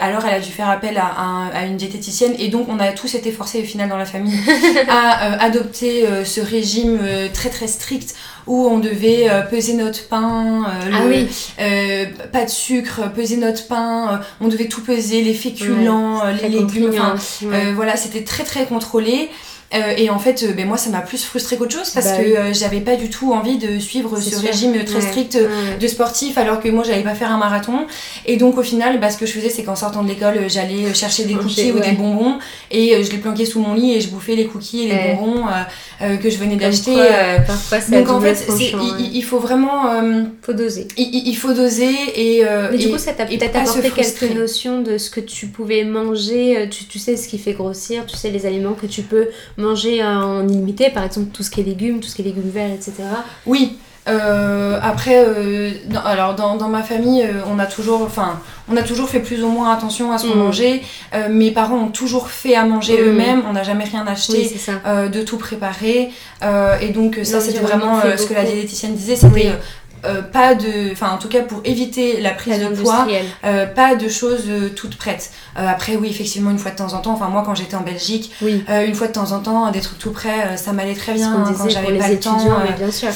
alors 0.00 0.24
elle 0.26 0.34
a 0.34 0.40
dû 0.40 0.50
faire 0.50 0.70
appel 0.70 0.98
à, 0.98 1.50
à, 1.54 1.64
une 1.66 1.76
diététicienne. 1.76 2.34
Et 2.38 2.48
donc 2.48 2.68
on 2.68 2.78
a 2.78 2.92
tous 2.92 3.14
été 3.14 3.32
forcés 3.32 3.60
au 3.60 3.64
final 3.64 3.88
dans 3.88 3.98
la 3.98 4.06
famille 4.06 4.38
à 4.88 5.42
adopter 5.42 6.06
ce 6.24 6.40
régime 6.40 6.98
très 7.32 7.50
très 7.50 7.66
strict 7.66 8.14
où 8.46 8.66
on 8.66 8.78
devait 8.78 9.30
euh, 9.30 9.42
peser 9.42 9.74
notre 9.74 10.08
pain, 10.08 10.64
euh, 10.64 10.90
ah 10.92 11.62
euh, 11.62 12.06
pas 12.32 12.44
de 12.44 12.50
sucre, 12.50 13.12
peser 13.14 13.36
notre 13.36 13.66
pain, 13.66 14.20
on 14.40 14.48
devait 14.48 14.66
tout 14.66 14.82
peser, 14.82 15.22
les 15.22 15.34
féculents, 15.34 16.22
les 16.42 16.48
légumes, 16.48 16.90
enfin 16.92 17.16
voilà, 17.74 17.96
c'était 17.96 18.24
très 18.24 18.44
très 18.44 18.66
contrôlé. 18.66 19.30
Euh, 19.74 19.94
et 19.96 20.10
en 20.10 20.18
fait, 20.18 20.42
euh, 20.42 20.52
ben, 20.52 20.66
moi, 20.66 20.76
ça 20.76 20.90
m'a 20.90 21.00
plus 21.00 21.24
frustré 21.24 21.56
qu'autre 21.56 21.72
chose 21.72 21.90
parce 21.90 22.06
bah 22.06 22.18
que 22.18 22.22
euh, 22.22 22.52
j'avais 22.52 22.80
pas 22.80 22.96
du 22.96 23.08
tout 23.08 23.32
envie 23.32 23.56
de 23.56 23.78
suivre 23.78 24.20
ce 24.20 24.36
régime 24.36 24.84
très 24.84 25.00
strict 25.00 25.38
de 25.80 25.86
sportif 25.86 26.36
alors 26.36 26.60
que 26.60 26.68
moi, 26.68 26.84
j'allais 26.84 27.02
pas 27.02 27.14
faire 27.14 27.30
un 27.30 27.38
marathon. 27.38 27.86
Et 28.26 28.36
donc, 28.36 28.58
au 28.58 28.62
final, 28.62 29.00
bah, 29.00 29.10
ce 29.10 29.16
que 29.16 29.26
je 29.26 29.32
faisais, 29.32 29.48
c'est 29.48 29.62
qu'en 29.62 29.76
sortant 29.76 30.02
de 30.02 30.08
l'école, 30.08 30.48
j'allais 30.48 30.92
chercher 30.94 31.24
des 31.24 31.34
cookies 31.34 31.72
ou 31.72 31.80
des 31.80 31.92
bonbons 31.92 32.38
et 32.70 33.02
je 33.02 33.10
les 33.10 33.18
planquais 33.18 33.46
sous 33.46 33.60
mon 33.60 33.74
lit 33.74 33.94
et 33.94 34.00
je 34.00 34.08
bouffais 34.08 34.34
les 34.34 34.46
cookies 34.46 34.84
et 34.84 34.88
les 34.88 35.14
bonbons 35.14 35.46
que 36.00 36.28
je 36.28 36.36
venais 36.36 36.56
d'acheter. 36.56 36.94
donc, 37.90 38.10
en 38.10 38.20
fait, 38.20 38.46
il, 38.98 39.24
faut 39.24 39.38
vraiment. 39.38 39.84
faut 40.42 40.52
doser. 40.52 40.88
Il, 40.98 41.34
faut 41.34 41.54
doser 41.54 41.94
et. 42.16 42.44
Mais 42.70 42.78
du 42.78 42.90
coup, 42.90 42.98
ça 42.98 43.12
t'a 43.12 43.24
peut-être 43.24 43.56
apporté 43.56 43.90
quelques 43.90 44.34
notions 44.34 44.82
de 44.82 44.98
ce 44.98 45.08
que 45.08 45.20
tu 45.20 45.46
pouvais 45.46 45.84
manger. 45.84 46.68
Tu, 46.70 46.84
tu 46.84 46.98
sais 46.98 47.16
ce 47.16 47.26
qui 47.26 47.38
fait 47.38 47.52
grossir, 47.52 48.04
tu 48.06 48.16
sais 48.16 48.30
les 48.30 48.44
aliments 48.44 48.74
que 48.74 48.86
tu 48.86 49.02
peux 49.02 49.28
manger 49.56 49.61
en 49.64 50.48
illimité, 50.48 50.90
par 50.90 51.04
exemple 51.04 51.28
tout 51.32 51.42
ce 51.42 51.50
qui 51.50 51.60
est 51.60 51.64
légumes, 51.64 52.00
tout 52.00 52.08
ce 52.08 52.14
qui 52.14 52.22
est 52.22 52.26
légumes 52.26 52.50
verts, 52.50 52.72
etc. 52.72 52.92
Oui. 53.46 53.78
Euh, 54.08 54.80
après, 54.82 55.24
euh, 55.24 55.70
alors 56.04 56.34
dans, 56.34 56.56
dans, 56.56 56.68
ma 56.68 56.82
famille, 56.82 57.22
euh, 57.22 57.42
on 57.48 57.60
a 57.60 57.66
toujours, 57.66 58.02
enfin, 58.02 58.40
on 58.68 58.76
a 58.76 58.82
toujours 58.82 59.08
fait 59.08 59.20
plus 59.20 59.44
ou 59.44 59.48
moins 59.48 59.72
attention 59.72 60.10
à 60.10 60.18
ce 60.18 60.26
qu'on 60.26 60.34
mm. 60.34 60.38
mangeait. 60.38 60.82
mes 61.30 61.52
parents 61.52 61.76
ont 61.76 61.90
toujours 61.90 62.28
fait 62.28 62.56
à 62.56 62.64
manger 62.64 63.00
mm. 63.00 63.06
eux-mêmes. 63.06 63.42
On 63.48 63.52
n'a 63.52 63.62
jamais 63.62 63.84
rien 63.84 64.04
acheté, 64.06 64.52
de 64.86 65.22
tout 65.22 65.38
préparer. 65.38 66.10
et 66.80 66.88
donc 66.88 67.20
ça, 67.22 67.40
c'était 67.40 67.60
vraiment 67.60 68.00
ce 68.02 68.26
que 68.26 68.34
la 68.34 68.44
diététicienne 68.44 68.94
disait. 68.94 69.16
C'était 69.16 69.52
euh, 70.04 70.20
pas 70.20 70.56
de 70.56 70.90
enfin 70.90 71.12
en 71.12 71.18
tout 71.18 71.28
cas 71.28 71.42
pour 71.42 71.60
éviter 71.64 72.20
la 72.20 72.30
prise 72.30 72.58
de 72.58 72.66
poids 72.74 73.06
euh, 73.44 73.66
pas 73.66 73.94
de 73.94 74.08
choses 74.08 74.46
euh, 74.48 74.68
toutes 74.74 74.96
prêtes. 74.96 75.30
Après 75.54 75.94
oui 75.94 76.08
effectivement 76.08 76.50
une 76.50 76.58
fois 76.58 76.72
de 76.72 76.76
temps 76.76 76.94
en 76.94 76.98
temps 76.98 77.12
enfin 77.12 77.28
moi 77.28 77.42
quand 77.46 77.54
j'étais 77.54 77.76
en 77.76 77.82
Belgique 77.82 78.32
une 78.42 78.94
fois 78.94 79.06
de 79.06 79.12
temps 79.12 79.30
en 79.32 79.40
temps 79.40 79.70
des 79.70 79.80
trucs 79.80 79.98
tout 79.98 80.10
prêts 80.10 80.56
ça 80.56 80.72
m'allait 80.72 80.94
très 80.94 81.14
bien 81.14 81.32
hein, 81.32 81.54
quand 81.56 81.68
j'avais 81.68 81.98
pas 81.98 82.08
le 82.08 82.18
temps 82.18 82.38
bien 82.76 82.90
sûr. 82.90 83.10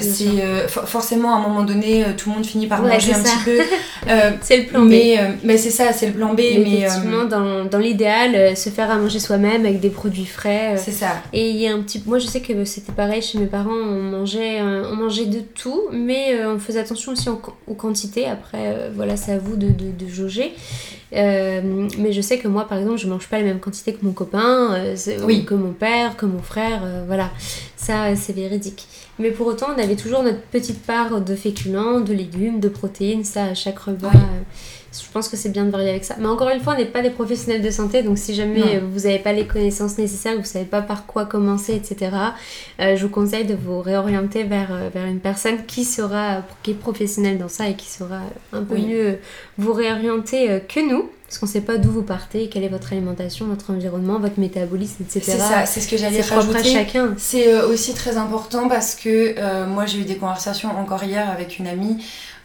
c'est 0.00 0.68
forcément 0.68 1.34
à 1.34 1.38
un 1.38 1.40
moment 1.40 1.62
donné 1.62 2.04
tout 2.16 2.28
le 2.30 2.36
monde 2.36 2.46
finit 2.46 2.66
par 2.66 2.82
manger 2.82 3.14
un 3.14 3.22
petit 3.22 3.44
peu 3.44 3.58
c'est 4.42 4.58
le 4.58 4.66
plan 4.66 4.84
B. 4.84 4.88
mais, 4.90 5.18
mais 5.42 5.56
c'est 5.56 5.70
ça 5.70 5.92
c'est 5.92 6.06
le 6.06 6.12
plan 6.12 6.34
B 6.34 6.38
mais, 6.38 6.80
effectivement 6.80 7.24
dans, 7.24 7.64
dans 7.64 7.78
l'idéal 7.78 8.56
se 8.56 8.68
faire 8.68 8.90
à 8.90 8.96
manger 8.96 9.18
soi-même 9.18 9.64
avec 9.64 9.80
des 9.80 9.90
produits 9.90 10.26
frais 10.26 10.76
c'est 10.76 10.92
ça. 10.92 11.22
et 11.32 11.50
il 11.50 11.56
y 11.56 11.66
a 11.66 11.72
un 11.72 11.80
petit 11.80 12.02
moi 12.06 12.18
je 12.18 12.26
sais 12.26 12.40
que 12.40 12.64
c'était 12.64 12.92
pareil 12.92 13.22
chez 13.22 13.38
mes 13.38 13.46
parents 13.46 13.70
on 13.70 14.02
mangeait 14.02 14.60
on 14.62 14.94
mangeait 14.94 15.26
de 15.26 15.40
tout 15.40 15.82
mais 15.90 16.27
euh, 16.34 16.54
on 16.54 16.58
faisait 16.58 16.80
attention 16.80 17.12
aussi 17.12 17.28
aux 17.28 17.74
quantités. 17.74 18.26
Après, 18.26 18.74
euh, 18.74 18.90
voilà, 18.94 19.16
c'est 19.16 19.32
à 19.32 19.38
vous 19.38 19.56
de, 19.56 19.68
de, 19.68 20.08
jauger. 20.08 20.52
Euh, 21.14 21.88
mais 21.98 22.12
je 22.12 22.20
sais 22.20 22.38
que 22.38 22.48
moi, 22.48 22.66
par 22.66 22.78
exemple, 22.78 22.98
je 22.98 23.06
mange 23.06 23.28
pas 23.28 23.38
les 23.38 23.44
mêmes 23.44 23.60
quantités 23.60 23.92
que 23.92 24.04
mon 24.04 24.12
copain, 24.12 24.76
que 24.94 25.54
mon 25.54 25.72
père, 25.72 26.16
que 26.16 26.26
mon 26.26 26.42
frère. 26.42 26.82
voilà, 27.06 27.30
ça, 27.76 28.14
c'est 28.16 28.34
véridique. 28.34 28.86
Mais 29.18 29.30
pour 29.30 29.46
autant, 29.46 29.68
on 29.76 29.82
avait 29.82 29.96
toujours 29.96 30.22
notre 30.22 30.40
petite 30.42 30.82
part 30.82 31.20
de 31.20 31.34
féculents, 31.34 32.00
de 32.00 32.12
légumes, 32.12 32.60
de 32.60 32.68
protéines, 32.68 33.24
ça 33.24 33.44
à 33.44 33.54
chaque 33.54 33.78
repas. 33.78 34.12
Je 34.92 35.12
pense 35.12 35.28
que 35.28 35.36
c'est 35.36 35.50
bien 35.50 35.64
de 35.64 35.70
varier 35.70 35.90
avec 35.90 36.04
ça. 36.04 36.16
Mais 36.18 36.26
encore 36.26 36.48
une 36.48 36.60
fois, 36.60 36.74
on 36.74 36.78
n'est 36.78 36.86
pas 36.86 37.02
des 37.02 37.10
professionnels 37.10 37.60
de 37.60 37.70
santé, 37.70 38.02
donc 38.02 38.16
si 38.16 38.34
jamais 38.34 38.78
vous 38.78 39.00
n'avez 39.00 39.18
pas 39.18 39.32
les 39.32 39.46
connaissances 39.46 39.98
nécessaires, 39.98 40.32
vous 40.32 40.40
ne 40.40 40.44
savez 40.44 40.64
pas 40.64 40.80
par 40.80 41.04
quoi 41.04 41.26
commencer, 41.26 41.74
etc., 41.74 42.10
euh, 42.80 42.96
je 42.96 43.04
vous 43.04 43.10
conseille 43.10 43.44
de 43.44 43.54
vous 43.54 43.80
réorienter 43.80 44.44
vers, 44.44 44.72
euh, 44.72 44.88
vers 44.92 45.04
une 45.04 45.20
personne 45.20 45.66
qui 45.66 45.84
sera, 45.84 46.42
qui 46.62 46.70
est 46.70 46.74
professionnelle 46.74 47.38
dans 47.38 47.48
ça 47.48 47.68
et 47.68 47.74
qui 47.74 47.86
saura 47.86 48.20
un 48.52 48.62
peu 48.62 48.76
mieux 48.76 49.18
vous 49.58 49.72
réorienter 49.72 50.50
euh, 50.50 50.58
que 50.60 50.80
nous 50.80 51.10
parce 51.26 51.36
qu'on 51.36 51.46
ne 51.46 51.50
sait 51.50 51.60
pas 51.60 51.76
d'où 51.76 51.90
vous 51.90 52.02
partez, 52.02 52.48
quelle 52.48 52.64
est 52.64 52.70
votre 52.70 52.90
alimentation, 52.94 53.44
votre 53.44 53.70
environnement, 53.70 54.18
votre 54.18 54.40
métabolisme, 54.40 55.02
etc. 55.02 55.20
C'est 55.26 55.38
ça, 55.38 55.66
c'est 55.66 55.80
ce 55.82 55.88
que 55.88 55.98
j'allais 55.98 56.22
rajouter. 56.22 56.64
chacun. 56.64 57.12
C'est 57.18 57.54
aussi 57.64 57.92
très 57.92 58.16
important 58.16 58.66
parce 58.66 58.94
que 58.94 59.66
moi 59.66 59.84
j'ai 59.84 59.98
eu 59.98 60.04
des 60.04 60.16
conversations 60.16 60.70
encore 60.70 61.04
hier 61.04 61.28
avec 61.28 61.58
une 61.58 61.66
amie 61.66 61.98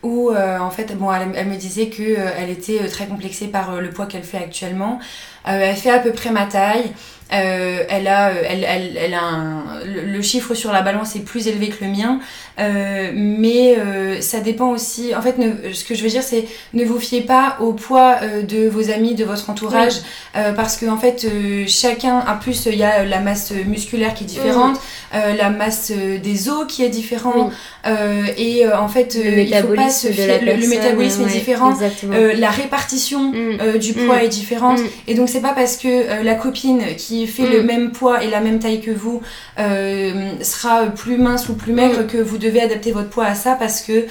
où 0.04 0.30
euh, 0.30 0.60
en 0.60 0.70
fait 0.70 0.96
bon 0.98 1.12
elle, 1.12 1.48
me 1.48 1.56
disait 1.56 1.88
que 1.88 2.04
euh, 2.04 2.30
elle 2.38 2.50
était 2.50 2.84
euh, 2.84 2.90
très 2.90 3.08
complexée 3.08 3.48
par 3.48 3.80
le 3.80 3.90
poids 3.90 4.06
qu'elle 4.06 4.24
fait 4.24 4.38
actuellement. 4.38 5.00
Elle 5.46 5.76
fait 5.76 5.90
à 5.90 6.00
peu 6.00 6.12
près 6.12 6.32
ma 6.32 6.46
taille 6.46 6.92
elle 7.34 8.08
a 8.08 8.32
elle, 8.32 8.64
elle, 8.64 8.98
elle 8.98 9.14
a 9.14 9.24
un, 9.24 9.64
le, 9.86 10.22
chiffre 10.22 10.54
sur 10.54 10.72
la 10.72 10.82
balance 10.82 11.16
est 11.16 11.22
plus 11.22 11.48
élevé 11.48 11.70
que 11.70 11.84
le 11.84 11.92
mien 11.92 12.20
mais 13.14 13.76
ça 14.22 14.40
dépend 14.40 14.70
aussi 14.70 15.16
en 15.16 15.22
fait 15.22 15.36
ce 15.74 15.84
que 15.84 15.96
je 15.96 16.04
veux 16.04 16.10
dire 16.10 16.24
c'est 16.24 16.46
ne 16.74 16.86
vous 16.86 17.00
fiez 17.00 17.22
pas 17.22 17.58
au 17.60 17.74
poids 17.74 18.18
de 18.48 18.70
vos 18.70 18.92
amis 18.92 19.16
de 19.16 19.26
votre 19.26 19.50
entourage 19.50 19.94
parce 20.34 20.78
que 20.78 20.86
en 20.86 20.98
fait 20.98 21.26
chacun 21.68 22.20
a 22.20 22.36
plus 22.36 22.68
il 22.68 22.76
y 22.76 22.84
a 22.84 23.04
la 23.04 23.20
masse 23.20 23.52
musculaire 23.68 24.14
qui 24.14 24.24
est 24.24 24.28
différente 24.28 24.80
la 25.12 25.50
masse 25.50 25.92
des 25.92 26.50
os 26.50 26.66
qui 26.68 26.84
est 26.84 26.90
différente 26.90 27.52
et 28.38 28.66
en 28.68 28.88
fait 28.88 29.16
il 29.16 29.56
faut 29.56 29.74
pas 29.74 29.90
le, 30.42 30.68
métabolisme 30.68 31.24
est 31.24 31.32
différent, 31.32 31.74
euh, 32.06 32.34
la 32.34 32.50
répartition 32.50 33.32
mm. 33.32 33.58
euh, 33.62 33.78
du 33.78 33.94
poids 33.94 34.18
mm. 34.18 34.26
est 34.26 34.30
différente. 34.30 34.80
Mm. 34.80 34.88
Et 35.08 35.16
donc 35.16 35.30
c'est 35.30 35.42
pas 35.42 35.54
parce 35.54 35.78
que 35.78 35.88
euh, 35.88 36.24
la 36.24 36.36
copine 36.36 36.82
qui 36.98 37.23
fait 37.28 37.48
le 37.50 37.64
même 37.64 37.92
poids 37.92 38.24
et 38.24 38.30
la 38.30 38.42
même 38.42 38.60
taille 38.60 38.82
que 38.82 38.92
vous 38.92 39.22
sera 39.58 40.86
plus 40.88 41.18
mince 41.18 41.50
ou 41.50 41.56
plus 41.56 41.74
maigre 41.74 42.08
que 42.08 42.18
vous 42.18 42.38
devez 42.38 42.62
adapter 42.62 42.92
votre 42.92 43.10
poids 43.10 43.26
à 43.26 43.36
ça 43.36 43.56
parce 43.56 43.82
que 43.82 44.06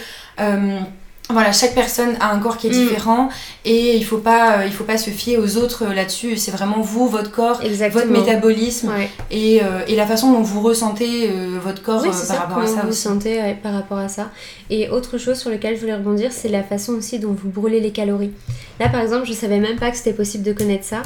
voilà, 1.30 1.52
chaque 1.52 1.74
personne 1.74 2.16
a 2.20 2.32
un 2.32 2.38
corps 2.38 2.56
qui 2.56 2.66
est 2.66 2.70
mm. 2.70 2.72
différent 2.72 3.28
et 3.64 3.96
il 3.96 4.04
faut 4.04 4.18
pas 4.18 4.58
euh, 4.58 4.66
il 4.66 4.72
faut 4.72 4.84
pas 4.84 4.98
se 4.98 5.10
fier 5.10 5.38
aux 5.38 5.56
autres 5.56 5.84
euh, 5.84 5.94
là-dessus. 5.94 6.36
C'est 6.36 6.50
vraiment 6.50 6.80
vous, 6.80 7.08
votre 7.08 7.30
corps, 7.30 7.60
votre 7.62 8.08
métabolisme 8.08 8.92
et, 9.30 9.62
euh, 9.62 9.82
et, 9.86 9.96
la 9.96 10.06
façon 10.06 10.32
dont 10.32 10.42
vous 10.42 10.60
ressentez 10.60 11.30
votre 11.62 11.82
corps 11.82 12.02
par 12.02 12.14
ça, 12.14 12.34
rapport 12.34 12.58
à 12.58 12.66
ça. 12.66 12.82
Vous 12.84 12.92
sentez 12.92 13.54
par 13.62 13.72
rapport 13.72 13.98
à 13.98 14.08
ça. 14.08 14.30
Et 14.70 14.88
autre 14.88 15.18
chose 15.18 15.38
sur 15.38 15.50
laquelle 15.50 15.76
je 15.76 15.80
voulais 15.80 15.94
rebondir, 15.94 16.32
c'est 16.32 16.48
la 16.48 16.62
façon 16.62 16.94
aussi 16.94 17.18
dont 17.18 17.32
vous 17.32 17.48
brûlez 17.48 17.80
les 17.80 17.90
calories. 17.90 18.32
Là, 18.80 18.88
par 18.88 19.00
exemple, 19.00 19.26
je 19.26 19.32
savais 19.32 19.60
même 19.60 19.78
pas 19.78 19.90
que 19.90 19.96
c'était 19.96 20.14
possible 20.14 20.42
de 20.44 20.52
connaître 20.52 20.84
ça. 20.84 21.02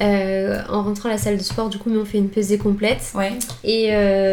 en 0.00 0.82
rentrant 0.82 1.08
à 1.08 1.12
la 1.12 1.18
salle 1.18 1.36
de 1.36 1.42
sport, 1.42 1.68
du 1.68 1.78
coup, 1.78 1.90
on 1.90 2.04
fait 2.04 2.18
une 2.18 2.30
pesée 2.30 2.58
complète. 2.58 3.12
Ouais. 3.14 3.32
Et 3.62 3.92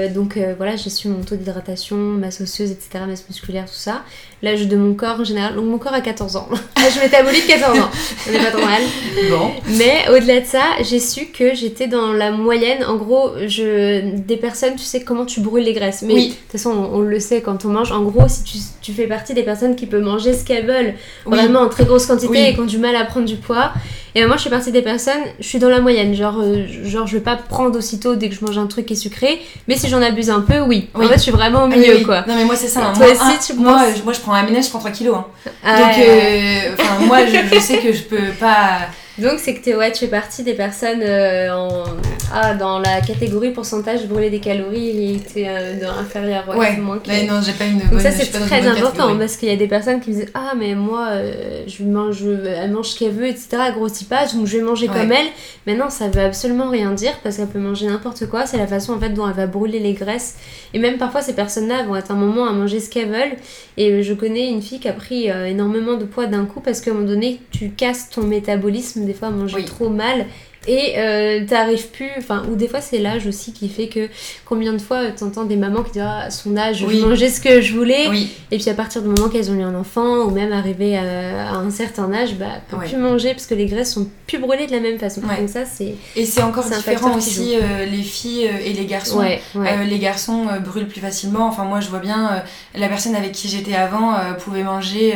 donc 0.10 0.40
voilà, 0.58 0.76
j'ai 0.76 0.90
su 0.90 1.08
mon 1.08 1.22
taux 1.22 1.36
d'hydratation, 1.36 1.96
masse 1.96 2.42
osseuse, 2.42 2.72
etc., 2.72 3.06
masse 3.08 3.26
musculaire, 3.30 3.66
tout 3.66 3.74
ça 3.74 4.04
l'âge 4.42 4.68
de 4.68 4.76
mon 4.76 4.94
corps 4.94 5.20
en 5.20 5.24
général. 5.24 5.56
Donc 5.56 5.66
mon 5.66 5.78
corps 5.78 5.94
a 5.94 6.02
14 6.02 6.36
ans. 6.36 6.48
L'âge 6.78 7.00
métabolique 7.02 7.48
14 7.48 7.80
ans. 7.80 7.90
On 8.28 8.32
n'est 8.32 8.40
pas 8.40 8.52
trop 8.52 8.66
mal. 8.66 8.82
Bon. 9.30 9.52
Mais 9.78 10.06
au-delà 10.10 10.42
de 10.42 10.46
ça, 10.46 10.64
j'ai 10.84 11.00
su 11.00 11.28
que 11.28 11.56
j'étais 11.56 11.88
dans 11.88 12.14
la 12.14 12.32
moyenne. 12.32 12.84
En 12.86 12.96
gros, 12.96 13.32
je 13.48 14.16
des 14.16 14.38
personnes, 14.38 14.76
tu 14.76 14.84
sais 14.84 15.02
comment 15.02 15.26
tu 15.26 15.40
brûles 15.40 15.64
les 15.64 15.74
graisses. 15.74 16.04
Mais 16.04 16.14
de 16.14 16.28
toute 16.30 16.52
façon, 16.52 16.72
on, 16.92 17.02
le 17.02 17.20
sait 17.20 17.42
quand 17.42 17.66
on 17.66 17.70
mange. 17.70 17.92
En 17.92 18.04
gros, 18.04 18.28
si 18.28 18.44
tu, 18.44 18.58
tu, 18.82 18.94
fais 18.94 19.08
partie 19.08 19.34
des 19.34 19.44
personnes 19.44 19.76
qui 19.76 19.86
peuvent 19.86 20.04
manger 20.04 20.34
ce 20.34 20.44
qu'elles 20.44 20.66
veulent, 20.66 20.94
vraiment 21.26 21.62
en 21.62 21.70
très 21.70 21.86
grosse 21.86 22.06
quantité 22.06 22.50
et 22.50 22.54
qui 22.54 22.60
ont 22.60 22.66
du 22.66 22.78
mal 22.78 22.96
à 22.96 23.06
prendre 23.06 23.26
du 23.26 23.36
poids, 23.36 23.74
et 24.18 24.26
moi, 24.26 24.36
je 24.36 24.42
suis 24.42 24.50
partie 24.50 24.72
des 24.72 24.82
personnes, 24.82 25.22
je 25.40 25.46
suis 25.48 25.60
dans 25.60 25.70
la 25.70 25.80
moyenne. 25.80 26.16
Genre, 26.16 26.40
euh, 26.40 26.66
genre 26.84 27.06
je 27.06 27.18
vais 27.18 27.24
pas 27.24 27.36
prendre 27.36 27.78
aussitôt 27.78 28.16
dès 28.16 28.30
que 28.30 28.36
je 28.36 28.44
mange 28.44 28.58
un 28.58 28.66
truc 28.66 28.88
qui 28.88 28.94
est 28.94 28.96
sucré. 28.96 29.40
Mais 29.68 29.78
si 29.78 29.90
j'en 29.90 30.02
abuse 30.02 30.32
un 30.32 30.42
peu, 30.42 30.60
oui. 30.62 30.90
En 30.96 31.02
fait, 31.02 31.18
je 31.18 31.20
suis 31.20 31.32
vraiment 31.32 31.66
au 31.66 31.68
milieu, 31.68 32.04
quoi. 32.04 32.24
Non, 32.28 32.36
mais 32.36 32.44
moi, 32.44 32.56
c'est 32.56 32.68
ça. 32.68 32.88
Hein. 32.88 32.94
Toi 32.98 33.06
moi, 33.06 33.14
aussi, 33.14 33.48
tu 33.48 33.60
moi, 33.60 33.86
moi, 34.04 34.14
je 34.14 34.20
prends 34.20 34.27
un 34.34 34.44
ménage, 34.44 34.66
je 34.66 34.70
prends 34.70 34.80
3 34.80 34.92
kilos. 34.92 35.18
Hein. 35.18 35.26
Ah 35.64 35.78
Donc, 35.78 35.98
euh, 36.00 36.76
moi, 37.06 37.26
je, 37.26 37.56
je, 37.56 37.60
sais 37.60 37.78
que 37.78 37.92
je 37.94 38.04
peux 38.04 38.32
pas. 38.40 38.88
Donc 39.20 39.40
c'est 39.40 39.56
que 39.56 39.70
es, 39.70 39.76
ouais, 39.76 39.92
tu 39.92 40.00
fais 40.00 40.08
partie 40.08 40.44
des 40.44 40.54
personnes 40.54 41.02
euh, 41.02 41.52
en... 41.52 41.86
ah, 42.32 42.54
dans 42.54 42.78
la 42.78 43.02
catégorie 43.02 43.50
pourcentage 43.50 44.06
brûler 44.06 44.30
des 44.30 44.40
calories 44.40 45.16
et 45.16 45.20
tu 45.20 45.40
es 45.40 45.50
euh, 45.50 45.90
inférieur. 46.00 46.44
Ouais, 46.56 46.78
moins 46.78 47.00
que... 47.00 47.28
non, 47.28 47.42
j'ai 47.44 47.54
pas 47.54 47.66
une 47.66 47.80
bonne, 47.80 47.90
Donc 47.90 48.02
ça 48.02 48.12
c'est 48.12 48.30
très 48.30 48.68
important 48.68 49.18
parce 49.18 49.38
qu'il 49.38 49.50
y 49.50 49.52
a 49.52 49.56
des 49.56 49.68
personnes 49.68 50.02
qui 50.02 50.12
me 50.12 50.16
disent 50.18 50.32
ah 50.36 50.54
mais 50.56 50.76
moi 50.76 51.08
euh, 51.14 51.64
je 51.66 51.84
mange, 51.84 52.24
elle 52.26 52.72
mange 52.72 52.90
ce 52.90 53.00
qu'elle 53.00 53.12
veut 53.12 53.26
etc. 53.26 53.48
Elle 53.68 53.74
grossit 53.74 54.08
pas 54.08 54.28
donc 54.28 54.46
je 54.46 54.58
vais 54.58 54.64
manger 54.64 54.88
comme 54.88 55.12
elle. 55.12 55.28
Mais 55.66 55.76
non 55.76 55.90
ça 55.90 56.10
veut 56.10 56.22
absolument 56.22 56.70
rien 56.70 56.92
dire 56.92 57.14
parce 57.24 57.38
qu'elle 57.38 57.48
peut 57.48 57.60
manger 57.60 57.88
n'importe 57.88 58.28
quoi. 58.28 58.46
C'est 58.46 58.58
la 58.58 58.68
façon 58.68 58.94
en 58.94 59.00
fait 59.00 59.10
dont 59.10 59.28
elle 59.28 59.36
va 59.36 59.48
brûler 59.48 59.80
les 59.80 59.94
graisses 59.94 60.36
et 60.76 60.80
même 60.80 60.98
parfois 60.98 61.24
ces 61.24 61.34
personnes-là 61.34 61.84
vont 61.84 61.96
être 61.96 62.12
un 62.12 62.16
moment 62.16 62.46
à 62.48 62.52
manger 62.52 62.80
ce 62.80 62.90
qu'elles 62.92 63.10
veulent. 63.10 63.38
Et 63.78 64.04
je 64.04 64.14
connais 64.14 64.50
une 64.50 64.62
fille 64.62 64.80
qui 64.80 64.88
a 64.88 64.94
pris 64.94 65.28
énormément 65.28 65.96
de 65.96 66.06
poids 66.06 66.28
d'un 66.28 66.46
coup 66.46 66.62
parce 66.62 66.82
qu'à 66.82 66.92
un 66.92 66.94
moment 66.94 67.08
donné 67.08 67.40
tu 67.50 67.70
casses 67.72 68.12
ton 68.12 68.22
métabolisme 68.22 69.07
des 69.08 69.14
fois 69.14 69.30
manger 69.30 69.66
trop 69.66 69.90
mal 69.90 70.26
et 70.68 70.96
euh, 70.98 71.46
t'arrives 71.46 71.88
plus 71.88 72.10
enfin 72.18 72.44
ou 72.52 72.56
des 72.56 72.68
fois 72.68 72.82
c'est 72.82 72.98
l'âge 72.98 73.26
aussi 73.26 73.54
qui 73.54 73.70
fait 73.70 73.88
que 73.88 74.10
combien 74.46 74.74
de 74.74 74.80
fois 74.80 75.12
t'entends 75.12 75.46
des 75.46 75.56
mamans 75.56 75.84
qui 75.84 75.92
disent 75.92 76.04
ah, 76.06 76.26
à 76.26 76.32
son 76.32 76.58
âge 76.58 76.86
je 76.90 77.06
mangeais 77.06 77.30
ce 77.30 77.40
que 77.40 77.62
je 77.62 77.74
voulais. 77.74 78.08
Et 78.52 78.58
puis 78.58 78.70
à 78.70 78.74
partir 78.74 79.02
du 79.02 79.08
moment 79.08 79.30
qu'elles 79.30 79.52
ont 79.52 79.56
eu 79.56 79.64
un 79.64 79.76
enfant 79.76 80.24
ou 80.26 80.32
même 80.32 80.52
arrivé 80.52 80.98
à, 80.98 81.54
un 81.54 81.70
certain 81.70 82.12
âge 82.14 82.36
bah 82.36 82.46
peuvent 82.70 82.88
plus 82.88 82.98
manger 82.98 83.34
parce 83.34 83.46
que 83.46 83.56
les 83.56 83.66
graisses 83.66 83.94
sont 83.94 84.08
plus 84.26 84.40
brûlées 84.40 84.68
de 84.68 84.72
la 84.72 84.80
même 84.80 85.00
façon. 85.00 85.22
Donc 85.22 85.50
ça 85.50 85.66
c'est 85.66 85.96
et 86.16 86.26
c'est 86.26 86.42
encore 86.42 86.66
différent 86.66 87.16
aussi 87.16 87.56
euh, 87.56 87.86
les 87.86 88.04
filles 88.04 88.48
euh, 88.48 88.66
et 88.66 88.74
les 88.74 88.86
garçons. 88.86 89.24
Les 89.56 90.00
garçons 90.00 90.48
brûlent 90.64 90.88
plus 90.88 91.02
facilement. 91.02 91.48
Enfin 91.48 91.64
moi 91.64 91.80
je 91.80 91.90
vois 91.90 92.00
bien 92.00 92.44
la 92.76 92.88
personne 92.90 93.16
avec 93.16 93.32
qui 93.32 93.48
j'étais 93.48 93.76
avant 93.76 94.16
pouvait 94.40 94.64
manger 94.64 95.14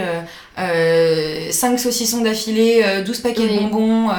5 0.58 1.80
saucissons 1.80 2.22
d'affilée 2.22 2.84
12 3.06 3.20
paquets 3.20 3.48
de 3.48 3.60
bonbons 3.60 4.10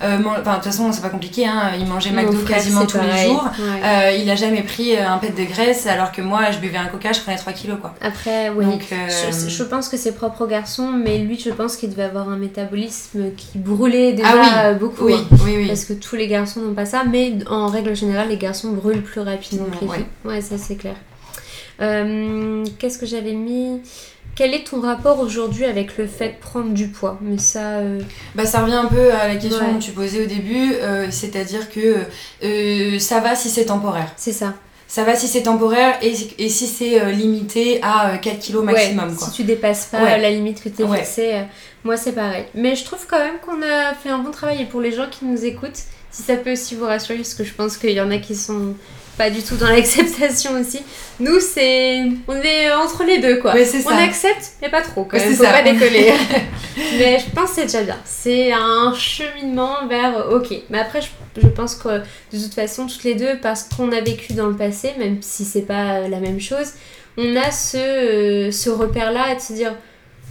enfin 0.00 0.58
de 0.58 0.62
toute 0.62 0.71
façon 0.72 0.92
c'est 0.92 1.02
pas 1.02 1.08
compliqué, 1.08 1.46
hein. 1.46 1.72
il 1.78 1.86
mangeait 1.86 2.10
McDo 2.10 2.38
quasiment 2.38 2.86
tous 2.86 2.98
les 2.98 3.26
jours. 3.26 3.44
Euh, 3.60 4.16
il 4.18 4.28
a 4.30 4.34
jamais 4.34 4.62
pris 4.62 4.96
euh, 4.96 5.08
un 5.08 5.18
pet 5.18 5.30
de 5.30 5.44
graisse, 5.44 5.86
alors 5.86 6.12
que 6.12 6.22
moi, 6.22 6.50
je 6.50 6.58
buvais 6.58 6.78
un 6.78 6.86
coca, 6.86 7.12
je 7.12 7.20
prenais 7.20 7.36
3 7.36 7.52
kilos. 7.52 7.78
Quoi. 7.80 7.94
Après, 8.00 8.50
oui. 8.50 8.64
Euh, 8.92 9.48
je, 9.48 9.62
pense 9.62 9.88
que 9.88 9.96
c'est 9.96 10.12
propre 10.12 10.42
au 10.42 10.46
garçon, 10.46 10.90
mais 10.92 11.18
lui, 11.18 11.38
je 11.38 11.50
pense 11.50 11.76
qu'il 11.76 11.90
devait 11.90 12.04
avoir 12.04 12.28
un 12.28 12.36
métabolisme 12.36 13.32
qui 13.36 13.58
brûlait 13.58 14.12
déjà 14.12 14.28
ah 14.32 14.72
beaucoup. 14.74 15.04
Oui, 15.04 15.14
hein. 15.14 15.36
oui, 15.44 15.54
oui, 15.56 15.66
Parce 15.68 15.84
que 15.84 15.92
tous 15.92 16.16
les 16.16 16.28
garçons 16.28 16.60
n'ont 16.60 16.74
pas 16.74 16.86
ça, 16.86 17.04
mais 17.04 17.34
en 17.48 17.68
règle 17.68 17.94
générale, 17.94 18.28
les 18.28 18.38
garçons 18.38 18.70
brûlent 18.70 19.02
plus 19.02 19.20
rapidement 19.20 19.66
que 19.66 19.84
les 19.84 19.92
filles. 19.92 20.06
Ouais, 20.24 20.40
ça 20.40 20.56
c'est 20.58 20.76
clair. 20.76 20.96
Qu'est-ce 21.78 22.98
que 22.98 23.06
j'avais 23.06 23.32
mis? 23.32 23.80
Quel 24.34 24.54
est 24.54 24.64
ton 24.64 24.80
rapport 24.80 25.20
aujourd'hui 25.20 25.64
avec 25.64 25.98
le 25.98 26.06
fait 26.06 26.28
de 26.28 26.40
prendre 26.40 26.72
du 26.72 26.88
poids? 26.88 27.18
Mais 27.20 27.38
ça. 27.38 27.78
Euh, 27.78 28.00
bah, 28.34 28.46
ça 28.46 28.60
revient 28.62 28.74
un 28.74 28.86
peu 28.86 29.12
à 29.12 29.28
la 29.28 29.36
question 29.36 29.78
que 29.78 29.82
tu 29.82 29.92
posais 29.92 30.24
au 30.24 30.26
début, 30.26 30.72
euh, 30.74 31.08
c'est-à-dire 31.10 31.70
que 31.70 32.04
euh, 32.42 32.98
ça 32.98 33.20
va 33.20 33.34
si 33.34 33.50
c'est 33.50 33.66
temporaire. 33.66 34.10
C'est 34.16 34.32
ça. 34.32 34.54
Ça 34.88 35.04
va 35.04 35.16
si 35.16 35.26
c'est 35.26 35.44
temporaire 35.44 35.96
et, 36.02 36.12
et 36.38 36.48
si 36.50 36.66
c'est 36.66 37.12
limité 37.12 37.80
à 37.82 38.18
4 38.18 38.38
kilos 38.38 38.62
maximum. 38.62 39.16
Si 39.18 39.30
tu 39.32 39.44
dépasses 39.44 39.86
pas 39.86 40.18
la 40.18 40.30
limite 40.30 40.62
que 40.62 40.68
tu 40.68 40.82
es 40.82 40.96
fixée, 40.96 41.44
moi 41.82 41.96
c'est 41.96 42.12
pareil. 42.12 42.44
Mais 42.54 42.76
je 42.76 42.84
trouve 42.84 43.06
quand 43.08 43.18
même 43.18 43.38
qu'on 43.42 43.62
a 43.62 43.94
fait 43.94 44.10
un 44.10 44.18
bon 44.18 44.30
travail 44.30 44.60
et 44.60 44.64
pour 44.66 44.82
les 44.82 44.92
gens 44.92 45.06
qui 45.10 45.24
nous 45.24 45.46
écoutent, 45.46 45.80
si 46.10 46.22
ça 46.22 46.36
peut 46.36 46.52
aussi 46.52 46.74
vous 46.74 46.84
rassurer, 46.84 47.16
parce 47.16 47.32
que 47.32 47.42
je 47.42 47.54
pense 47.54 47.78
qu'il 47.78 47.92
y 47.92 48.00
en 48.02 48.10
a 48.10 48.18
qui 48.18 48.36
sont 48.36 48.74
pas 49.16 49.30
du 49.30 49.42
tout 49.42 49.56
dans 49.56 49.68
l'acceptation 49.68 50.58
aussi. 50.60 50.80
Nous, 51.20 51.40
c'est. 51.40 52.02
On 52.26 52.40
est 52.40 52.72
entre 52.72 53.04
les 53.04 53.18
deux, 53.18 53.36
quoi. 53.36 53.54
on 53.54 53.98
accepte, 53.98 54.52
mais 54.60 54.68
pas 54.68 54.82
trop, 54.82 55.04
quand 55.04 55.18
même. 55.18 55.34
Faut 55.34 55.44
pas 55.44 55.62
décoller. 55.62 56.12
mais 56.98 57.18
je 57.18 57.30
pense 57.34 57.50
que 57.50 57.56
c'est 57.56 57.66
déjà 57.66 57.82
bien. 57.82 57.98
C'est 58.04 58.52
un 58.52 58.94
cheminement 58.94 59.86
vers 59.88 60.30
OK. 60.32 60.48
Mais 60.70 60.78
après, 60.78 61.00
je, 61.00 61.46
pense 61.48 61.74
que 61.74 61.98
de 62.32 62.42
toute 62.42 62.54
façon, 62.54 62.86
toutes 62.86 63.04
les 63.04 63.14
deux, 63.14 63.38
parce 63.40 63.64
qu'on 63.64 63.92
a 63.92 64.00
vécu 64.00 64.32
dans 64.32 64.46
le 64.46 64.56
passé, 64.56 64.92
même 64.98 65.18
si 65.20 65.44
c'est 65.44 65.62
pas 65.62 66.08
la 66.08 66.18
même 66.18 66.40
chose, 66.40 66.72
on 67.18 67.36
a 67.36 67.50
ce, 67.50 68.48
ce 68.50 68.70
repère-là 68.70 69.34
de 69.34 69.40
se 69.40 69.52
dire 69.52 69.74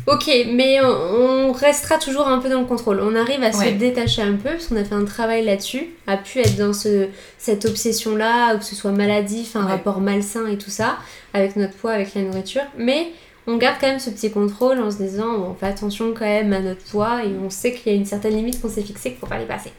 Ok, 0.07 0.29
mais 0.51 0.81
on 0.81 1.51
restera 1.51 1.97
toujours 1.97 2.27
un 2.27 2.39
peu 2.39 2.49
dans 2.49 2.61
le 2.61 2.65
contrôle. 2.65 3.01
On 3.01 3.15
arrive 3.15 3.43
à 3.43 3.51
se 3.51 3.69
détacher 3.69 4.23
un 4.23 4.33
peu 4.33 4.49
parce 4.49 4.67
qu'on 4.67 4.75
a 4.75 4.83
fait 4.83 4.95
un 4.95 5.05
travail 5.05 5.45
là-dessus, 5.45 5.89
à 6.07 6.17
pu 6.17 6.39
être 6.39 6.57
dans 6.57 6.73
ce, 6.73 7.07
cette 7.37 7.65
obsession-là, 7.65 8.55
ou 8.55 8.57
que 8.57 8.65
ce 8.65 8.75
soit 8.75 8.91
maladif, 8.91 9.55
un 9.55 9.65
rapport 9.65 10.01
malsain 10.01 10.47
et 10.47 10.57
tout 10.57 10.71
ça, 10.71 10.97
avec 11.33 11.55
notre 11.55 11.73
poids, 11.73 11.91
avec 11.91 12.15
la 12.15 12.23
nourriture. 12.23 12.63
Mais 12.77 13.11
on 13.47 13.57
garde 13.57 13.77
quand 13.79 13.87
même 13.87 13.99
ce 13.99 14.09
petit 14.09 14.31
contrôle 14.31 14.79
en 14.79 14.91
se 14.91 14.97
disant 14.97 15.51
on 15.51 15.53
fait 15.53 15.67
attention 15.67 16.13
quand 16.17 16.25
même 16.25 16.53
à 16.53 16.59
notre 16.59 16.83
poids 16.85 17.23
et 17.23 17.29
on 17.43 17.49
sait 17.49 17.73
qu'il 17.73 17.91
y 17.91 17.95
a 17.95 17.97
une 17.97 18.05
certaine 18.05 18.35
limite 18.35 18.61
qu'on 18.61 18.69
s'est 18.69 18.83
fixée 18.83 19.11
qu'il 19.11 19.19
faut 19.19 19.27
pas 19.27 19.39
dépasser. 19.39 19.71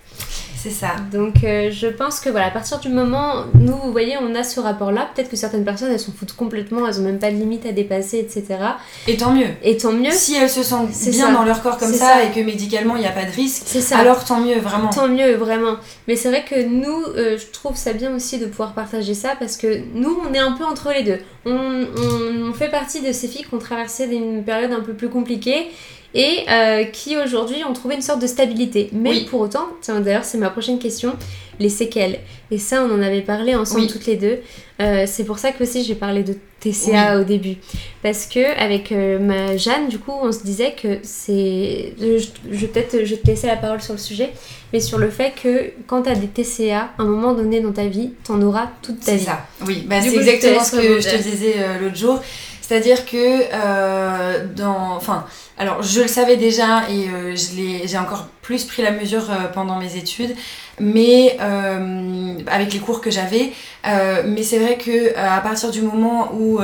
C'est 0.62 0.70
ça. 0.70 0.92
Donc 1.10 1.42
euh, 1.42 1.72
je 1.72 1.88
pense 1.88 2.20
que 2.20 2.30
voilà, 2.30 2.46
à 2.46 2.50
partir 2.52 2.78
du 2.78 2.88
moment, 2.88 3.46
nous, 3.54 3.74
vous 3.74 3.90
voyez, 3.90 4.16
on 4.22 4.32
a 4.36 4.44
ce 4.44 4.60
rapport-là. 4.60 5.08
Peut-être 5.12 5.28
que 5.28 5.34
certaines 5.34 5.64
personnes, 5.64 5.90
elles 5.90 5.98
s'en 5.98 6.12
foutent 6.12 6.34
complètement, 6.34 6.86
elles 6.86 7.00
ont 7.00 7.02
même 7.02 7.18
pas 7.18 7.32
de 7.32 7.36
limite 7.36 7.66
à 7.66 7.72
dépasser, 7.72 8.18
etc. 8.20 8.60
Et 9.08 9.16
tant 9.16 9.32
mieux. 9.32 9.48
Et 9.64 9.76
tant 9.76 9.90
mieux. 9.90 10.12
Si 10.12 10.36
elles 10.36 10.48
se 10.48 10.62
sentent 10.62 10.92
bien 11.10 11.32
dans 11.32 11.42
leur 11.42 11.64
corps 11.64 11.78
comme 11.78 11.92
ça, 11.92 12.22
et 12.22 12.30
que 12.30 12.38
médicalement 12.38 12.94
il 12.94 13.00
n'y 13.00 13.08
a 13.08 13.12
pas 13.12 13.24
de 13.24 13.32
risque, 13.32 13.66
ça. 13.66 13.98
alors 13.98 14.24
tant 14.24 14.40
mieux, 14.40 14.60
vraiment. 14.60 14.90
Tant 14.90 15.08
mieux, 15.08 15.34
vraiment. 15.34 15.78
Mais 16.06 16.14
c'est 16.14 16.28
vrai 16.28 16.44
que 16.48 16.64
nous, 16.64 17.06
euh, 17.16 17.36
je 17.36 17.46
trouve 17.50 17.76
ça 17.76 17.92
bien 17.92 18.14
aussi 18.14 18.38
de 18.38 18.46
pouvoir 18.46 18.72
partager 18.72 19.14
ça 19.14 19.30
parce 19.36 19.56
que 19.56 19.80
nous, 19.94 20.16
on 20.24 20.32
est 20.32 20.38
un 20.38 20.52
peu 20.52 20.64
entre 20.64 20.92
les 20.92 21.02
deux. 21.02 21.18
On, 21.44 21.86
on 21.96 22.52
fait 22.52 22.70
partie 22.70 23.00
de 23.00 23.10
ces 23.10 23.26
filles 23.26 23.44
qui 23.44 23.54
ont 23.54 23.58
traversé 23.58 24.04
une 24.04 24.44
période 24.44 24.70
un 24.70 24.80
peu 24.80 24.92
plus 24.92 25.08
compliquée 25.08 25.72
et 26.14 26.44
euh, 26.50 26.84
qui 26.84 27.16
aujourd'hui 27.16 27.64
ont 27.64 27.72
trouvé 27.72 27.94
une 27.94 28.02
sorte 28.02 28.20
de 28.20 28.26
stabilité. 28.26 28.90
Mais 28.92 29.24
pour 29.24 29.40
autant, 29.40 29.68
tiens 29.80 30.00
d'ailleurs 30.00 30.24
c'est 30.24 30.38
ma 30.38 30.50
prochaine 30.50 30.78
question, 30.78 31.14
les 31.58 31.68
séquelles. 31.68 32.20
Et 32.50 32.58
ça 32.58 32.84
on 32.84 32.94
en 32.94 33.02
avait 33.02 33.22
parlé 33.22 33.54
ensemble 33.54 33.86
toutes 33.86 34.06
les 34.06 34.16
deux. 34.16 34.38
Euh, 34.80 35.04
c'est 35.06 35.24
pour 35.24 35.38
ça 35.38 35.52
que 35.52 35.62
aussi 35.62 35.84
j'ai 35.84 35.94
parlé 35.94 36.22
de 36.22 36.34
TCA 36.60 37.20
au 37.20 37.24
début. 37.24 37.56
Parce 38.02 38.26
que 38.26 38.58
avec 38.58 38.92
euh, 38.92 39.18
ma 39.18 39.56
Jeanne, 39.56 39.88
du 39.88 39.98
coup, 39.98 40.12
on 40.12 40.32
se 40.32 40.42
disait 40.42 40.74
que 40.80 40.98
c'est... 41.02 41.94
Je, 41.98 42.66
peut-être 42.66 43.04
je 43.04 43.14
te 43.14 43.26
laisser 43.26 43.46
la 43.46 43.56
parole 43.56 43.80
sur 43.80 43.94
le 43.94 43.98
sujet, 43.98 44.30
mais 44.72 44.80
sur 44.80 44.98
le 44.98 45.10
fait 45.10 45.32
que 45.40 45.72
quand 45.86 46.02
tu 46.02 46.08
as 46.08 46.14
des 46.14 46.26
TCA, 46.28 46.90
à 46.98 47.02
un 47.02 47.04
moment 47.04 47.32
donné 47.32 47.60
dans 47.60 47.72
ta 47.72 47.86
vie, 47.86 48.12
tu 48.24 48.32
en 48.32 48.40
auras 48.42 48.70
toute 48.80 49.00
ta 49.00 49.12
vie. 49.12 49.18
C'est 49.18 49.24
ça, 49.24 49.46
oui. 49.66 49.84
Bah, 49.88 49.96
c'est 50.00 50.14
exactement 50.14 50.64
ce 50.64 50.76
que 50.76 51.00
je 51.00 51.08
te 51.08 51.22
disais 51.22 51.54
l'autre 51.80 51.96
jour. 51.96 52.20
C'est-à-dire 52.62 53.04
que 53.04 54.54
dans... 54.54 54.96
Enfin 54.96 55.26
alors, 55.62 55.80
je 55.80 56.00
le 56.00 56.08
savais 56.08 56.36
déjà 56.36 56.88
et 56.90 57.08
euh, 57.08 57.36
j'ai 57.36 57.98
encore 57.98 58.26
plus 58.40 58.64
pris 58.64 58.82
la 58.82 58.90
mesure 58.90 59.30
euh, 59.30 59.46
pendant 59.52 59.78
mes 59.78 59.96
études, 59.96 60.34
mais 60.80 61.36
euh, 61.40 62.34
avec 62.48 62.72
les 62.72 62.80
cours 62.80 63.00
que 63.00 63.12
j'avais. 63.12 63.52
mais 63.84 64.42
c'est 64.42 64.58
vrai 64.58 64.76
que 64.76 65.16
à 65.16 65.40
partir 65.40 65.70
du 65.70 65.82
moment 65.82 66.32
où 66.34 66.58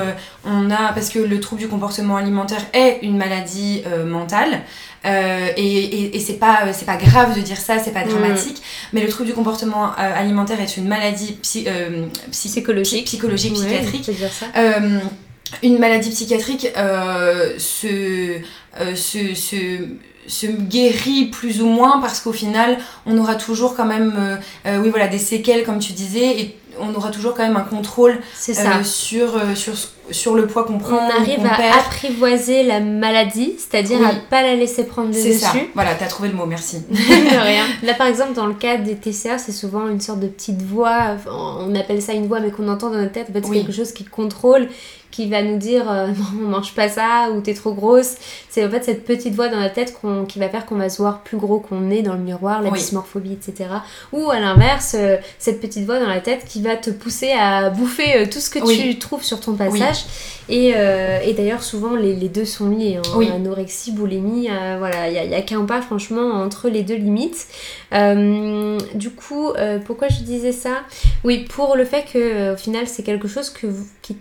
on 0.45 0.71
a, 0.71 0.93
parce 0.95 1.11
que 1.11 1.21
le 1.21 1.39
trouble 1.39 1.61
du 1.61 1.69
comportement 1.69 2.17
alimentaire 2.17 2.63
est 2.73 2.99
une 3.03 3.17
maladie 3.17 3.85
mentale. 4.05 4.63
et, 5.05 6.17
et, 6.17 6.21
c'est 6.21 6.39
pas 6.41 6.73
c'est 6.73 6.87
pas 6.87 6.97
grave 6.97 7.37
de 7.37 7.41
dire 7.41 7.59
ça 7.59 7.79
c'est 7.79 7.93
pas 7.93 8.05
mm. 8.05 8.09
dramatique 8.09 8.63
mais 8.93 9.01
le 9.01 9.09
trouble 9.09 9.29
du 9.29 9.35
comportement 9.35 9.95
alimentaire 9.95 10.61
est 10.61 10.77
une 10.77 10.89
maladie 10.89 11.39
psychologique 12.33 13.05
psychologique 13.05 13.55
psychiatrique 13.55 14.11
une 15.63 15.79
maladie 15.79 16.11
psychiatrique 16.11 16.69
euh, 16.77 17.55
se, 17.59 18.39
euh, 18.81 18.95
se, 18.95 19.35
se, 19.35 19.57
se, 20.27 20.47
guérit 20.47 21.27
plus 21.27 21.63
ou 21.63 21.67
moins 21.67 22.01
parce 22.01 22.21
qu'au 22.21 22.33
final, 22.33 22.79
on 23.07 23.17
aura 23.19 23.35
toujours 23.35 23.75
quand 23.75 23.87
même 23.87 24.41
euh, 24.67 24.79
oui, 24.79 24.91
voilà, 24.91 25.09
des 25.09 25.19
séquelles, 25.19 25.65
comme 25.65 25.79
tu 25.79 25.93
disais, 25.93 26.41
et 26.41 26.57
on 26.81 26.95
aura 26.95 27.11
toujours 27.11 27.35
quand 27.35 27.43
même 27.43 27.57
un 27.57 27.63
contrôle 27.63 28.21
ça. 28.33 28.85
sur, 28.85 29.33
sur, 29.57 29.75
sur 30.13 30.35
le 30.37 30.47
poids 30.47 30.63
qu'on 30.63 30.79
prend. 30.79 30.97
On 30.97 31.11
arrive 31.11 31.45
à 31.45 31.81
apprivoiser 31.81 32.63
la 32.63 32.79
maladie, 32.79 33.55
c'est-à-dire 33.59 33.99
à 34.07 34.13
pas 34.31 34.43
la 34.43 34.55
laisser 34.55 34.85
prendre 34.85 35.09
le 35.09 35.15
dessus. 35.15 35.33
C'est 35.33 35.39
ça, 35.39 35.53
voilà, 35.75 35.97
t'as 35.97 36.07
trouvé 36.07 36.29
le 36.29 36.37
mot, 36.37 36.47
merci. 36.47 36.83
rien. 36.91 37.65
Là, 37.83 37.95
par 37.95 38.07
exemple, 38.07 38.35
dans 38.35 38.47
le 38.47 38.55
cas 38.55 38.77
des 38.77 38.95
TCA, 38.95 39.39
c'est 39.39 39.51
souvent 39.51 39.89
une 39.89 40.01
sorte 40.01 40.21
de 40.21 40.29
petite 40.29 40.63
voix, 40.63 41.17
on 41.27 41.75
appelle 41.75 42.01
ça 42.01 42.13
une 42.13 42.29
voix, 42.29 42.39
mais 42.39 42.53
qu'on 42.53 42.69
entend 42.69 42.91
dans 42.91 42.99
notre 42.99 43.13
tête, 43.13 43.27
c'est 43.35 43.51
quelque 43.51 43.73
chose 43.73 43.91
qui 43.91 44.05
contrôle 44.05 44.69
qui 45.11 45.29
va 45.29 45.43
nous 45.43 45.57
dire 45.57 45.91
euh, 45.91 46.07
non, 46.09 46.45
on 46.45 46.49
mange 46.49 46.75
pas 46.75 46.89
ça 46.89 47.31
ou 47.35 47.41
t'es 47.41 47.55
trop 47.55 47.73
grosse. 47.73 48.17
C'est 48.49 48.65
en 48.65 48.71
fait 48.71 48.85
cette 48.85 49.05
petite 49.05 49.35
voix 49.35 49.49
dans 49.49 49.61
la 49.61 49.71
tête 49.71 49.97
qui 50.29 50.39
va 50.39 50.49
faire 50.49 50.67
qu'on 50.67 50.77
va 50.77 50.89
se 50.89 51.01
voir 51.01 51.23
plus 51.23 51.37
gros 51.37 51.61
qu'on 51.61 51.91
est 51.91 52.03
dans 52.03 52.15
le 52.15 52.21
miroir, 52.21 52.63
la 52.63 52.71
dysmorphobie, 52.71 53.33
etc. 53.33 53.71
Ou 54.13 54.31
à 54.31 54.41
l'inverse, 54.41 54.95
euh, 54.99 55.17
cette 55.39 55.61
petite 55.61 55.85
voix 55.85 55.99
dans 55.99 56.09
la 56.09 56.21
tête 56.21 56.45
qui 56.47 56.63
va 56.63 56.77
te 56.77 56.91
pousser 56.91 57.33
à 57.33 57.71
bouffer 57.71 58.17
euh, 58.17 58.27
tout 58.31 58.41
ce 58.41 58.51
que 58.51 58.59
tu 58.75 58.99
trouves 58.99 59.25
sur 59.25 59.41
ton 59.41 59.55
passage. 59.55 60.05
Et, 60.51 60.69
et 60.69 61.35
d'ailleurs, 61.35 61.63
souvent 61.63 61.95
les, 61.95 62.17
les, 62.17 62.31
deux 62.31 62.47
sont 62.47 62.71
liés. 62.71 62.99
Hein, 63.05 63.35
anorexie, 63.35 63.93
boulimie, 63.93 64.49
voilà, 64.79 65.11
il 65.11 65.29
n'y 65.29 65.35
a, 65.35 65.43
qu'un 65.43 65.67
pas 65.67 65.83
franchement 65.83 66.31
entre 66.43 66.71
les 66.71 66.83
deux 66.83 66.95
limites. 66.95 67.47
du 67.93 69.11
coup, 69.11 69.53
pourquoi 69.85 70.09
je 70.09 70.23
disais 70.23 70.53
ça? 70.53 70.85
Oui, 71.23 71.45
pour 71.51 71.77
le 71.77 71.85
fait 71.85 72.07
que 72.11 72.55
au 72.55 72.57
final, 72.57 72.87
c'est 72.89 73.03
quelque 73.03 73.29
chose 73.29 73.51
que 73.51 73.67
vous, 73.67 73.87
qui 74.01 74.17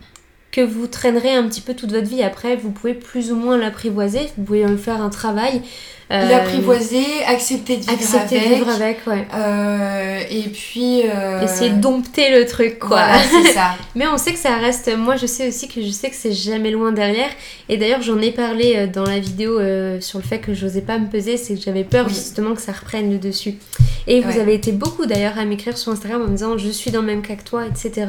que 0.52 0.62
vous 0.62 0.88
traînerez 0.88 1.34
un 1.34 1.48
petit 1.48 1.62
peu 1.62 1.74
toute 1.74 1.92
votre 1.92 2.08
vie. 2.08 2.24
Après, 2.24 2.56
vous 2.56 2.72
pouvez 2.72 2.94
plus 2.94 3.32
ou 3.32 3.36
moins 3.36 3.58
l'apprivoiser, 3.58 4.32
vous 4.38 4.44
pouvez 4.44 4.66
en 4.66 4.78
faire 4.78 5.02
un 5.02 5.10
travail. 5.10 5.62
Euh, 6.10 6.30
l'apprivoiser, 6.30 7.22
accepter 7.26 7.76
de 7.76 7.82
vivre 7.82 7.92
accepter 7.92 8.38
avec. 8.38 8.50
De 8.50 8.56
vivre 8.56 8.70
avec 8.70 9.08
ouais. 9.08 9.28
Euh, 9.34 10.22
et 10.30 10.44
puis. 10.44 11.02
Euh... 11.04 11.42
Essayer 11.42 11.72
de 11.72 11.82
dompter 11.82 12.32
le 12.32 12.46
truc, 12.46 12.80
quoi. 12.80 12.98
Voilà, 12.98 13.20
c'est 13.20 13.52
ça. 13.52 13.76
Mais 13.96 14.08
on 14.08 14.18
sait 14.18 14.32
que 14.32 14.40
ça 14.40 14.56
reste. 14.56 14.90
Moi, 14.96 15.18
je 15.18 15.26
sais 15.26 15.50
aussi 15.50 15.68
que 15.68 15.82
je 15.82 15.90
sais 15.90 16.10
que 16.10 16.16
c'est 16.16 16.32
jamais 16.32 16.72
loin 16.72 16.94
derrière. 16.94 17.30
Et 17.68 17.76
d'ailleurs, 17.76 18.02
j'en 18.02 18.22
ai 18.22 18.32
parlé 18.32 18.88
dans 18.88 19.04
la 19.04 19.20
vidéo 19.20 19.60
sur 20.00 20.20
le 20.20 20.24
fait 20.24 20.40
que 20.40 20.54
j'osais 20.54 20.82
pas 20.82 20.98
me 20.98 21.08
peser, 21.08 21.36
c'est 21.36 21.56
que 21.56 21.62
j'avais 21.62 21.84
peur 21.84 22.08
justement 22.08 22.56
que 22.56 22.62
ça 22.62 22.72
reprenne 22.72 23.12
le 23.12 23.18
dessus. 23.18 23.56
Et 24.08 24.22
vous 24.22 24.40
avez 24.40 24.54
été 24.54 24.72
beaucoup 24.72 25.06
d'ailleurs 25.06 25.38
à 25.38 25.44
m'écrire 25.44 25.78
sur 25.78 25.92
Instagram 25.92 26.22
en 26.22 26.28
me 26.28 26.32
disant 26.32 26.58
je 26.58 26.70
suis 26.70 26.92
dans 26.92 27.02
le 27.02 27.08
même 27.08 27.22
cas 27.22 27.36
que 27.36 27.44
toi, 27.44 27.66
etc. 27.66 28.08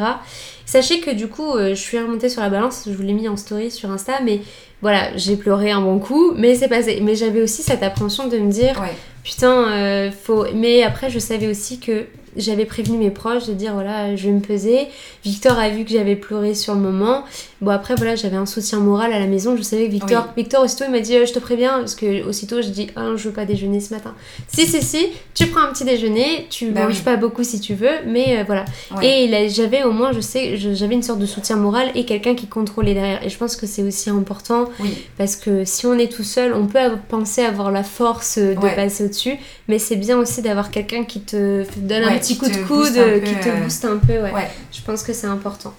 Sachez 0.64 1.01
que 1.01 1.11
du 1.11 1.26
coup, 1.26 1.59
je 1.59 1.74
suis 1.74 1.99
remontée 1.99 2.28
sur 2.28 2.42
la 2.42 2.51
balance, 2.51 2.84
je 2.86 2.92
vous 2.92 3.03
l'ai 3.03 3.14
mis 3.14 3.28
en 3.28 3.36
story 3.36 3.72
sur 3.72 3.90
Insta, 3.90 4.20
mais 4.24 4.40
voilà, 4.80 5.16
j'ai 5.16 5.36
pleuré 5.36 5.70
un 5.70 5.80
bon 5.80 5.98
coup, 5.98 6.32
mais 6.36 6.54
c'est 6.54 6.68
passé. 6.68 7.00
Mais 7.02 7.16
j'avais 7.16 7.42
aussi 7.42 7.62
cette 7.62 7.82
appréhension 7.82 8.28
de 8.28 8.38
me 8.38 8.50
dire, 8.50 8.80
putain, 9.24 9.72
euh, 9.72 10.10
faut. 10.10 10.46
Mais 10.54 10.82
après, 10.82 11.10
je 11.10 11.18
savais 11.18 11.48
aussi 11.48 11.80
que 11.80 12.06
j'avais 12.39 12.64
prévenu 12.64 12.97
mes 12.97 13.11
proches 13.11 13.47
de 13.47 13.53
dire 13.53 13.74
voilà, 13.74 14.16
je 14.16 14.26
vais 14.26 14.32
me 14.32 14.41
peser. 14.41 14.89
Victor 15.24 15.59
a 15.59 15.68
vu 15.68 15.84
que 15.84 15.91
j'avais 15.91 16.16
pleuré 16.16 16.55
sur 16.55 16.74
le 16.74 16.80
moment. 16.80 17.24
Bon, 17.61 17.72
après, 17.72 17.97
voilà, 17.97 18.14
j'avais 18.14 18.36
un 18.36 18.47
soutien 18.47 18.78
moral 18.78 19.12
à 19.12 19.18
la 19.18 19.26
maison. 19.26 19.57
Je 19.57 19.62
savais 19.62 19.86
que 19.86 19.93
Victor, 19.93 20.28
Victor 20.36 20.62
aussitôt, 20.64 20.84
il 20.86 20.93
m'a 20.93 21.01
dit 21.01 21.16
euh, 21.16 21.26
je 21.26 21.32
te 21.32 21.41
préviens, 21.41 21.78
parce 21.78 21.97
que 21.97 22.24
aussitôt, 22.24 22.62
je 22.62 22.68
dis 22.68 22.89
ah, 22.95 23.16
je 23.16 23.28
veux 23.28 23.34
pas 23.34 23.45
déjeuner 23.45 23.80
ce 23.80 23.93
matin. 23.93 24.14
Si, 24.47 24.66
si, 24.66 24.80
si, 24.80 25.09
tu 25.34 25.49
prends 25.49 25.62
un 25.62 25.72
petit 25.72 25.84
déjeuner, 25.84 26.47
tu 26.51 26.70
bah 26.70 26.84
manges 26.84 27.03
pas 27.03 27.16
beaucoup 27.16 27.43
si 27.43 27.61
tu 27.61 27.74
veux, 27.74 28.05
mais 28.07 28.39
euh, 28.39 28.45
voilà. 28.47 28.64
Et 29.03 29.49
j'avais 29.49 29.82
au 29.82 29.93
moins, 29.93 30.12
je 30.12 30.20
sais, 30.20 30.57
j'avais 30.57 30.95
une 30.95 31.03
sorte 31.03 31.18
de 31.18 31.26
soutien 31.26 31.57
moral 31.57 31.91
et 31.95 32.05
quelqu'un 32.05 32.34
qui 32.34 32.47
contrôlait 32.47 32.95
derrière. 32.95 33.24
Et 33.24 33.28
je 33.28 33.39
pense 33.39 33.57
que 33.57 33.66
c'est 33.66 33.82
aussi 33.82 34.09
important 34.11 34.68
parce 35.16 35.34
que 35.36 35.64
si 35.64 35.86
on 35.86 35.95
est 35.99 36.12
tout 36.12 36.22
seul, 36.22 36.55
on 36.55 36.66
peut 36.66 36.78
penser 37.09 37.43
avoir 37.43 37.72
la 37.72 37.82
force 37.82 38.39
de 38.39 38.74
passer 38.74 39.05
au-dessus, 39.05 39.36
mais 39.66 39.78
c'est 39.78 39.97
bien 39.97 40.16
aussi 40.18 40.43
d'avoir 40.43 40.70
quelqu'un 40.70 41.05
qui 41.05 41.20
te 41.20 41.64
donne 41.78 42.05
un 42.05 42.18
petit 42.18 42.27
coup 42.36 42.48
de 42.48 42.56
coude, 42.66 43.22
qui 43.24 43.34
te 43.34 43.48
euh, 43.48 43.62
booste 43.62 43.84
un 43.84 43.98
peu. 43.98 44.20
Ouais. 44.20 44.50
Je 44.72 44.82
pense 44.82 45.02
que 45.02 45.12
c'est 45.12 45.26
important. 45.26 45.72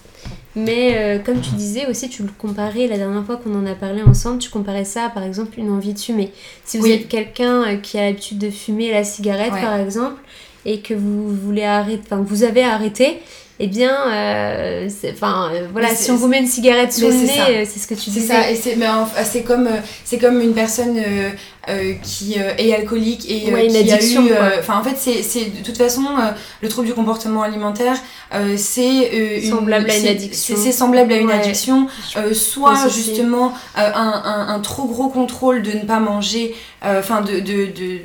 Mais 0.55 0.95
euh, 0.97 1.19
comme 1.19 1.41
tu 1.41 1.51
disais 1.51 1.85
aussi, 1.87 2.09
tu 2.09 2.23
le 2.23 2.29
comparais 2.35 2.87
la 2.87 2.97
dernière 2.97 3.23
fois 3.23 3.37
qu'on 3.37 3.53
en 3.55 3.65
a 3.65 3.75
parlé 3.75 4.01
ensemble, 4.01 4.39
tu 4.39 4.49
comparais 4.49 4.85
ça 4.85 5.05
à 5.05 5.09
par 5.09 5.23
exemple 5.23 5.59
une 5.59 5.69
envie 5.69 5.93
de 5.93 5.99
fumer. 5.99 6.31
Si 6.65 6.79
vous 6.79 6.87
êtes 6.87 7.07
quelqu'un 7.07 7.63
euh, 7.63 7.75
qui 7.77 7.99
a 7.99 8.05
l'habitude 8.05 8.39
de 8.39 8.49
fumer 8.49 8.91
la 8.91 9.03
cigarette 9.03 9.51
par 9.51 9.75
exemple, 9.75 10.21
et 10.65 10.81
que 10.81 10.93
vous 10.93 11.33
voulez 11.35 11.63
arrêter, 11.63 12.01
enfin 12.05 12.23
vous 12.25 12.43
avez 12.43 12.63
arrêté, 12.63 13.19
eh 13.61 13.67
bien, 13.67 13.93
euh, 14.07 14.87
enfin, 15.11 15.51
euh, 15.53 15.67
voilà, 15.73 15.89
si 15.93 16.09
on 16.11 16.15
vous 16.15 16.27
met 16.27 16.39
une 16.39 16.47
cigarette 16.47 16.93
sous 16.93 17.07
le 17.07 17.13
nez, 17.13 17.39
euh, 17.39 17.65
c'est 17.69 17.79
ce 17.79 17.87
que 17.87 17.93
tu 17.93 18.09
disais. 18.09 18.21
C'est 18.21 18.33
ça, 18.33 18.49
et 18.49 19.25
c'est 19.25 19.43
comme, 19.43 19.67
c'est 20.05 20.17
comme 20.17 20.39
une 20.39 20.53
personne 20.53 20.97
qui 22.01 22.35
est 22.35 22.73
alcoolique 22.73 23.29
et 23.29 23.49
une 23.49 23.67
qui 23.67 23.77
addiction, 23.91 24.23
a 24.27 24.59
Enfin, 24.59 24.79
en 24.79 24.83
fait, 24.83 24.95
c'est 24.97 25.45
de 25.45 25.61
toute 25.61 25.77
façon, 25.77 26.03
le 26.61 26.69
trouble 26.69 26.87
du 26.87 26.93
comportement 26.93 27.43
alimentaire, 27.43 27.97
c'est 28.55 29.41
semblable 29.49 29.89
à 29.91 29.97
une 29.97 30.07
addiction. 30.07 30.55
C'est 30.57 30.71
semblable 30.71 31.11
à 31.11 31.17
une 31.17 31.31
addiction, 31.31 31.87
soit 32.31 32.87
justement 32.87 33.53
un, 33.75 33.83
un, 33.83 34.55
un, 34.55 34.59
trop 34.61 34.85
gros 34.85 35.09
contrôle 35.09 35.63
de 35.63 35.73
ne 35.73 35.83
pas 35.83 35.99
manger, 35.99 36.55
enfin 36.81 37.19
de, 37.19 37.41
de, 37.41 37.65
de 37.65 37.99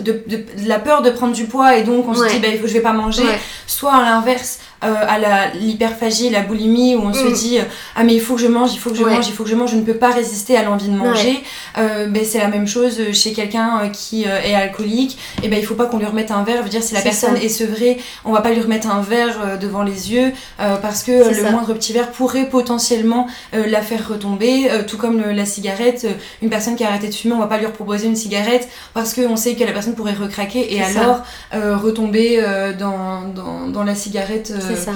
de, 0.00 0.24
de, 0.26 0.44
la 0.66 0.78
peur 0.78 1.02
de 1.02 1.10
prendre 1.10 1.34
du 1.34 1.44
poids 1.44 1.76
et 1.76 1.84
donc 1.84 2.08
on 2.08 2.14
se 2.14 2.24
dit 2.28 2.38
bah, 2.40 2.48
il 2.52 2.58
faut, 2.58 2.66
je 2.66 2.72
vais 2.72 2.80
pas 2.80 2.92
manger 2.92 3.22
soit 3.66 3.94
à 3.94 4.02
l'inverse 4.02 4.58
euh, 4.82 4.94
à 5.08 5.18
la 5.18 5.48
l'hyperphagie 5.54 6.28
la 6.28 6.42
boulimie 6.42 6.94
où 6.94 7.00
on 7.00 7.14
se 7.14 7.24
mm. 7.24 7.32
dit 7.32 7.58
euh, 7.58 7.62
ah 7.96 8.04
mais 8.04 8.14
il 8.14 8.20
faut 8.20 8.34
que 8.34 8.40
je 8.40 8.48
mange 8.48 8.74
il 8.74 8.78
faut 8.78 8.90
que 8.90 8.96
je 8.96 9.04
mange 9.04 9.26
il 9.26 9.32
faut 9.32 9.44
que 9.44 9.48
je 9.48 9.54
mange 9.54 9.70
je 9.70 9.76
ne 9.76 9.82
peux 9.82 9.94
pas 9.94 10.10
résister 10.10 10.58
à 10.58 10.62
l'envie 10.62 10.88
de 10.88 10.96
manger 10.96 11.42
euh, 11.78 12.06
ben, 12.08 12.22
c'est 12.22 12.38
la 12.38 12.48
même 12.48 12.66
chose 12.66 13.00
chez 13.12 13.32
quelqu'un 13.32 13.88
qui 13.90 14.24
est 14.24 14.54
alcoolique 14.54 15.16
et 15.42 15.48
ben 15.48 15.58
il 15.58 15.64
faut 15.64 15.74
pas 15.74 15.86
qu'on 15.86 15.98
lui 15.98 16.06
remette 16.06 16.30
un 16.30 16.42
verre. 16.42 16.62
Veut 16.62 16.68
dire 16.68 16.82
si 16.82 16.92
la 16.92 17.00
personne 17.00 17.36
est 17.36 17.48
sevrée 17.48 17.98
on 18.24 18.32
va 18.32 18.42
pas 18.42 18.50
lui 18.50 18.60
remettre 18.60 18.90
un 18.90 19.00
verre 19.00 19.58
devant 19.58 19.82
les 19.82 20.12
yeux 20.12 20.32
parce 20.58 21.02
que 21.02 21.12
le 21.12 21.50
moindre 21.50 21.72
petit 21.72 21.92
verre 21.92 22.10
pourrait 22.10 22.48
potentiellement 22.48 23.26
la 23.52 23.80
faire 23.80 24.06
retomber 24.06 24.68
tout 24.86 24.98
comme 24.98 25.20
la 25.20 25.46
cigarette 25.46 26.06
une 26.42 26.50
personne 26.50 26.76
qui 26.76 26.84
a 26.84 26.88
arrêté 26.88 27.08
de 27.08 27.14
fumer 27.14 27.34
on 27.34 27.38
va 27.38 27.46
pas 27.46 27.58
lui 27.58 27.66
proposer 27.68 28.06
une 28.06 28.16
cigarette 28.16 28.68
parce 28.92 29.14
qu'on 29.14 29.36
sait 29.36 29.54
que 29.54 29.64
la 29.64 29.72
personne 29.72 29.94
pourrait 29.94 30.12
recraquer 30.12 30.74
et 30.74 30.82
alors 30.82 31.22
retomber 31.52 32.42
dans, 32.78 33.22
dans, 33.22 33.68
dans, 33.68 33.84
la 33.84 33.94
cigarette 33.94 34.52
ça. 34.76 34.92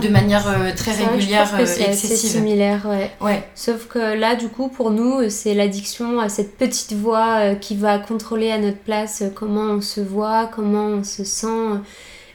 De 0.00 0.08
manière 0.08 0.48
euh, 0.48 0.72
très 0.74 0.92
régulière, 0.92 1.48
euh, 1.54 1.66
c'est 1.66 1.82
excessive. 1.82 2.30
similaire, 2.30 2.84
ouais. 2.86 3.12
ouais. 3.20 3.44
Sauf 3.54 3.86
que 3.86 4.18
là, 4.18 4.34
du 4.34 4.48
coup, 4.48 4.68
pour 4.68 4.90
nous, 4.90 5.30
c'est 5.30 5.54
l'addiction 5.54 6.18
à 6.18 6.28
cette 6.28 6.56
petite 6.56 6.94
voix 6.94 7.36
euh, 7.38 7.54
qui 7.54 7.76
va 7.76 7.98
contrôler 7.98 8.50
à 8.50 8.58
notre 8.58 8.78
place 8.78 9.22
comment 9.36 9.70
on 9.70 9.80
se 9.80 10.00
voit, 10.00 10.50
comment 10.52 10.86
on 10.86 11.04
se 11.04 11.22
sent. 11.22 11.78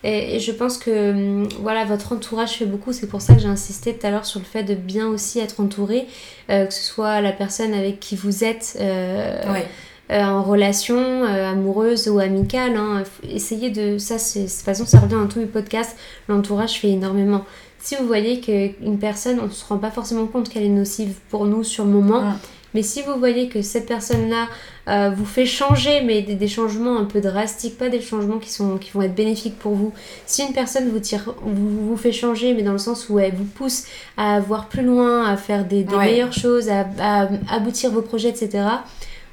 Et, 0.06 0.40
je 0.40 0.54
pense 0.54 0.78
que 0.78 1.12
hum, 1.12 1.50
voilà, 1.62 1.84
votre 1.84 2.14
entourage 2.14 2.52
fait 2.52 2.66
beaucoup. 2.66 2.94
C'est 2.94 3.08
pour 3.08 3.22
ça 3.22 3.34
que 3.34 3.42
j'ai 3.42 3.48
insisté 3.48 3.94
tout 3.94 4.08
à 4.08 4.12
l'heure 4.12 4.26
sur 4.26 4.40
le 4.40 4.46
fait 4.46 4.64
de 4.64 4.76
bien 4.76 5.08
aussi 5.08 5.40
être 5.40 5.60
entouré, 5.60 6.08
que 6.48 6.74
ce 6.74 6.84
soit 6.84 7.20
la 7.20 7.34
personne 7.34 7.74
avec 7.74 8.00
qui 8.00 8.16
vous 8.16 8.46
êtes. 8.46 8.78
Ouais 8.80 9.68
euh, 10.12 10.24
en 10.24 10.42
relation 10.42 10.98
euh, 10.98 11.52
amoureuse 11.52 12.08
ou 12.08 12.20
amicale. 12.20 12.76
Hein. 12.76 13.04
Essayez 13.30 13.70
de. 13.70 13.98
Ça, 13.98 14.16
de 14.16 14.46
toute 14.46 14.52
façon, 14.52 14.86
ça 14.86 15.00
revient 15.00 15.16
dans 15.16 15.28
tous 15.28 15.40
mes 15.40 15.46
podcasts. 15.46 15.96
L'entourage 16.28 16.80
fait 16.80 16.90
énormément. 16.90 17.46
Si 17.80 17.96
vous 17.96 18.08
voyez 18.08 18.42
qu'une 18.42 19.00
personne, 19.00 19.40
on 19.40 19.46
ne 19.46 19.52
se 19.52 19.66
rend 19.66 19.78
pas 19.78 19.92
forcément 19.92 20.26
compte 20.26 20.50
qu'elle 20.50 20.64
est 20.64 20.70
nocive 20.70 21.14
pour 21.30 21.46
nous 21.46 21.64
sur 21.64 21.86
le 21.86 21.92
moment. 21.92 22.34
Mais 22.74 22.84
si 22.84 23.02
vous 23.02 23.18
voyez 23.18 23.50
que 23.50 23.62
cette 23.62 23.88
personne-là 23.88 24.48
euh, 24.90 25.10
vous 25.16 25.26
fait 25.26 25.46
changer, 25.46 26.02
mais 26.02 26.22
des, 26.22 26.48
changements 26.48 26.98
un 26.98 27.06
peu 27.06 27.22
drastiques, 27.22 27.78
pas 27.78 27.90
des 27.90 28.02
changements 28.02 28.38
qui, 28.38 28.52
sont, 28.52 28.78
qui 28.78 28.92
vont 28.92 29.02
être 29.02 29.16
bénéfiques 29.16 29.58
pour 29.58 29.74
vous. 29.74 29.94
Si 30.26 30.44
une 30.44 30.54
personne 30.54 30.90
vous, 30.90 31.00
tire, 31.00 31.34
vous, 31.42 31.88
vous 31.88 31.98
fait 31.98 32.12
changer, 32.12 32.54
mais 32.54 32.62
dans 32.62 32.74
le 32.74 32.78
sens 32.78 33.10
où 33.10 33.18
elle 33.18 33.34
vous 33.34 33.46
pousse 33.46 33.86
à 34.18 34.40
voir 34.40 34.68
plus 34.68 34.84
loin, 34.84 35.26
à 35.26 35.38
faire 35.38 35.66
des, 35.66 35.84
meilleures 35.84 36.34
choses, 36.34 36.70
à, 36.70 36.88
à, 37.00 37.30
aboutir 37.50 37.92
vos 37.92 38.02
projets, 38.02 38.30
etc., 38.30 38.66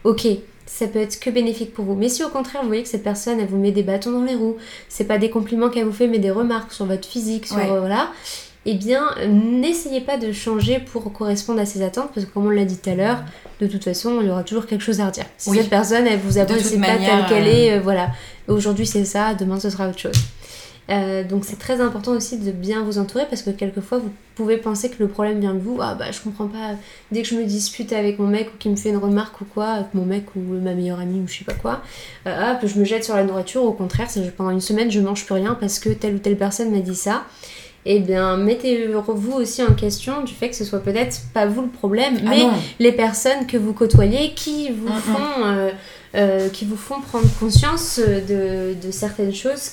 ok, 0.05 0.27
ça 0.67 0.89
peut 0.89 0.99
être 0.99 1.19
que 1.21 1.31
bénéfique 1.31 1.73
pour 1.73 1.85
vous. 1.85 1.95
Mais 1.95 2.09
si 2.09 2.23
au 2.25 2.29
contraire 2.29 2.63
vous 2.63 2.69
voyez 2.69 2.83
que 2.83 2.89
cette 2.89 3.05
personne 3.05 3.41
elle 3.41 3.47
vous 3.47 3.57
met 3.57 3.71
des 3.71 3.83
bâtons 3.83 4.11
dans 4.11 4.25
les 4.25 4.35
roues, 4.35 4.57
c'est 4.89 5.05
pas 5.05 5.19
des 5.19 5.31
compliments 5.31 5.71
qu'elle 5.71 5.85
vous 5.85 5.93
fait 5.93 6.09
mais 6.09 6.19
des 6.19 6.31
remarques 6.31 6.73
sur 6.73 6.87
votre 6.87 7.09
physique, 7.09 7.47
sur 7.47 7.59
euh, 7.59 7.81
voilà, 7.81 8.11
eh 8.67 8.75
bien 8.75 9.05
n'essayez 9.29 10.01
pas 10.01 10.19
de 10.19 10.33
changer 10.33 10.81
pour 10.81 11.13
correspondre 11.13 11.61
à 11.61 11.67
ses 11.67 11.83
attentes 11.83 12.11
parce 12.15 12.27
que 12.27 12.33
comme 12.33 12.47
on 12.47 12.51
l'a 12.51 12.65
dit 12.65 12.77
tout 12.77 12.91
à 12.91 12.95
l'heure, 12.95 13.23
de 13.61 13.67
toute 13.67 13.85
façon 13.85 14.19
il 14.21 14.27
y 14.27 14.31
aura 14.31 14.43
toujours 14.43 14.67
quelque 14.67 14.83
chose 14.83 15.01
à 15.01 15.07
redire. 15.07 15.27
Si 15.39 15.51
cette 15.51 15.71
personne 15.71 16.07
elle 16.07 16.19
vous 16.19 16.39
apprécie 16.39 16.79
pas 16.79 16.97
telle 16.97 17.27
qu'elle 17.29 17.49
est, 17.49 17.73
euh, 17.75 17.81
voilà, 17.81 18.11
aujourd'hui 18.49 18.87
c'est 18.87 19.05
ça, 19.05 19.35
demain 19.35 19.61
ce 19.61 19.71
sera 19.71 19.89
autre 19.89 20.01
chose. 20.01 20.17
Euh, 20.89 21.25
donc 21.25 21.45
c'est 21.45 21.59
très 21.59 21.81
important 21.81 22.13
aussi 22.13 22.39
de 22.39 22.53
bien 22.53 22.83
vous 22.83 22.99
entourer 22.99 23.25
parce 23.29 23.43
que 23.43 23.51
quelquefois 23.51 23.99
vous 23.99 24.13
pouvez 24.37 24.57
penser 24.57 24.89
que 24.89 24.97
le 25.01 25.09
problème 25.09 25.41
vient 25.41 25.55
de 25.55 25.59
vous. 25.59 25.79
Ah 25.81 25.95
bah 25.95 26.13
je 26.13 26.21
comprends 26.21 26.47
pas, 26.47 26.77
dès 27.11 27.23
que 27.23 27.29
je 27.29 27.35
me 27.35 27.45
dispute 27.45 27.93
avec 27.93 28.19
mon 28.19 28.29
mec 28.29 28.51
ou 28.55 28.57
qu'il 28.59 28.71
me 28.71 28.77
fait 28.77 28.91
une 28.91 28.99
remarque 28.99 29.41
ou 29.41 29.45
quoi, 29.45 29.67
avec 29.67 29.95
mon 29.95 30.05
mec 30.05 30.25
ou 30.37 30.41
ma 30.41 30.75
meilleure 30.75 31.01
amie 31.01 31.21
ou 31.21 31.29
je 31.29 31.39
sais 31.39 31.45
pas 31.45 31.55
quoi, 31.55 31.83
euh, 32.27 32.53
hop, 32.53 32.59
je 32.65 32.79
me 32.79 32.85
jette 32.85 33.05
sur 33.05 33.17
la 33.17 33.25
nourriture. 33.25 33.65
Au 33.65 33.73
contraire, 33.73 34.09
pendant 34.37 34.51
une 34.51 34.61
semaine 34.61 34.91
je 34.91 35.01
mange 35.01 35.25
plus 35.25 35.35
rien 35.35 35.57
parce 35.59 35.79
que 35.79 35.89
telle 35.89 36.15
ou 36.15 36.19
telle 36.19 36.37
personne 36.37 36.71
m'a 36.71 36.81
dit 36.81 36.97
ça. 36.97 37.25
Et 37.89 37.97
eh 37.97 38.01
bien 38.01 38.37
mettez-vous 38.37 39.33
aussi 39.33 39.63
en 39.63 39.73
question 39.73 40.25
du 40.25 40.35
fait 40.35 40.51
que 40.51 40.57
ce 40.57 40.65
soit 40.65 40.81
peut-être 40.81 41.21
pas 41.33 41.47
vous 41.47 41.63
le 41.63 41.69
problème, 41.69 42.17
ah 42.27 42.31
mais 42.31 42.43
les 42.81 42.91
personnes 42.91 43.47
que 43.47 43.57
vous 43.57 43.73
côtoyez 43.73 44.35
qui 44.35 44.73
vous, 44.73 44.89
font, 44.89 45.71
euh, 46.17 46.49
qui 46.49 46.65
vous 46.65 46.77
font 46.77 47.01
prendre 47.01 47.29
conscience 47.39 48.01
de, 48.01 48.75
de 48.75 48.91
certaines 48.91 49.33
choses 49.33 49.71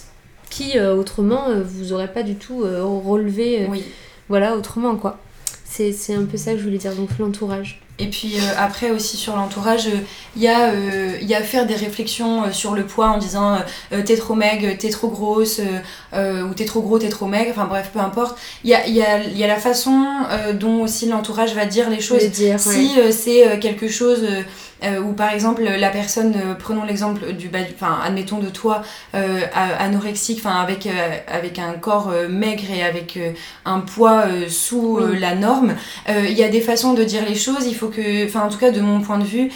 qui 0.54 0.78
euh, 0.78 0.96
autrement 0.96 1.50
euh, 1.50 1.64
vous 1.66 1.94
aurez 1.94 2.08
pas 2.08 2.24
du 2.24 2.36
tout 2.36 2.64
euh, 2.64 2.84
relevé 2.84 3.68
voilà 4.30 4.56
autrement 4.56 4.96
quoi 4.96 5.18
c'est 5.66 6.14
un 6.14 6.26
peu 6.26 6.38
ça 6.38 6.52
que 6.52 6.60
je 6.60 6.64
voulais 6.64 6.78
dire 6.78 6.94
donc 6.94 7.10
l'entourage 7.18 7.82
et 8.00 8.08
puis 8.08 8.38
après 8.58 8.90
aussi 8.90 9.18
sur 9.18 9.36
l'entourage, 9.36 9.88
il 10.36 10.42
y, 10.42 10.48
a, 10.48 10.74
y 11.22 11.36
a 11.36 11.42
faire 11.44 11.68
des 11.68 11.76
réflexions 11.76 12.52
sur 12.52 12.74
le 12.74 12.88
poids 12.88 13.10
en 13.10 13.20
disant 13.20 13.60
t'es 14.04 14.18
trop 14.18 14.34
maigre, 14.34 14.76
t'es 14.80 14.90
trop 14.90 15.10
grosse, 15.10 15.62
ou 16.12 16.54
t'es 16.56 16.66
trop 16.66 16.82
gros, 16.82 16.98
t'es 16.98 17.10
trop 17.10 17.28
maigre, 17.28 17.52
enfin 17.52 17.66
bref, 17.66 17.92
peu 17.94 18.00
importe. 18.00 18.36
Il 18.64 18.72
y 18.72 18.74
a, 18.74 18.88
y, 18.88 19.04
a, 19.04 19.24
y 19.24 19.44
a, 19.44 19.48
la 19.48 19.60
façon 19.60 20.08
dont 20.60 20.82
aussi 20.82 21.06
l'entourage 21.08 21.54
va 21.54 21.68
dire 21.68 21.88
les 21.92 22.02
choses. 22.02 22.24
Dire, 22.32 22.60
si 22.60 22.90
c'est 23.12 23.60
quelque 23.60 23.88
chose 23.88 24.26
euh, 24.84 25.00
ou 25.02 25.14
par 25.14 25.32
exemple 25.32 25.64
la 25.64 25.90
personne, 25.90 26.34
euh, 26.36 26.54
prenons 26.56 26.84
l'exemple 26.84 27.34
du, 27.34 27.50
enfin 27.74 28.00
admettons 28.04 28.40
de 28.40 28.50
toi 28.50 28.82
euh, 29.16 29.42
anorexique, 29.54 30.40
enfin 30.40 30.62
avec 30.62 30.88
avec 31.28 31.60
un 31.60 31.74
corps 31.74 32.12
maigre 32.30 32.72
et 32.74 32.84
avec 32.84 33.20
un 33.66 33.80
poids 33.80 34.26
sous 34.48 35.00
la 35.00 35.36
norme, 35.36 35.76
il 36.08 36.34
y 36.34 36.44
a 36.44 36.50
des 36.50 36.62
façons 36.62 36.94
de 36.94 37.04
dire 37.04 37.24
les 37.28 37.36
choses. 37.36 37.66
Il 37.68 37.76
faut 37.76 37.88
que, 37.88 38.26
enfin 38.26 38.42
en 38.42 38.50
tout 38.50 38.58
cas 38.58 38.72
de 38.72 38.82
mon 38.82 39.02
point 39.02 39.18
de 39.18 39.24
vue 39.24 39.52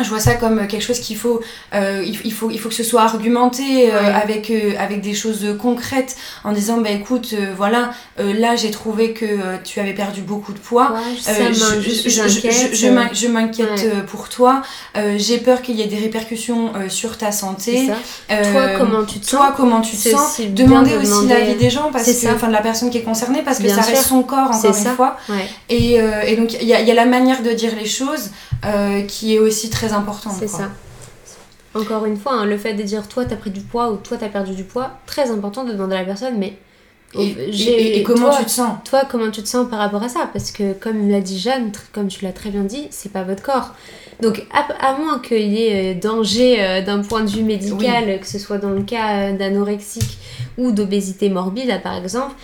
je 0.00 0.08
vois 0.08 0.20
ça 0.20 0.34
comme 0.34 0.66
quelque 0.66 0.82
chose 0.82 1.00
qu'il 1.00 1.16
faut, 1.16 1.40
euh, 1.74 2.02
il, 2.04 2.32
faut, 2.32 2.50
il 2.50 2.58
faut 2.58 2.68
que 2.70 2.74
ce 2.74 2.82
soit 2.82 3.02
argumenté 3.02 3.92
euh, 3.92 4.14
avec, 4.14 4.50
euh, 4.50 4.72
avec 4.78 5.02
des 5.02 5.14
choses 5.14 5.46
concrètes 5.60 6.16
en 6.44 6.52
disant 6.52 6.78
bah 6.78 6.90
écoute 6.90 7.34
voilà 7.56 7.92
là 8.18 8.56
j'ai 8.56 8.70
trouvé 8.70 9.12
que 9.12 9.58
tu 9.64 9.80
avais 9.80 9.92
perdu 9.92 10.22
beaucoup 10.22 10.52
de 10.52 10.58
poids. 10.58 10.94
Je, 13.12 13.28
m'inquiète 13.28 14.06
pour 14.06 14.28
toi. 14.28 14.62
J'ai 15.16 15.38
peur 15.38 15.62
qu'il 15.62 15.76
y 15.76 15.82
ait 15.82 15.86
des 15.86 15.98
répercussions 15.98 16.72
sur 16.88 17.18
ta 17.18 17.32
santé. 17.32 17.90
Toi 18.28 18.68
comment 18.78 19.04
tu 19.04 19.20
te 19.20 19.26
sens? 19.26 19.52
comment 19.56 19.80
tu 19.80 19.96
te 19.96 20.08
sens? 20.08 20.40
demander 20.40 20.96
aussi 20.96 21.26
l'avis 21.28 21.54
des 21.56 21.70
gens 21.70 21.90
parce 21.92 22.04
que 22.04 22.34
enfin 22.34 22.48
de 22.48 22.52
la 22.52 22.62
personne 22.62 22.90
qui 22.90 22.98
est 22.98 23.02
concernée 23.02 23.42
parce 23.44 23.58
que 23.58 23.68
ça 23.68 23.82
reste 23.82 24.06
son 24.06 24.22
corps 24.22 24.50
encore 24.50 24.76
une 24.76 24.96
fois. 24.96 25.16
Et, 25.68 25.98
et, 26.26 26.36
donc 26.36 26.54
il 26.60 26.66
y 26.66 26.74
a, 26.74 26.80
y 26.80 26.90
a 26.90 26.94
la 26.94 27.06
manière 27.06 27.42
de 27.42 27.50
dire 27.50 27.72
les 27.78 27.86
choses 27.86 28.30
qui 29.08 29.34
est 29.34 29.38
aussi 29.38 29.70
très 29.70 29.92
important. 29.92 30.30
C'est 30.30 30.48
ça. 30.48 30.70
Encore 31.74 32.04
une 32.04 32.16
fois, 32.16 32.34
hein, 32.34 32.44
le 32.44 32.58
fait 32.58 32.74
de 32.74 32.82
dire 32.82 33.08
toi 33.08 33.24
t'as 33.24 33.36
pris 33.36 33.50
du 33.50 33.60
poids 33.60 33.90
ou 33.92 33.96
toi 33.96 34.18
t'as 34.18 34.28
perdu 34.28 34.54
du 34.54 34.64
poids, 34.64 34.90
très 35.06 35.30
important 35.30 35.64
de 35.64 35.72
demander 35.72 35.96
à 35.96 36.00
la 36.00 36.04
personne, 36.04 36.38
mais 36.38 36.58
Et, 37.14 38.02
comment 38.02 38.36
tu 38.36 38.44
te 38.44 38.50
sens? 38.50 38.78
Toi, 38.84 39.04
comment 39.10 39.30
tu 39.30 39.42
te 39.42 39.48
sens 39.48 39.68
par 39.68 39.78
rapport 39.78 40.02
à 40.02 40.08
ça? 40.08 40.28
Parce 40.32 40.50
que, 40.50 40.72
comme 40.74 41.10
l'a 41.10 41.20
dit 41.20 41.38
Jeanne, 41.38 41.72
comme 41.92 42.08
tu 42.08 42.24
l'as 42.24 42.32
très 42.32 42.50
bien 42.50 42.64
dit, 42.64 42.88
c'est 42.90 43.12
pas 43.12 43.22
votre 43.22 43.42
corps. 43.42 43.74
Donc, 44.22 44.46
à, 44.52 44.94
moins 44.94 45.18
qu'il 45.18 45.52
y 45.52 45.64
ait 45.64 45.96
euh, 45.96 46.00
danger 46.00 46.62
euh, 46.62 46.80
d'un 46.80 47.00
point 47.00 47.24
de 47.24 47.28
vue 47.28 47.42
médical, 47.42 48.20
que 48.20 48.26
ce 48.26 48.38
soit 48.38 48.58
dans 48.58 48.70
le 48.70 48.84
cas 48.84 49.32
euh, 49.32 49.36
d'anorexique 49.36 50.16
ou 50.56 50.70
d'obésité 50.70 51.28
morbide, 51.28 51.80
par 51.82 51.96
exemple, 51.96 52.34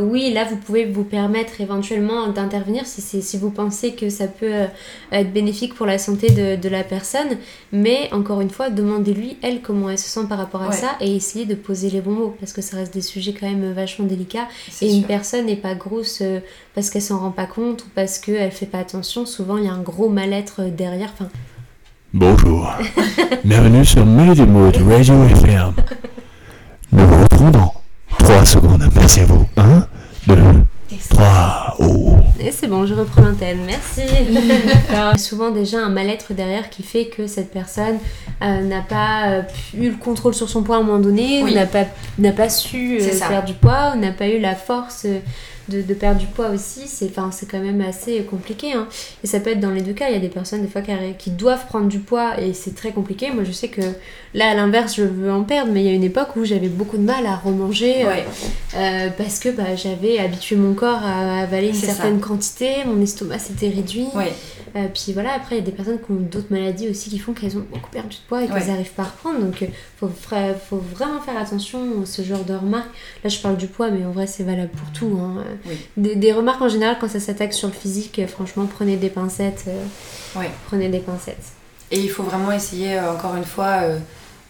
oui, 0.00 0.32
là, 0.32 0.44
vous 0.44 0.56
pouvez 0.56 0.84
vous 0.84 1.02
permettre 1.02 1.60
éventuellement 1.60 2.28
d'intervenir 2.28 2.86
si, 2.86 3.00
si 3.00 3.36
vous 3.36 3.50
pensez 3.50 3.94
que 3.94 4.10
ça 4.10 4.28
peut 4.28 4.66
être 5.10 5.32
bénéfique 5.32 5.74
pour 5.74 5.86
la 5.86 5.98
santé 5.98 6.30
de, 6.30 6.68
la 6.68 6.84
personne. 6.84 7.38
Mais, 7.72 8.08
encore 8.12 8.40
une 8.40 8.50
fois, 8.50 8.70
demandez-lui, 8.70 9.38
elle, 9.42 9.62
comment 9.62 9.90
elle 9.90 9.98
se 9.98 10.08
sent 10.08 10.26
par 10.28 10.38
rapport 10.38 10.62
à 10.62 10.70
ça 10.70 10.96
et 11.00 11.16
essayez 11.16 11.46
de 11.46 11.56
poser 11.56 11.90
les 11.90 12.00
bons 12.00 12.12
mots 12.12 12.36
parce 12.38 12.52
que 12.52 12.62
ça 12.62 12.76
reste 12.76 12.94
des 12.94 13.00
sujets 13.00 13.32
quand 13.32 13.48
même 13.48 13.72
vachement 13.72 14.06
délicats. 14.06 14.46
Et 14.82 14.92
une 14.92 15.04
personne 15.04 15.46
n'est 15.46 15.56
pas 15.56 15.74
grosse 15.74 16.22
parce 16.76 16.90
qu'elle 16.90 17.02
s'en 17.02 17.18
rend 17.18 17.30
pas 17.30 17.46
compte 17.46 17.84
ou 17.84 17.86
parce 17.94 18.18
qu'elle 18.18 18.52
fait 18.52 18.66
pas 18.66 18.80
attention. 18.80 19.24
Souvent, 19.24 19.56
il 19.56 19.64
y 19.64 19.68
a 19.68 19.72
un 19.72 19.80
gros 19.80 20.10
mal-être 20.10 20.64
derrière. 20.64 21.10
Enfin, 21.14 21.30
Bonjour. 22.12 22.70
Bienvenue 23.44 23.82
sur 23.82 24.04
Melody 24.04 24.42
Mode 24.42 24.76
Radio 24.86 25.24
FM. 25.24 25.72
Nous 26.92 27.06
vous 27.06 27.22
retrouvons 27.22 27.50
dans 27.50 27.74
3 28.18 28.44
secondes. 28.44 28.86
Merci 28.94 29.20
à 29.20 29.24
vous. 29.24 29.46
1, 29.56 29.86
2, 30.26 30.36
3. 31.08 31.76
Oh. 31.78 32.16
Et 32.38 32.52
c'est 32.52 32.66
bon, 32.66 32.84
je 32.84 32.92
reprends 32.92 33.22
l'antenne. 33.22 33.60
Merci. 33.66 34.02
souvent 35.18 35.50
déjà 35.50 35.78
un 35.78 35.88
mal-être 35.88 36.34
derrière 36.34 36.68
qui 36.68 36.82
fait 36.82 37.06
que 37.06 37.26
cette 37.26 37.52
personne 37.52 37.96
euh, 38.42 38.60
n'a 38.60 38.82
pas 38.82 39.28
euh, 39.28 39.42
eu 39.74 39.88
le 39.88 39.96
contrôle 39.96 40.34
sur 40.34 40.50
son 40.50 40.62
poids 40.62 40.76
à 40.76 40.80
un 40.80 40.82
moment 40.82 40.98
donné, 40.98 41.42
ou 41.42 41.48
n'a 41.48 41.64
pas, 41.64 41.84
n'a 42.18 42.32
pas 42.32 42.50
su 42.50 42.98
euh, 43.00 43.00
faire 43.00 43.46
du 43.46 43.54
poids, 43.54 43.94
ou 43.94 43.98
n'a 43.98 44.12
pas 44.12 44.28
eu 44.28 44.38
la 44.38 44.54
force 44.54 45.06
de, 45.68 45.82
de, 45.82 45.94
perdre 45.94 46.20
du 46.20 46.26
poids 46.26 46.50
aussi, 46.50 46.86
c'est 46.86 47.12
quand 47.14 47.30
même 47.60 47.80
assez 47.80 48.22
compliqué. 48.22 48.72
Hein. 48.72 48.88
Et 49.24 49.26
ça 49.26 49.40
peut 49.40 49.50
être 49.50 49.60
dans 49.60 49.70
les 49.70 49.82
deux 49.82 49.92
cas. 49.92 50.08
Il 50.08 50.14
y 50.14 50.16
a 50.16 50.20
des 50.20 50.28
personnes, 50.28 50.62
des 50.62 50.68
fois, 50.68 50.82
qui, 50.82 50.92
qui 51.18 51.30
doivent 51.30 51.66
prendre 51.66 51.88
du 51.88 52.00
poids 52.00 52.40
et 52.40 52.52
c'est 52.52 52.74
très 52.74 52.92
compliqué. 52.92 53.30
Moi, 53.30 53.44
je 53.44 53.52
sais 53.52 53.68
que 53.68 53.82
là, 54.34 54.50
à 54.50 54.54
l'inverse, 54.54 54.96
je 54.96 55.02
veux 55.02 55.32
en 55.32 55.42
perdre, 55.42 55.72
mais 55.72 55.82
il 55.82 55.86
y 55.86 55.90
a 55.90 55.94
une 55.94 56.04
époque 56.04 56.36
où 56.36 56.44
j'avais 56.44 56.68
beaucoup 56.68 56.96
de 56.96 57.02
mal 57.02 57.26
à 57.26 57.36
remanger 57.36 58.06
euh, 58.06 58.14
euh, 58.76 59.08
parce 59.16 59.38
que 59.38 59.48
bah, 59.48 59.76
j'avais 59.76 60.18
habitué 60.18 60.56
mon 60.56 60.74
corps 60.74 61.02
à 61.02 61.40
avaler 61.40 61.68
une 61.68 61.74
certaine 61.74 62.20
quantité, 62.20 62.84
mon 62.84 63.00
estomac 63.00 63.38
s'était 63.38 63.68
réduit. 63.68 64.08
Euh, 64.76 64.88
puis 64.92 65.12
voilà, 65.14 65.32
après, 65.32 65.56
il 65.56 65.58
y 65.60 65.62
a 65.62 65.64
des 65.64 65.72
personnes 65.72 65.98
qui 65.98 66.10
ont 66.10 66.16
d'autres 66.16 66.50
maladies 66.50 66.88
aussi 66.90 67.08
qui 67.08 67.18
font 67.18 67.32
qu'elles 67.32 67.56
ont 67.56 67.64
beaucoup 67.72 67.90
perdu 67.90 68.16
de 68.16 68.28
poids 68.28 68.44
et 68.44 68.46
qu'elles 68.46 68.66
n'arrivent 68.66 68.92
pas 68.92 69.04
à 69.04 69.06
reprendre. 69.06 69.40
Donc, 69.40 69.62
il 69.62 69.70
faut, 69.96 70.08
faut, 70.08 70.76
vraiment 70.76 71.20
faire 71.20 71.38
attention 71.38 72.02
à 72.02 72.06
ce 72.06 72.20
genre 72.20 72.44
de 72.44 72.54
remarques. 72.54 72.90
Là, 73.24 73.30
je 73.30 73.38
parle 73.38 73.56
du 73.56 73.68
poids, 73.68 73.90
mais 73.90 74.04
en 74.04 74.10
vrai, 74.10 74.26
c'est 74.26 74.42
valable 74.42 74.72
pour 74.72 74.90
tout. 74.92 75.18
Hein. 75.18 75.44
Des, 75.96 76.32
remarques 76.32 76.62
en 76.62 76.68
général, 76.68 76.96
quand 77.00 77.08
ça 77.08 77.20
s'attaque 77.20 77.52
sur 77.52 77.68
le 77.68 77.74
physique, 77.74 78.20
franchement, 78.28 78.66
prenez 78.66 78.96
des 78.96 79.10
pincettes. 79.10 79.64
Euh, 79.68 80.42
prenez 80.66 80.88
des 80.88 81.00
pincettes. 81.00 81.52
Et 81.90 82.00
il 82.00 82.10
faut 82.10 82.22
vraiment 82.22 82.52
essayer, 82.52 82.98
euh, 82.98 83.12
encore 83.12 83.36
une 83.36 83.44
fois, 83.44 83.80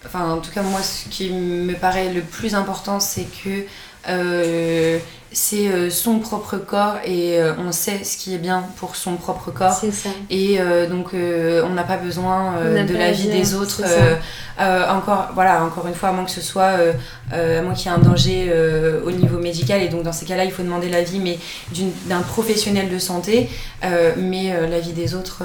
enfin, 0.04 0.30
en 0.30 0.38
tout 0.38 0.50
cas, 0.50 0.62
moi, 0.62 0.80
ce 0.80 1.08
qui 1.08 1.30
me 1.30 1.74
paraît 1.74 2.12
le 2.12 2.22
plus 2.22 2.54
important, 2.54 3.00
c'est 3.00 3.26
que 3.44 3.64
c'est 5.36 5.68
euh, 5.68 5.90
son 5.90 6.18
propre 6.18 6.56
corps 6.56 6.96
et 7.04 7.38
euh, 7.38 7.52
on 7.58 7.70
sait 7.70 8.04
ce 8.04 8.16
qui 8.16 8.34
est 8.34 8.38
bien 8.38 8.64
pour 8.78 8.96
son 8.96 9.16
propre 9.16 9.50
corps. 9.50 9.72
C'est 9.72 9.92
ça. 9.92 10.08
Et 10.30 10.58
euh, 10.58 10.88
donc 10.88 11.10
on 11.12 11.74
n'a 11.74 11.82
pas 11.82 11.98
besoin 11.98 12.54
de 12.62 12.96
l'avis 12.96 13.28
des 13.28 13.54
autres. 13.54 13.82
encore, 14.58 15.28
voilà, 15.34 15.62
encore 15.62 15.86
une 15.86 15.94
fois, 15.94 16.08
à 16.08 16.12
moins 16.12 16.24
que 16.24 16.30
ce 16.30 16.40
soit, 16.40 16.76
à 17.32 17.62
moins 17.62 17.74
qu'il 17.74 17.90
y 17.90 17.94
ait 17.94 17.96
un 17.96 18.00
danger 18.00 18.52
au 19.04 19.10
niveau 19.10 19.38
médical. 19.38 19.82
Et 19.82 19.88
donc 19.88 20.02
dans 20.02 20.12
ces 20.12 20.26
cas-là, 20.26 20.44
il 20.44 20.50
faut 20.50 20.62
demander 20.62 20.88
l'avis 20.88 21.20
d'un 22.06 22.20
professionnel 22.20 22.88
de 22.88 22.98
santé. 22.98 23.48
mais 23.82 24.54
l'avis 24.68 24.92
des 24.92 25.14
autres, 25.14 25.42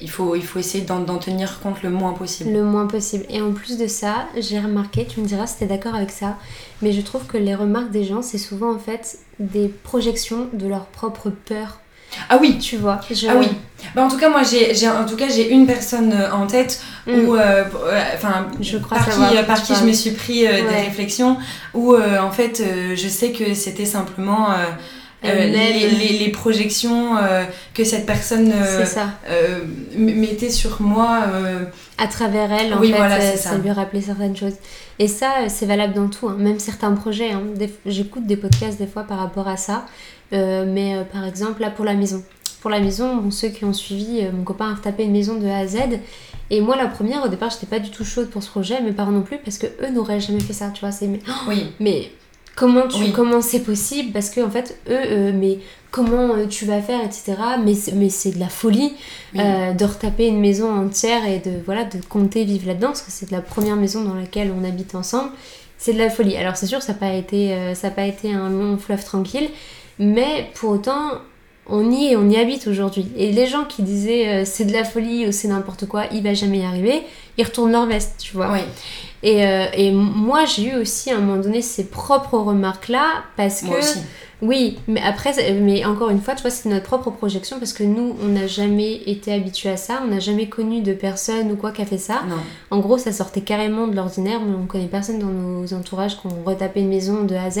il, 0.00 0.10
faut, 0.10 0.34
il 0.34 0.44
faut 0.44 0.58
essayer 0.58 0.84
d'en 0.84 1.18
tenir 1.18 1.60
compte 1.60 1.82
le 1.82 1.90
moins 1.90 2.12
possible. 2.12 2.50
Le 2.50 2.62
moins 2.62 2.86
possible. 2.86 3.24
Et 3.28 3.40
en 3.40 3.52
plus 3.52 3.78
de 3.78 3.86
ça, 3.86 4.26
j'ai 4.38 4.58
remarqué, 4.58 5.06
tu 5.06 5.20
me 5.20 5.26
diras 5.26 5.46
si 5.46 5.58
tu 5.58 5.64
es 5.64 5.66
d'accord 5.66 5.94
avec 5.94 6.10
ça, 6.10 6.36
mais 6.82 6.92
je 6.92 7.00
trouve 7.00 7.26
que 7.26 7.36
les 7.36 7.54
remarques 7.54 7.90
des 7.90 8.04
gens, 8.04 8.22
c'est 8.22 8.38
souvent 8.38 8.74
en 8.74 8.78
fait 8.78 9.18
des 9.38 9.68
projections 9.68 10.48
de 10.52 10.66
leur 10.66 10.86
propre 10.86 11.30
peur. 11.30 11.80
Ah 12.28 12.38
oui, 12.40 12.58
tu 12.58 12.76
vois. 12.76 13.00
Ah 13.28 13.34
oui. 13.36 13.48
Bah 13.94 14.02
en 14.02 14.08
tout 14.08 14.18
cas 14.18 14.28
moi 14.28 14.42
j'ai 14.42 14.88
en 14.88 15.06
tout 15.06 15.16
cas 15.16 15.28
j'ai 15.28 15.50
une 15.50 15.66
personne 15.66 16.12
euh, 16.12 16.32
en 16.32 16.46
tête 16.46 16.80
mm. 17.06 17.12
où 17.12 17.34
euh, 17.34 17.64
euh, 17.64 18.00
enfin 18.14 18.48
je 18.60 18.78
par 18.78 19.08
qui 19.08 19.20
par 19.46 19.62
qui 19.62 19.74
je 19.74 19.84
me 19.84 19.92
suis 19.92 20.10
pris 20.12 20.40
des 20.40 20.80
réflexions 20.84 21.36
où 21.74 21.94
en 21.94 22.30
fait 22.30 22.62
je 22.94 23.08
sais 23.08 23.32
que 23.32 23.54
c'était 23.54 23.84
simplement 23.84 24.48
les, 25.22 26.18
les, 26.18 26.28
projections 26.30 27.16
que 27.74 27.84
cette 27.84 28.06
personne 28.06 28.52
mettait 29.96 30.50
sur 30.50 30.80
moi 30.80 31.24
à 31.98 32.06
travers 32.06 32.52
elle 32.52 32.74
en 32.74 32.80
fait 32.80 33.36
ça. 33.36 33.56
lui 33.56 33.70
rappelait 33.70 34.02
certaines 34.02 34.36
choses 34.36 34.54
et 34.98 35.08
ça, 35.08 35.48
c'est 35.48 35.66
valable 35.66 35.92
dans 35.92 36.08
tout, 36.08 36.28
hein. 36.28 36.36
même 36.38 36.58
certains 36.58 36.92
projets. 36.92 37.30
Hein. 37.30 37.42
J'écoute 37.84 38.26
des 38.26 38.36
podcasts 38.36 38.78
des 38.78 38.86
fois 38.86 39.02
par 39.02 39.18
rapport 39.18 39.46
à 39.46 39.56
ça. 39.56 39.84
Euh, 40.32 40.64
mais 40.66 40.96
euh, 40.96 41.04
par 41.04 41.24
exemple, 41.24 41.60
là 41.60 41.70
pour 41.70 41.84
la 41.84 41.94
maison. 41.94 42.22
Pour 42.60 42.70
la 42.70 42.80
maison, 42.80 43.30
ceux 43.30 43.48
qui 43.48 43.64
ont 43.64 43.72
suivi, 43.72 44.22
mon 44.32 44.42
copain 44.42 44.72
a 44.72 44.76
tapé 44.76 45.04
une 45.04 45.12
maison 45.12 45.38
de 45.38 45.46
A 45.46 45.58
à 45.58 45.66
Z. 45.66 45.76
Et 46.50 46.60
moi, 46.60 46.76
la 46.76 46.86
première, 46.86 47.24
au 47.24 47.28
départ, 47.28 47.50
j'étais 47.50 47.66
pas 47.66 47.78
du 47.78 47.90
tout 47.90 48.04
chaude 48.04 48.28
pour 48.28 48.42
ce 48.42 48.48
projet, 48.48 48.80
mes 48.80 48.92
parents 48.92 49.12
non 49.12 49.22
plus, 49.22 49.38
parce 49.38 49.58
que 49.58 49.66
eux 49.66 49.90
n'auraient 49.92 50.20
jamais 50.20 50.40
fait 50.40 50.52
ça, 50.52 50.70
tu 50.70 50.80
vois. 50.80 50.90
C'est 50.90 51.06
mais, 51.06 51.20
oui. 51.48 51.72
mais 51.78 52.10
comment 52.56 52.88
tu 52.88 53.12
comment 53.12 53.40
c'est 53.40 53.60
possible? 53.60 54.10
Parce 54.12 54.30
que 54.30 54.40
en 54.40 54.50
fait 54.50 54.80
eux 54.88 54.98
euh, 54.98 55.32
mais 55.32 55.58
comment 55.92 56.34
euh, 56.34 56.46
tu 56.46 56.64
vas 56.64 56.82
faire 56.82 57.04
etc 57.04 57.36
mais 57.62 57.74
mais 57.94 58.08
c'est 58.08 58.32
de 58.32 58.40
la 58.40 58.48
folie 58.48 58.94
euh, 59.36 59.72
de 59.72 59.84
retaper 59.84 60.26
une 60.26 60.40
maison 60.40 60.72
entière 60.72 61.24
et 61.26 61.38
de 61.38 61.52
voilà 61.64 61.84
de 61.84 61.98
compter 62.08 62.44
vivre 62.44 62.66
là-dedans 62.66 62.88
parce 62.88 63.02
que 63.02 63.12
c'est 63.12 63.30
la 63.30 63.42
première 63.42 63.76
maison 63.76 64.02
dans 64.02 64.14
laquelle 64.14 64.52
on 64.58 64.64
habite 64.64 64.94
ensemble 64.94 65.30
c'est 65.78 65.92
de 65.92 65.98
la 65.98 66.10
folie 66.10 66.36
alors 66.36 66.56
c'est 66.56 66.66
sûr 66.66 66.82
ça 66.82 66.94
n'a 66.94 66.98
pas 66.98 67.12
été 67.12 67.54
ça 67.74 67.90
pas 67.90 68.06
été 68.06 68.32
un 68.32 68.48
long 68.48 68.78
fleuve 68.78 69.04
tranquille 69.04 69.48
mais 69.98 70.50
pour 70.54 70.70
autant 70.70 71.12
on 71.68 71.90
y 71.90 72.12
est, 72.12 72.16
on 72.16 72.30
y 72.30 72.36
habite 72.36 72.68
aujourd'hui. 72.68 73.08
Et 73.16 73.32
les 73.32 73.48
gens 73.48 73.64
qui 73.64 73.82
disaient 73.82 74.44
c'est 74.44 74.66
de 74.66 74.72
la 74.72 74.84
folie 74.84 75.26
ou 75.26 75.32
c'est 75.32 75.48
n'importe 75.48 75.86
quoi, 75.86 76.04
il 76.12 76.22
va 76.22 76.32
jamais 76.32 76.58
y 76.58 76.64
arriver, 76.64 77.02
ils 77.38 77.44
retournent 77.44 77.72
leur 77.72 77.86
veste, 77.86 78.14
tu 78.18 78.34
vois. 78.34 78.52
Oui. 78.52 78.60
Euh, 79.24 79.66
et, 79.74 79.90
moi, 79.90 80.44
j'ai 80.44 80.70
eu 80.70 80.76
aussi 80.76 81.10
à 81.10 81.16
un 81.16 81.20
moment 81.20 81.42
donné 81.42 81.62
ces 81.62 81.84
propres 81.84 82.38
remarques-là 82.38 83.24
parce 83.36 83.62
que. 83.62 83.98
Oui, 84.42 84.78
mais 84.86 85.00
après, 85.00 85.32
mais 85.54 85.86
encore 85.86 86.10
une 86.10 86.20
fois, 86.20 86.34
tu 86.34 86.42
vois, 86.42 86.50
c'est 86.50 86.68
notre 86.68 86.84
propre 86.84 87.10
projection 87.10 87.58
parce 87.58 87.72
que 87.72 87.82
nous, 87.82 88.14
on 88.22 88.28
n'a 88.28 88.46
jamais 88.46 88.96
été 89.06 89.32
habitués 89.32 89.70
à 89.70 89.78
ça, 89.78 90.02
on 90.04 90.08
n'a 90.08 90.18
jamais 90.18 90.46
connu 90.46 90.82
de 90.82 90.92
personne 90.92 91.50
ou 91.50 91.56
quoi 91.56 91.72
qui 91.72 91.80
a 91.80 91.86
fait 91.86 91.96
ça. 91.96 92.20
En 92.70 92.80
gros, 92.80 92.98
ça 92.98 93.12
sortait 93.12 93.40
carrément 93.40 93.86
de 93.86 93.96
l'ordinaire, 93.96 94.40
on 94.42 94.66
connaît 94.66 94.88
personne 94.88 95.18
dans 95.18 95.28
nos 95.28 95.72
entourages 95.72 96.20
qui 96.20 96.26
ont 96.26 96.44
retapé 96.44 96.80
une 96.80 96.90
maison 96.90 97.24
de 97.24 97.34
A 97.34 97.44
à 97.44 97.50
Z. 97.50 97.60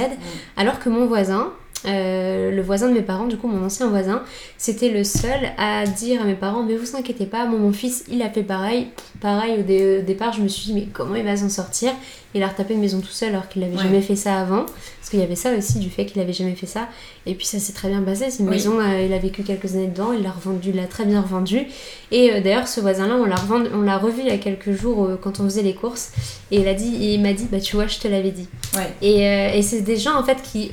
Alors 0.58 0.78
que 0.78 0.90
mon 0.90 1.06
voisin, 1.06 1.50
euh, 1.86 2.50
le 2.50 2.62
voisin 2.62 2.88
de 2.88 2.94
mes 2.94 3.02
parents, 3.02 3.26
du 3.26 3.36
coup 3.36 3.48
mon 3.48 3.64
ancien 3.64 3.88
voisin, 3.88 4.22
c'était 4.58 4.88
le 4.88 5.04
seul 5.04 5.52
à 5.56 5.84
dire 5.86 6.22
à 6.22 6.24
mes 6.24 6.34
parents 6.34 6.62
mais 6.62 6.76
vous 6.76 6.96
inquiétez 6.96 7.26
pas, 7.26 7.46
mon 7.46 7.72
fils 7.72 8.04
il 8.10 8.22
a 8.22 8.30
fait 8.30 8.42
pareil. 8.42 8.88
Pareil 9.20 9.60
au, 9.60 10.02
départ 10.02 10.32
je 10.32 10.42
me 10.42 10.48
suis 10.48 10.66
dit 10.66 10.74
mais 10.74 10.88
comment 10.92 11.14
il 11.14 11.24
va 11.24 11.36
s'en 11.36 11.48
sortir? 11.48 11.92
Il 12.34 12.42
a 12.42 12.48
retapé 12.48 12.74
une 12.74 12.80
maison 12.80 13.00
tout 13.00 13.06
seul 13.06 13.30
alors 13.30 13.48
qu'il 13.48 13.62
n'avait 13.62 13.78
jamais 13.78 14.02
fait 14.02 14.16
ça 14.16 14.38
avant. 14.38 14.66
Parce 14.66 15.08
qu'il 15.08 15.20
y 15.20 15.22
avait 15.22 15.36
ça 15.36 15.56
aussi 15.56 15.78
du 15.78 15.88
fait 15.88 16.04
qu'il 16.04 16.20
avait 16.20 16.34
jamais 16.34 16.54
fait 16.54 16.66
ça. 16.66 16.88
Et 17.24 17.34
puis 17.34 17.46
ça 17.46 17.58
s'est 17.58 17.72
très 17.72 17.88
bien 17.88 18.02
basé. 18.02 18.28
C'est 18.28 18.42
une 18.42 18.50
maison, 18.50 18.78
euh, 18.78 19.06
il 19.06 19.12
a 19.14 19.18
vécu 19.18 19.42
quelques 19.42 19.74
années 19.74 19.86
dedans, 19.86 20.12
il 20.12 20.22
l'a 20.22 20.32
revendu, 20.32 20.70
il 20.70 20.76
l'a 20.76 20.86
très 20.86 21.06
bien 21.06 21.22
revendu. 21.22 21.62
Et 22.10 22.32
euh, 22.32 22.40
d'ailleurs 22.42 22.68
ce 22.68 22.80
voisin 22.80 23.06
là 23.06 23.14
on 23.16 23.82
l'a 23.82 23.96
revu 23.96 24.20
il 24.20 24.26
y 24.26 24.30
a 24.30 24.38
quelques 24.38 24.72
jours 24.72 25.08
quand 25.22 25.40
on 25.40 25.44
faisait 25.44 25.62
les 25.62 25.74
courses. 25.74 26.12
Et 26.50 26.60
il 26.60 26.68
a 26.68 26.74
dit, 26.74 26.94
il 27.00 27.22
m'a 27.22 27.32
dit 27.32 27.46
bah 27.50 27.60
tu 27.60 27.76
vois 27.76 27.86
je 27.86 27.98
te 27.98 28.08
l'avais 28.08 28.32
dit. 28.32 28.48
Et, 29.00 29.20
et 29.22 29.62
c'est 29.62 29.80
des 29.80 29.96
gens 29.96 30.18
en 30.18 30.24
fait 30.24 30.42
qui 30.42 30.72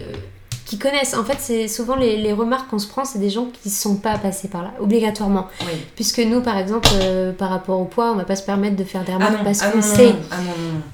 qui 0.74 0.80
connaissent. 0.80 1.14
En 1.14 1.24
fait, 1.24 1.38
c'est 1.40 1.68
souvent 1.68 1.96
les, 1.96 2.18
les 2.18 2.34
remarques 2.34 2.70
qu'on 2.70 2.80
se 2.80 2.88
prend, 2.88 3.06
c'est 3.06 3.20
des 3.20 3.30
gens 3.30 3.46
qui 3.46 3.70
ne 3.70 3.74
sont 3.74 3.96
pas 3.98 4.18
passés 4.18 4.48
par 4.48 4.64
là, 4.64 4.74
obligatoirement. 4.80 5.48
Puisque 5.96 6.20
nous, 6.20 6.42
par 6.42 6.58
exemple, 6.58 6.90
euh, 6.96 7.32
par 7.32 7.50
rapport 7.50 7.80
au 7.80 7.86
poids, 7.86 8.12
on 8.12 8.16
va 8.16 8.24
pas 8.24 8.36
se 8.36 8.42
permettre 8.42 8.76
de 8.76 8.84
faire 8.84 9.04
des 9.04 9.14
remarques 9.14 9.38
ah 9.42 9.44
parce 9.44 9.62
ah 9.62 9.70
qu'on 9.70 9.84
sait. 9.84 10.16
Ah 10.32 10.38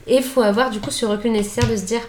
Et 0.06 0.18
il 0.18 0.24
faut 0.24 0.42
avoir 0.42 0.70
du 0.70 0.82
coup 0.82 0.92
ce 0.92 1.06
recul 1.06 1.32
nécessaire 1.32 1.70
de 1.70 1.78
se 1.78 1.84
dire, 1.84 2.02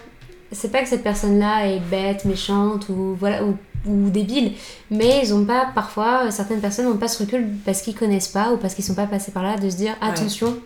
c'est 0.51 0.69
pas 0.69 0.81
que 0.81 0.89
cette 0.89 1.03
personne-là 1.03 1.67
est 1.67 1.79
bête, 1.79 2.25
méchante 2.25 2.89
ou 2.89 3.15
voilà 3.17 3.45
ou, 3.45 3.55
ou 3.87 4.09
débile, 4.09 4.51
mais 4.89 5.21
ils 5.23 5.33
ont 5.33 5.45
pas 5.45 5.67
parfois 5.73 6.29
certaines 6.29 6.59
personnes 6.59 6.85
n'ont 6.89 6.97
pas 6.97 7.07
ce 7.07 7.23
recul 7.23 7.47
parce 7.63 7.81
qu'ils 7.81 7.95
connaissent 7.95 8.27
pas 8.27 8.51
ou 8.51 8.57
parce 8.57 8.75
qu'ils 8.75 8.83
sont 8.83 8.95
pas 8.95 9.07
passés 9.07 9.31
par 9.31 9.43
là 9.43 9.57
de 9.57 9.69
se 9.69 9.77
dire 9.77 9.95
attention. 10.01 10.57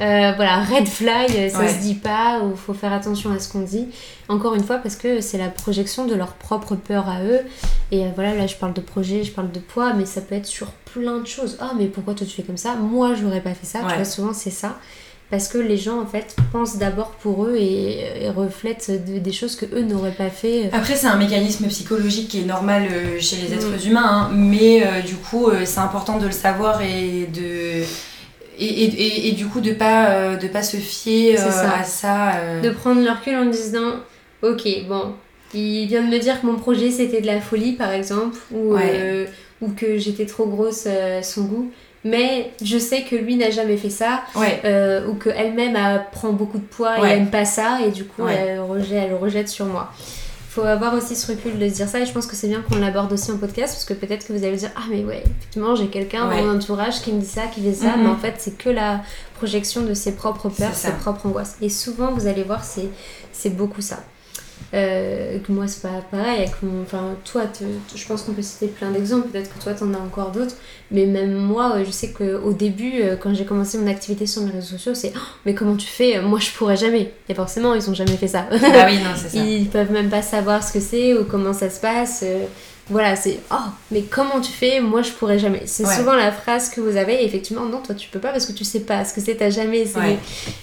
Euh, 0.00 0.32
voilà, 0.36 0.60
red 0.62 0.86
flag, 0.86 1.50
ça 1.50 1.68
se 1.68 1.78
dit 1.80 1.94
pas, 1.94 2.40
ou 2.44 2.54
faut 2.56 2.74
faire 2.74 2.92
attention 2.92 3.32
à 3.32 3.38
ce 3.38 3.48
qu'on 3.50 3.60
dit. 3.62 3.86
Encore 4.28 4.54
une 4.54 4.62
fois, 4.62 4.76
parce 4.78 4.96
que 4.96 5.20
c'est 5.20 5.38
la 5.38 5.48
projection 5.48 6.06
de 6.06 6.14
leur 6.14 6.34
propre 6.34 6.74
peur 6.76 7.08
à 7.08 7.22
eux. 7.24 7.40
Et 7.90 8.04
euh, 8.04 8.08
voilà, 8.14 8.34
là 8.34 8.46
je 8.46 8.54
parle 8.56 8.74
de 8.74 8.80
projet, 8.80 9.24
je 9.24 9.32
parle 9.32 9.50
de 9.50 9.58
poids, 9.60 9.94
mais 9.94 10.06
ça 10.06 10.20
peut 10.20 10.34
être 10.34 10.46
sur 10.46 10.68
plein 10.92 11.18
de 11.18 11.26
choses. 11.26 11.56
Ah, 11.60 11.72
mais 11.76 11.86
pourquoi 11.86 12.14
toi 12.14 12.26
tu 12.26 12.34
fais 12.36 12.42
comme 12.42 12.56
ça? 12.56 12.74
Moi 12.76 13.14
j'aurais 13.20 13.40
pas 13.40 13.54
fait 13.54 13.66
ça, 13.66 13.80
tu 13.88 13.94
vois, 13.94 14.04
souvent 14.04 14.32
c'est 14.32 14.50
ça. 14.50 14.78
parce 15.30 15.48
que 15.48 15.58
les 15.58 15.76
gens 15.76 16.00
en 16.00 16.06
fait 16.06 16.34
pensent 16.52 16.78
d'abord 16.78 17.10
pour 17.10 17.44
eux 17.44 17.54
et, 17.58 18.24
et 18.24 18.30
reflètent 18.30 18.90
de- 19.06 19.18
des 19.18 19.32
choses 19.32 19.56
que 19.56 19.66
eux 19.74 19.82
n'auraient 19.82 20.10
pas 20.12 20.30
fait. 20.30 20.70
Après, 20.72 20.96
c'est 20.96 21.06
un 21.06 21.16
mécanisme 21.18 21.66
psychologique 21.68 22.28
qui 22.28 22.40
est 22.40 22.44
normal 22.46 22.88
euh, 22.90 23.20
chez 23.20 23.36
les 23.36 23.52
êtres 23.52 23.66
Mm. 23.84 23.88
humains, 23.88 24.02
hein, 24.06 24.30
mais 24.32 24.86
euh, 24.86 25.02
du 25.02 25.16
coup, 25.16 25.48
euh, 25.48 25.64
c'est 25.66 25.80
important 25.80 26.16
de 26.18 26.24
le 26.26 26.32
savoir 26.32 26.80
et 26.80 27.26
de. 27.26 27.82
Et, 28.60 28.64
et, 28.84 29.28
et, 29.28 29.32
du 29.32 29.46
coup, 29.46 29.60
de 29.60 29.72
pas, 29.72 30.10
euh, 30.10 30.36
de 30.36 30.48
pas 30.48 30.62
se 30.62 30.76
fier 30.78 31.34
euh, 31.38 31.50
ça. 31.50 31.72
à 31.78 31.84
ça. 31.84 32.36
euh. 32.36 32.60
De 32.60 32.70
prendre 32.70 33.00
le 33.02 33.10
recul 33.10 33.36
en 33.36 33.44
disant 33.46 33.94
ok 34.42 34.62
bon 34.88 35.14
il 35.54 35.86
vient 35.86 36.02
de 36.02 36.08
me 36.08 36.18
dire 36.18 36.40
que 36.40 36.46
mon 36.46 36.56
projet 36.56 36.90
c'était 36.90 37.20
de 37.20 37.26
la 37.26 37.40
folie 37.40 37.72
par 37.72 37.90
exemple 37.92 38.36
ou, 38.52 38.74
Ouais. 38.74 39.26
ou 39.62 39.68
que 39.70 39.96
j'étais 39.98 40.26
trop 40.26 40.46
grosse 40.46 40.86
à 40.86 41.22
son 41.22 41.42
goût 41.44 41.70
mais 42.04 42.50
je 42.62 42.78
sais 42.78 43.02
que 43.02 43.16
lui 43.16 43.34
n'a 43.36 43.50
jamais 43.50 43.76
fait 43.76 43.90
ça 43.90 44.22
Ouais, 44.36 44.60
euh, 44.64 45.06
ou 45.08 45.14
qu'elle-même 45.14 45.74
elle 45.74 46.02
prend 46.12 46.32
beaucoup 46.32 46.58
de 46.58 46.64
poids 46.64 47.00
Ouais. 47.00 47.10
et 47.10 47.12
aime 47.18 47.30
pas 47.30 47.44
ça 47.44 47.78
et 47.86 47.90
du 47.90 48.04
coup 48.04 48.22
Ouais. 48.22 48.34
elle, 48.34 48.60
rejette, 48.60 48.92
elle 49.04 49.10
le 49.10 49.16
rejette 49.16 49.48
sur 49.48 49.66
moi. 49.66 49.92
Faut 50.58 50.64
avoir 50.66 50.94
aussi 50.94 51.14
ce 51.14 51.30
recul 51.30 51.56
de 51.56 51.68
se 51.68 51.74
dire 51.74 51.88
ça 51.88 52.00
et 52.00 52.06
je 52.06 52.12
pense 52.12 52.26
que 52.26 52.34
c'est 52.34 52.48
bien 52.48 52.62
qu'on 52.62 52.78
l'aborde 52.80 53.12
aussi 53.12 53.30
en 53.30 53.36
podcast 53.38 53.74
parce 53.74 53.84
que 53.84 53.94
peut-être 53.94 54.26
que 54.26 54.32
vous 54.32 54.42
allez 54.44 54.56
dire 54.56 54.70
ah 54.76 54.82
mais 54.90 55.04
ouais 55.04 55.22
effectivement 55.24 55.76
j'ai 55.76 55.86
quelqu'un 55.86 56.28
Ouais. 56.28 56.40
dans 56.40 56.48
mon 56.48 56.56
entourage 56.56 57.00
qui 57.00 57.12
me 57.12 57.20
dit 57.20 57.26
ça 57.26 57.42
qui 57.46 57.60
fait 57.62 57.74
ça 57.74 57.94
mais 57.96 58.08
en 58.08 58.16
fait 58.16 58.34
c'est 58.38 58.58
que 58.58 58.68
la 58.68 59.02
projection 59.36 59.82
de 59.82 59.94
ses 59.94 60.12
propres 60.16 60.48
peurs 60.48 60.74
ses 60.74 60.90
propres 60.92 61.26
angoisses. 61.26 61.54
Et 61.62 61.68
souvent 61.68 62.10
vous 62.12 62.26
allez 62.26 62.42
voir 62.42 62.64
c'est 62.64 62.88
c'est 63.32 63.50
beaucoup 63.50 63.80
ça 63.82 63.98
euh, 64.74 65.38
que 65.38 65.50
moi 65.52 65.66
c'est 65.66 65.82
pas 65.82 66.02
pareil 66.10 66.38
avec 66.40 66.62
mon- 66.62 66.82
enfin 66.82 67.14
toi 67.24 67.44
te- 67.46 67.64
je 67.96 68.06
pense 68.06 68.22
qu'on 68.22 68.32
peut 68.32 68.42
citer 68.42 68.66
plein 68.66 68.90
d'exemples 68.90 69.28
peut-être 69.28 69.56
que 69.56 69.62
toi 69.62 69.72
t'en 69.72 69.94
as 69.94 69.98
encore 69.98 70.30
d'autres 70.30 70.54
mais 70.90 71.06
même 71.06 71.32
moi 71.32 71.76
je 71.84 71.90
sais 71.90 72.12
qu'au 72.12 72.52
début 72.52 73.00
euh, 73.02 73.16
quand 73.16 73.32
j'ai 73.34 73.44
commencé 73.46 73.78
mon 73.78 73.86
activité 73.86 74.26
sur 74.26 74.42
mes 74.42 74.50
réseaux 74.50 74.76
sociaux 74.76 74.94
c'est 74.94 75.12
Oh, 75.16 75.20
mais 75.46 75.54
comment 75.54 75.76
tu 75.76 75.86
fais 75.86 76.20
moi 76.20 76.38
je 76.38 76.50
pourrais 76.50 76.76
jamais 76.76 77.12
et 77.28 77.34
forcément 77.34 77.74
ils 77.74 77.88
ont 77.88 77.94
jamais 77.94 78.16
fait 78.16 78.28
ça 78.28 78.46
bah 78.50 78.58
oui, 78.86 78.98
non, 78.98 79.10
c'est 79.16 79.28
ça. 79.36 79.38
ils 79.44 79.68
peuvent 79.68 79.90
même 79.92 80.10
pas 80.10 80.22
savoir 80.22 80.62
ce 80.62 80.72
que 80.74 80.80
c'est 80.80 81.14
ou 81.14 81.24
comment 81.24 81.52
ça 81.54 81.70
se 81.70 81.80
passe 81.80 82.20
euh, 82.26 82.44
voilà 82.90 83.16
c'est 83.16 83.38
oh 83.50 83.54
mais 83.90 84.02
comment 84.02 84.40
tu 84.40 84.50
fais? 84.52 84.80
Moi 84.80 85.02
je 85.02 85.10
pourrais 85.10 85.38
jamais 85.38 85.62
c'est 85.66 85.84
Ouais. 85.86 85.94
souvent 85.96 86.14
la 86.14 86.32
phrase 86.32 86.70
que 86.70 86.80
vous 86.80 86.96
avez 86.96 87.22
et 87.22 87.24
effectivement 87.26 87.64
non 87.66 87.80
toi 87.80 87.94
tu 87.94 88.08
peux 88.08 88.18
pas 88.18 88.30
parce 88.30 88.46
que 88.46 88.52
tu 88.52 88.64
sais 88.64 88.80
pas 88.80 89.04
ce 89.04 89.12
que 89.14 89.20
c'est 89.20 89.34
t'as 89.36 89.50
jamais 89.50 89.80
essayé 89.80 89.98
Ouais. 90.06 90.18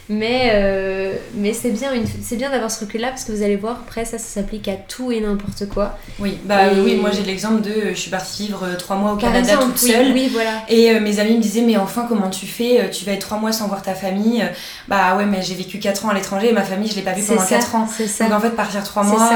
mais 0.10 0.52
euh, 0.54 1.14
mais 1.36 1.54
c'est 1.54 1.70
bien 1.72 1.94
une 1.94 2.06
c'est 2.22 2.36
bien 2.36 2.50
d'avoir 2.52 2.72
ce 2.72 2.80
recul 2.82 3.02
là 3.02 3.10
parce 3.10 3.24
que 3.26 3.32
vous 3.32 3.44
allez 3.44 3.56
voir 3.56 3.80
après 3.88 4.06
ça 4.06 4.18
ça 4.18 4.42
s'applique 4.42 4.68
à 4.68 4.76
tout 4.76 5.12
et 5.12 5.20
n'importe 5.22 5.68
quoi 5.70 5.98
Oui, 6.20 6.38
bah 6.46 6.68
Et- 6.74 6.80
oui, 6.82 6.96
moi 6.96 7.12
j'ai 7.12 7.24
l'exemple 7.24 7.62
de. 7.62 7.70
euh, 7.72 7.90
Je 7.96 8.00
suis 8.00 8.12
partie 8.12 8.48
vivre 8.48 8.64
euh, 8.66 8.76
trois 8.76 8.96
mois 8.96 9.14
au 9.14 9.18
par 9.18 9.32
Canada 9.32 9.54
exemple 9.54 9.74
toute 9.74 9.84
oui, 9.84 9.92
seule. 9.92 10.12
oui 10.14 10.30
voilà 10.32 10.52
Et 10.70 10.92
euh, 10.92 11.00
mes 11.00 11.20
amis 11.20 11.38
me 11.38 11.42
disaient, 11.42 11.62
mais 11.62 11.78
enfin, 11.78 12.06
comment 12.08 12.30
tu 12.30 12.46
fais? 12.46 12.82
Euh, 12.82 12.90
Tu 12.90 13.06
vas 13.06 13.14
être 13.14 13.22
trois 13.22 13.38
mois 13.38 13.52
sans 13.52 13.68
voir 13.68 13.82
ta 13.82 13.94
famille. 13.94 14.42
Euh, 14.42 14.48
Bah 14.88 15.16
ouais, 15.18 15.26
mais 15.26 15.42
j'ai 15.42 15.56
vécu 15.56 15.80
quatre 15.80 16.06
ans 16.06 16.10
à 16.10 16.14
l'étranger 16.14 16.50
et 16.50 16.54
ma 16.54 16.64
famille, 16.64 16.90
je 16.90 16.96
l'ai 16.96 17.02
pas 17.02 17.14
vue 17.14 17.24
pendant 17.24 17.40
ça 17.42 17.48
quatre 17.56 17.76
ans. 17.76 17.88
Donc 18.20 18.32
en 18.32 18.40
fait, 18.40 18.50
partir 18.52 18.84
trois 18.84 19.04
mois, 19.04 19.30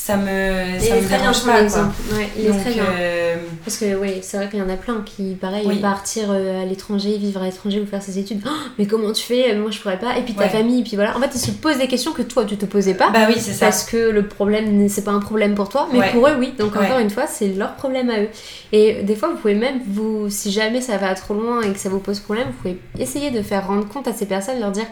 ça. 0.00 0.16
me, 0.16 0.76
il 0.76 0.80
ça 0.80 0.96
est 0.96 1.00
me 1.00 1.06
très 1.06 1.16
bien 1.16 1.18
dérange 1.18 1.40
ton 1.40 1.46
pas. 1.46 1.60
Exemple 1.62 1.94
ouais, 2.12 2.28
il 2.38 2.46
est 2.46 2.58
très 2.58 2.70
bien 2.72 2.84
euh, 2.98 3.36
Parce 3.64 3.76
que 3.76 3.94
oui, 3.96 4.14
c'est 4.22 4.36
vrai 4.36 4.48
qu'il 4.48 4.58
y 4.58 4.62
en 4.62 4.68
a 4.68 4.76
plein 4.76 5.02
qui, 5.04 5.34
pareil, 5.40 5.64
Oui. 5.66 5.78
partir 5.78 6.24
euh, 6.30 6.62
à 6.62 6.64
l'étranger, 6.64 7.16
vivre 7.18 7.42
à 7.42 7.44
l'étranger 7.46 7.80
ou 7.80 7.86
faire 7.86 8.02
ses 8.02 8.18
études. 8.18 8.40
Oh, 8.46 8.50
mais 8.78 8.86
comment 8.86 9.12
tu 9.12 9.22
fais? 9.22 9.54
Moi, 9.54 9.70
je 9.70 9.78
pourrais 9.78 9.98
pas. 9.98 10.16
Et 10.18 10.22
puis 10.22 10.34
ta 10.34 10.42
Ouais. 10.44 10.48
famille, 10.48 10.80
et 10.80 10.84
puis 10.84 10.96
voilà. 10.96 11.16
En 11.16 11.20
fait, 11.20 11.30
ils 11.34 11.38
se 11.38 11.50
posent 11.50 11.78
des 11.78 11.86
questions 11.88 12.12
que 12.12 12.22
toi, 12.22 12.44
tu 12.44 12.56
te 12.56 12.66
posais 12.66 12.94
pas. 12.94 13.10
bah 13.10 13.26
oui, 13.28 13.34
c'est 13.38 13.52
ça. 13.52 13.66
parce 13.66 13.84
que 13.84 13.96
le 14.10 14.26
problème, 14.26 14.88
c'est 14.88 15.04
pas 15.04 15.10
un 15.12 15.20
problème 15.20 15.54
pour 15.54 15.68
toi, 15.68 15.88
mais 15.92 15.98
Ouais. 15.98 16.10
pour 16.12 16.26
eux, 16.28 16.36
oui. 16.38 16.54
Donc, 16.58 16.74
Ouais. 16.76 16.86
encore 16.86 16.98
une 16.98 17.10
fois, 17.10 17.26
c'est 17.26 17.48
leur 17.48 17.74
problème 17.74 18.10
à 18.10 18.20
eux. 18.20 18.28
Et 18.72 19.02
des 19.02 19.14
fois, 19.16 19.28
vous 19.28 19.36
pouvez 19.36 19.54
même, 19.54 19.80
vous, 19.86 20.28
si 20.30 20.50
jamais 20.50 20.80
ça 20.80 20.96
va 20.96 21.14
trop 21.14 21.34
loin 21.34 21.60
et 21.62 21.72
que 21.72 21.78
ça 21.78 21.88
vous 21.88 21.98
pose 22.00 22.20
problème, 22.20 22.46
vous 22.48 22.52
pouvez 22.62 22.78
essayer 22.98 23.30
de 23.30 23.42
faire 23.42 23.66
rendre 23.66 23.86
compte 23.88 24.08
à 24.08 24.12
ces 24.12 24.26
personnes, 24.26 24.60
leur 24.60 24.70
dire 24.70 24.86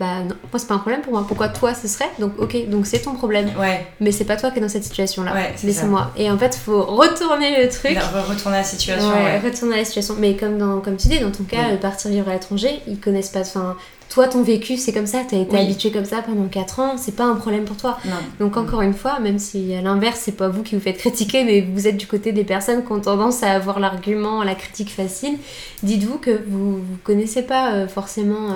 Bah 0.00 0.20
non, 0.22 0.34
moi, 0.50 0.58
c'est 0.58 0.66
pas 0.66 0.74
un 0.74 0.78
problème 0.78 1.02
pour 1.02 1.12
moi. 1.12 1.26
Pourquoi 1.28 1.48
toi, 1.50 1.74
ce 1.74 1.86
serait? 1.86 2.08
Donc, 2.18 2.32
ok, 2.38 2.70
donc 2.70 2.86
c'est 2.86 3.00
ton 3.00 3.12
problème. 3.12 3.50
Ouais, 3.60 3.86
Mais 4.00 4.12
c'est 4.12 4.24
pas 4.24 4.36
toi 4.38 4.50
qui 4.50 4.56
es 4.56 4.62
dans 4.62 4.68
cette 4.70 4.82
situation-là. 4.84 5.34
Ouais, 5.34 5.52
c'est 5.56 5.66
mais 5.66 5.74
c'est 5.74 5.84
moi. 5.86 6.10
Et 6.16 6.30
en 6.30 6.38
fait, 6.38 6.54
faut 6.54 6.82
retourner 6.82 7.62
le 7.62 7.68
truc. 7.68 7.92
re- 7.98 8.24
retourner 8.26 8.56
à 8.56 8.60
la 8.60 8.64
situation. 8.64 9.08
Ouais, 9.10 9.14
Ouais. 9.14 9.38
retourner 9.40 9.74
à 9.74 9.78
la 9.78 9.84
situation. 9.84 10.14
Mais 10.18 10.36
comme, 10.36 10.56
dans, 10.56 10.80
comme 10.80 10.96
tu 10.96 11.08
dis, 11.08 11.18
dans 11.20 11.30
ton 11.30 11.44
cas, 11.44 11.58
Oui. 11.68 11.74
euh, 11.74 11.76
partir 11.76 12.10
vivre 12.10 12.30
à 12.30 12.32
l'étranger, 12.32 12.80
ils 12.86 12.98
connaissent 12.98 13.28
pas. 13.28 13.40
Enfin, 13.40 13.76
toi, 14.08 14.26
ton 14.26 14.42
vécu, 14.42 14.78
c'est 14.78 14.92
comme 14.94 15.06
ça, 15.06 15.18
t'as 15.30 15.36
été 15.36 15.54
Oui. 15.54 15.62
habitué 15.62 15.90
comme 15.92 16.06
ça 16.06 16.22
pendant 16.22 16.46
4 16.48 16.80
ans, 16.80 16.94
c'est 16.96 17.14
pas 17.14 17.24
un 17.26 17.34
problème 17.36 17.64
pour 17.64 17.76
toi. 17.76 17.98
Non. 18.06 18.12
Donc, 18.40 18.56
encore 18.56 18.80
une 18.80 18.94
fois, 18.94 19.20
même 19.20 19.38
si 19.38 19.74
à 19.74 19.82
l'inverse, 19.82 20.18
c'est 20.24 20.32
pas 20.32 20.48
vous 20.48 20.62
qui 20.62 20.74
vous 20.76 20.80
faites 20.80 20.96
critiquer, 20.96 21.44
mais 21.44 21.60
vous 21.60 21.86
êtes 21.86 21.98
du 21.98 22.06
côté 22.06 22.32
des 22.32 22.44
personnes 22.44 22.86
qui 22.86 22.90
ont 22.90 23.00
tendance 23.00 23.42
à 23.42 23.50
avoir 23.52 23.78
l'argument, 23.80 24.42
la 24.44 24.54
critique 24.54 24.90
facile, 24.94 25.36
dites-vous 25.82 26.16
que 26.16 26.30
vous, 26.48 26.76
vous 26.76 26.96
connaissez 27.04 27.42
pas 27.42 27.72
euh, 27.74 27.86
forcément. 27.86 28.50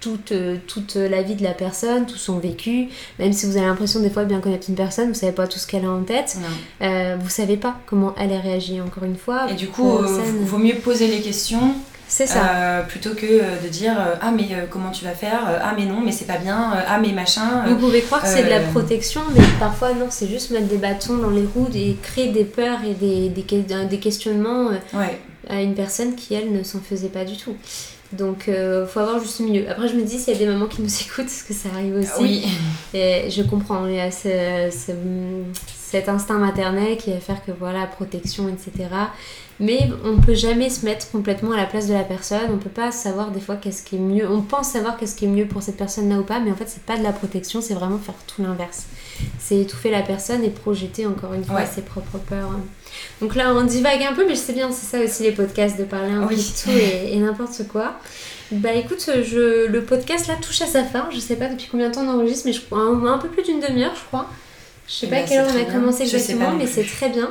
Toute, 0.00 0.32
euh, 0.32 0.56
toute 0.66 0.94
la 0.94 1.22
vie 1.22 1.34
de 1.34 1.42
la 1.42 1.52
personne, 1.52 2.06
tout 2.06 2.16
son 2.16 2.38
vécu, 2.38 2.88
même 3.18 3.32
si 3.32 3.46
vous 3.46 3.56
avez 3.56 3.66
l'impression 3.66 4.00
des 4.00 4.10
fois 4.10 4.22
de 4.24 4.28
bien 4.28 4.40
connaître 4.40 4.68
une 4.68 4.74
personne, 4.76 5.08
vous 5.08 5.14
savez 5.14 5.32
pas 5.32 5.46
tout 5.46 5.58
ce 5.58 5.66
qu'elle 5.66 5.84
a 5.84 5.90
en 5.90 6.02
tête, 6.02 6.36
euh, 6.82 7.16
vous 7.20 7.28
savez 7.28 7.56
pas 7.56 7.76
comment 7.86 8.14
elle 8.18 8.32
a 8.32 8.40
réagi 8.40 8.80
encore 8.80 9.04
une 9.04 9.16
fois. 9.16 9.50
Et 9.50 9.54
du 9.54 9.68
coup, 9.68 9.98
euh, 9.98 10.22
vaut 10.42 10.58
mieux 10.58 10.76
poser 10.76 11.08
les 11.08 11.20
questions 11.20 11.74
c'est 12.10 12.26
ça. 12.26 12.54
euh, 12.56 12.82
plutôt 12.84 13.10
que 13.10 13.26
euh, 13.26 13.60
de 13.62 13.68
dire 13.68 13.94
Ah, 14.22 14.30
mais 14.30 14.48
comment 14.70 14.90
tu 14.90 15.04
vas 15.04 15.10
faire 15.10 15.40
Ah, 15.62 15.74
mais 15.76 15.84
non, 15.84 16.00
mais 16.02 16.10
c'est 16.10 16.24
pas 16.24 16.38
bien. 16.38 16.72
Ah, 16.86 16.98
mais 16.98 17.12
machin. 17.12 17.66
Vous 17.66 17.76
pouvez 17.76 18.00
croire 18.00 18.22
que 18.22 18.28
c'est 18.28 18.44
de 18.44 18.48
la 18.48 18.60
protection, 18.60 19.20
mais 19.36 19.42
parfois 19.60 19.92
non, 19.92 20.06
c'est 20.08 20.26
juste 20.28 20.50
mettre 20.50 20.68
des 20.68 20.78
bâtons 20.78 21.18
dans 21.18 21.28
les 21.30 21.44
roues 21.54 21.68
et 21.74 21.96
créer 22.02 22.28
des 22.32 22.44
peurs 22.44 22.78
et 22.82 22.94
des, 22.94 23.28
des, 23.28 23.42
des 23.42 23.98
questionnements 23.98 24.68
Ouais, 24.94 25.20
à 25.50 25.60
une 25.60 25.74
personne 25.74 26.14
qui, 26.14 26.32
elle, 26.34 26.50
ne 26.52 26.62
s'en 26.62 26.80
faisait 26.80 27.08
pas 27.08 27.24
du 27.24 27.36
tout. 27.36 27.54
Donc, 28.12 28.48
euh, 28.48 28.86
faut 28.86 29.00
avoir 29.00 29.20
juste 29.20 29.40
le 29.40 29.46
milieu. 29.46 29.68
Après, 29.70 29.86
je 29.88 29.94
me 29.94 30.02
dis, 30.02 30.18
s'il 30.18 30.32
y 30.32 30.36
a 30.36 30.38
des 30.38 30.46
mamans 30.46 30.66
qui 30.66 30.80
nous 30.80 30.88
écoutent, 31.02 31.26
parce 31.26 31.42
que 31.42 31.52
ça 31.52 31.68
arrive 31.74 31.96
aussi, 31.96 32.10
oui. 32.20 32.44
et 32.94 33.28
je 33.30 33.42
comprends, 33.42 33.86
il 33.86 33.94
y 33.96 34.00
a 34.00 34.10
ce- 34.10 34.70
ce- 34.70 34.92
cet 35.90 36.08
instinct 36.08 36.38
maternel 36.38 36.96
qui 36.96 37.12
va 37.12 37.18
faire 37.20 37.44
que 37.44 37.50
voilà, 37.52 37.86
protection, 37.86 38.48
etc. 38.48 38.88
Mais 39.60 39.90
on 40.04 40.18
peut 40.18 40.34
jamais 40.34 40.70
se 40.70 40.84
mettre 40.86 41.10
complètement 41.10 41.52
à 41.52 41.56
la 41.56 41.64
place 41.66 41.88
de 41.88 41.94
la 41.94 42.04
personne. 42.04 42.40
On 42.52 42.58
peut 42.58 42.68
pas 42.70 42.92
savoir 42.92 43.30
des 43.30 43.40
fois 43.40 43.56
qu'est-ce 43.56 43.82
qui 43.82 43.96
est 43.96 43.98
mieux. 44.00 44.30
On 44.30 44.40
pense 44.42 44.68
savoir 44.68 44.96
qu'est-ce 44.96 45.16
qui 45.16 45.24
est 45.24 45.28
mieux 45.28 45.46
pour 45.46 45.62
cette 45.62 45.76
personne-là 45.76 46.16
ou 46.18 46.22
pas, 46.24 46.40
mais 46.40 46.50
en 46.52 46.54
fait, 46.54 46.68
c'est 46.68 46.82
pas 46.84 46.96
de 46.96 47.02
la 47.02 47.12
protection, 47.12 47.60
c'est 47.60 47.74
vraiment 47.74 47.98
faire 47.98 48.14
tout 48.26 48.42
l'inverse. 48.42 48.84
C'est 49.38 49.58
étouffer 49.60 49.90
la 49.90 50.02
personne 50.02 50.44
et 50.44 50.50
projeter 50.50 51.06
encore 51.06 51.34
une 51.34 51.44
fois 51.44 51.56
Ouais. 51.56 51.66
ses 51.72 51.82
propres 51.82 52.18
peurs. 52.18 52.50
Donc 53.20 53.34
là, 53.34 53.52
on 53.54 53.62
divague 53.64 54.02
un 54.02 54.14
peu, 54.14 54.26
mais 54.26 54.34
c'est 54.34 54.52
bien, 54.52 54.70
c'est 54.72 54.86
ça 54.98 55.02
aussi 55.04 55.22
les 55.22 55.32
podcasts, 55.32 55.78
de 55.78 55.84
parler 55.84 56.10
un 56.12 56.26
Oui. 56.26 56.34
peu 56.36 56.36
de 56.36 56.40
tout 56.40 56.78
et, 56.78 57.14
et 57.14 57.18
n'importe 57.18 57.66
quoi. 57.68 57.94
Bah 58.50 58.72
écoute, 58.72 59.10
je, 59.24 59.66
le 59.66 59.82
podcast 59.82 60.26
là 60.26 60.34
touche 60.40 60.62
à 60.62 60.66
sa 60.66 60.82
fin. 60.84 61.06
Je 61.12 61.18
sais 61.18 61.36
pas 61.36 61.48
depuis 61.48 61.68
combien 61.70 61.88
de 61.90 61.94
temps 61.94 62.02
on 62.06 62.18
enregistre, 62.18 62.46
mais 62.46 62.52
je 62.52 62.60
un, 62.74 63.06
un 63.06 63.18
peu 63.18 63.28
plus 63.28 63.42
d'une 63.42 63.60
demi-heure, 63.60 63.94
je 63.94 64.04
crois. 64.06 64.26
Je 64.86 64.92
sais 64.94 65.06
Eh 65.06 65.10
pas 65.10 65.16
ben, 65.16 65.24
à 65.24 65.28
quelle 65.28 65.38
heure 65.40 65.46
on 65.54 65.60
a 65.60 65.64
bien. 65.64 65.72
commencé 65.72 66.04
Je 66.06 66.10
sais 66.12 66.32
exactement, 66.32 66.52
mais 66.56 66.66
c'est 66.66 66.84
très 66.84 67.10
bien. 67.10 67.30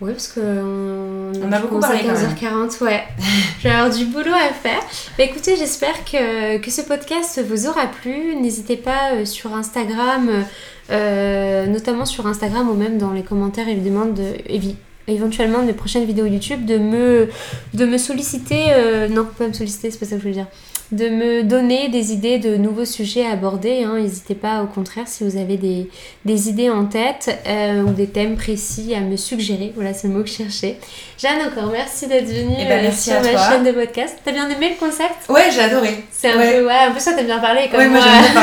Ouais, 0.00 0.12
parce 0.12 0.28
que 0.28 0.40
on, 0.40 1.32
On 1.46 1.52
a 1.52 1.58
beaucoup 1.58 1.78
parlé, 1.80 1.98
à 1.98 2.02
quand 2.02 2.12
même. 2.50 2.68
15h40, 2.70 2.84
ouais. 2.84 3.02
Je 3.58 3.64
vais 3.68 3.74
avoir 3.74 3.94
du 3.94 4.06
boulot 4.06 4.32
à 4.32 4.52
faire. 4.54 4.80
Bah 5.18 5.24
écoutez, 5.24 5.56
j'espère 5.56 6.04
que, 6.04 6.56
que 6.58 6.70
ce 6.70 6.80
podcast 6.82 7.38
vous 7.46 7.66
aura 7.66 7.86
plu. 7.86 8.34
N'hésitez 8.36 8.76
pas 8.78 9.12
euh, 9.14 9.24
sur 9.26 9.52
Instagram, 9.54 10.28
euh, 10.30 10.42
notamment 10.90 12.04
sur 12.04 12.26
Instagram 12.26 12.68
ou 12.68 12.74
même 12.74 12.98
dans 12.98 13.12
les 13.12 13.22
commentaires 13.22 13.68
évidemment 13.68 14.06
de 14.06 14.22
évi- 14.48 14.76
éventuellement 15.08 15.62
des 15.62 15.72
prochaines 15.72 16.04
vidéos 16.04 16.26
YouTube 16.26 16.64
de 16.66 16.78
me 16.78 17.28
de 17.74 17.84
me 17.84 17.98
solliciter 17.98 18.64
euh, 18.70 19.08
non 19.08 19.26
pas 19.38 19.48
me 19.48 19.52
solliciter 19.52 19.90
c'est 19.90 19.98
pas 19.98 20.06
ça 20.06 20.12
que 20.12 20.18
je 20.18 20.22
voulais 20.22 20.34
dire 20.34 20.46
de 20.92 21.08
me 21.08 21.42
donner 21.44 21.88
des 21.88 22.12
idées 22.12 22.38
de 22.38 22.56
nouveaux 22.56 22.84
sujets 22.84 23.24
à 23.24 23.30
aborder. 23.30 23.84
hein. 23.84 24.00
N'hésitez 24.00 24.34
pas, 24.34 24.60
au 24.64 24.66
contraire, 24.66 25.04
si 25.06 25.22
vous 25.22 25.36
avez 25.36 25.56
des, 25.56 25.88
des 26.24 26.48
idées 26.48 26.68
en 26.68 26.84
tête 26.86 27.30
euh, 27.46 27.82
ou 27.82 27.90
des 27.92 28.08
thèmes 28.08 28.34
précis 28.34 28.92
à 28.96 28.98
me 28.98 29.16
suggérer. 29.16 29.70
Voilà, 29.76 29.94
c'est 29.94 30.08
le 30.08 30.14
mot 30.14 30.24
que 30.24 30.28
je 30.28 30.34
cherchais. 30.34 30.78
Jeanne, 31.16 31.46
encore 31.48 31.70
merci 31.70 32.08
d'être 32.08 32.26
venue 32.26 32.56
Eh 32.60 32.64
ben, 32.64 32.84
euh, 32.86 32.90
sur 32.90 33.12
à 33.12 33.20
ma 33.20 33.28
toi. 33.28 33.50
chaîne 33.52 33.62
de 33.62 33.70
podcast. 33.70 34.16
T'as 34.24 34.32
bien 34.32 34.50
aimé 34.50 34.70
le 34.76 34.84
concept? 34.84 35.28
Ouais, 35.28 35.44
j'ai 35.54 35.60
adoré. 35.60 35.90
C'est 36.10 36.32
un 36.32 36.36
Ouais. 36.38 36.54
peu, 36.58 36.66
ouais, 36.66 36.74
un 36.88 36.90
peu 36.90 36.98
ça, 36.98 37.12
t'as 37.12 37.22
bien 37.22 37.38
parlé. 37.38 37.68
Comme 37.70 37.78
Ouais, 37.78 37.88
moi 37.88 38.00
moi, 38.00 38.42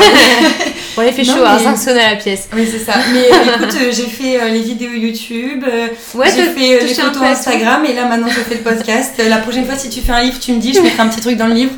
il 1.06 1.12
fait 1.12 1.22
Non, 1.24 1.34
chaud, 1.36 1.44
hein, 1.46 1.54
mais- 1.58 1.64
5 1.64 1.76
sonnes 1.76 1.98
à 1.98 2.10
la 2.10 2.16
pièce. 2.16 2.48
Oui, 2.54 2.68
c'est 2.70 2.78
ça. 2.78 2.94
Mais 3.12 3.28
écoute, 3.54 3.74
euh, 3.80 3.92
j'ai 3.92 4.06
fait 4.06 4.40
euh, 4.40 4.48
les 4.48 4.60
vidéos 4.62 4.90
YouTube, 4.92 5.64
euh, 5.66 5.86
Ouais, 6.14 6.26
j'ai 6.34 6.44
fait 6.44 6.84
les 6.86 6.94
photos. 6.94 7.22
Instagram 7.22 7.84
et 7.84 7.92
là 7.94 8.06
maintenant 8.06 8.28
je 8.28 8.40
fais 8.40 8.54
le 8.56 8.60
podcast. 8.62 9.14
La 9.28 9.38
prochaine 9.38 9.64
fois, 9.66 9.76
si 9.76 9.88
tu 9.90 10.00
fais 10.00 10.12
un 10.12 10.22
livre, 10.22 10.38
tu 10.40 10.52
me 10.52 10.60
dis, 10.60 10.72
je 10.74 10.80
mettrai 10.82 11.00
un 11.02 11.08
petit 11.08 11.20
truc 11.20 11.36
dans 11.36 11.46
le 11.46 11.54
livre. 11.54 11.72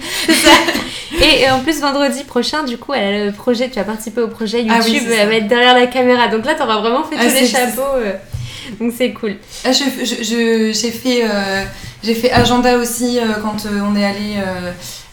Et, 1.22 1.42
et 1.42 1.50
en 1.50 1.60
plus, 1.60 1.80
vendredi 1.80 2.24
prochain, 2.24 2.62
du 2.62 2.78
coup, 2.78 2.94
elle 2.94 3.14
a 3.22 3.24
le 3.26 3.32
projet, 3.32 3.68
tu 3.68 3.74
vas 3.76 3.84
participer 3.84 4.20
au 4.22 4.28
projet 4.28 4.62
YouTube, 4.62 4.76
Ah 4.80 4.84
oui, 4.84 5.02
elle 5.10 5.18
ça. 5.18 5.26
va 5.26 5.34
être 5.34 5.48
derrière 5.48 5.74
la 5.74 5.86
caméra. 5.86 6.28
Donc 6.28 6.46
là, 6.46 6.54
t'auras 6.54 6.78
vraiment 6.80 7.02
fait 7.04 7.16
Ah, 7.18 7.26
tous 7.26 7.34
les 7.34 7.46
chapeaux. 7.46 7.82
euh. 7.96 8.12
Donc 8.80 8.92
c'est 8.96 9.10
cool. 9.12 9.34
Ah, 9.64 9.72
je- 9.72 10.04
je- 10.04 10.22
je- 10.22 10.72
j'ai 10.72 10.90
fait, 10.92 11.24
euh, 11.24 11.64
j'ai 12.04 12.14
fait 12.14 12.30
agenda 12.30 12.78
aussi 12.78 13.18
euh, 13.18 13.22
quand 13.42 13.56
on 13.84 13.96
est 13.96 14.04
allé 14.04 14.36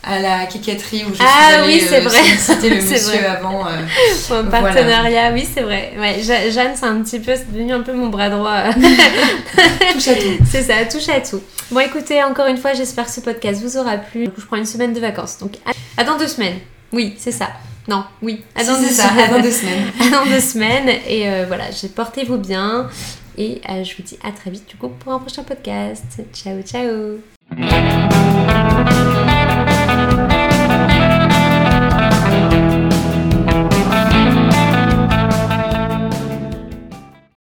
à 0.07 0.19
la 0.19 0.45
quéquetterie 0.45 1.03
où 1.09 1.13
je 1.13 1.21
Ah 1.21 1.47
suis 1.49 1.55
allée 1.55 1.73
oui, 1.73 1.83
c'est 1.87 1.97
euh, 1.97 2.01
vrai. 2.09 2.17
solliciter 2.17 2.69
le 2.69 2.81
C'est 2.81 2.91
monsieur 2.93 3.17
vrai. 3.19 3.25
avant. 3.27 3.67
euh. 3.67 3.71
Voilà. 4.27 4.49
partenariat, 4.49 5.31
oui, 5.33 5.47
c'est 5.53 5.61
vrai. 5.61 5.93
Ouais, 5.99 6.21
Jeanne, 6.21 6.73
c'est 6.75 6.85
un 6.85 7.01
petit 7.01 7.19
peu, 7.19 7.33
c'est 7.35 7.51
devenu 7.51 7.73
un 7.73 7.81
peu 7.81 7.93
mon 7.93 8.07
bras 8.07 8.29
droit. 8.29 8.63
touche 9.93 10.07
à 10.07 10.15
tout. 10.15 10.37
c'est 10.49 10.63
ça, 10.63 10.73
touche 10.89 11.09
à 11.09 11.19
tout. 11.21 11.41
Bon, 11.71 11.79
écoutez, 11.81 12.23
encore 12.23 12.47
une 12.47 12.57
fois, 12.57 12.73
j'espère 12.73 13.05
que 13.05 13.11
ce 13.11 13.21
podcast 13.21 13.61
vous 13.61 13.77
aura 13.77 13.97
plu. 13.97 14.23
Du 14.25 14.29
coup, 14.31 14.41
je 14.41 14.45
prends 14.45 14.55
une 14.57 14.65
semaine 14.65 14.93
de 14.93 14.99
vacances. 14.99 15.37
Donc, 15.39 15.53
à- 15.97 16.03
dans 16.03 16.17
deux 16.17 16.27
semaines. 16.27 16.57
Oui, 16.93 17.15
c'est 17.17 17.31
ça. 17.33 17.49
Non, 17.87 18.03
oui. 18.21 18.43
À 18.55 18.63
dans 18.63 18.77
deux 18.79 18.87
c'est 18.87 18.93
ça, 18.93 19.09
semaines. 19.09 19.25
à 19.25 19.27
dans 19.37 19.41
deux 19.41 19.51
semaines. 19.51 19.83
À 19.99 20.09
dans 20.09 20.25
deux 20.25 20.39
semaines. 20.41 20.89
Et 21.07 21.29
euh, 21.29 21.45
voilà, 21.47 21.65
portez-vous 21.95 22.37
bien. 22.37 22.87
Et 23.37 23.61
euh, 23.69 23.83
je 23.83 23.95
vous 23.95 24.03
dis 24.03 24.17
à 24.23 24.31
très 24.31 24.49
vite 24.49 24.67
du 24.67 24.75
coup 24.77 24.89
pour 24.89 25.13
un 25.13 25.19
prochain 25.19 25.43
podcast. 25.43 26.03
Ciao, 26.33 26.61
ciao 26.63 27.17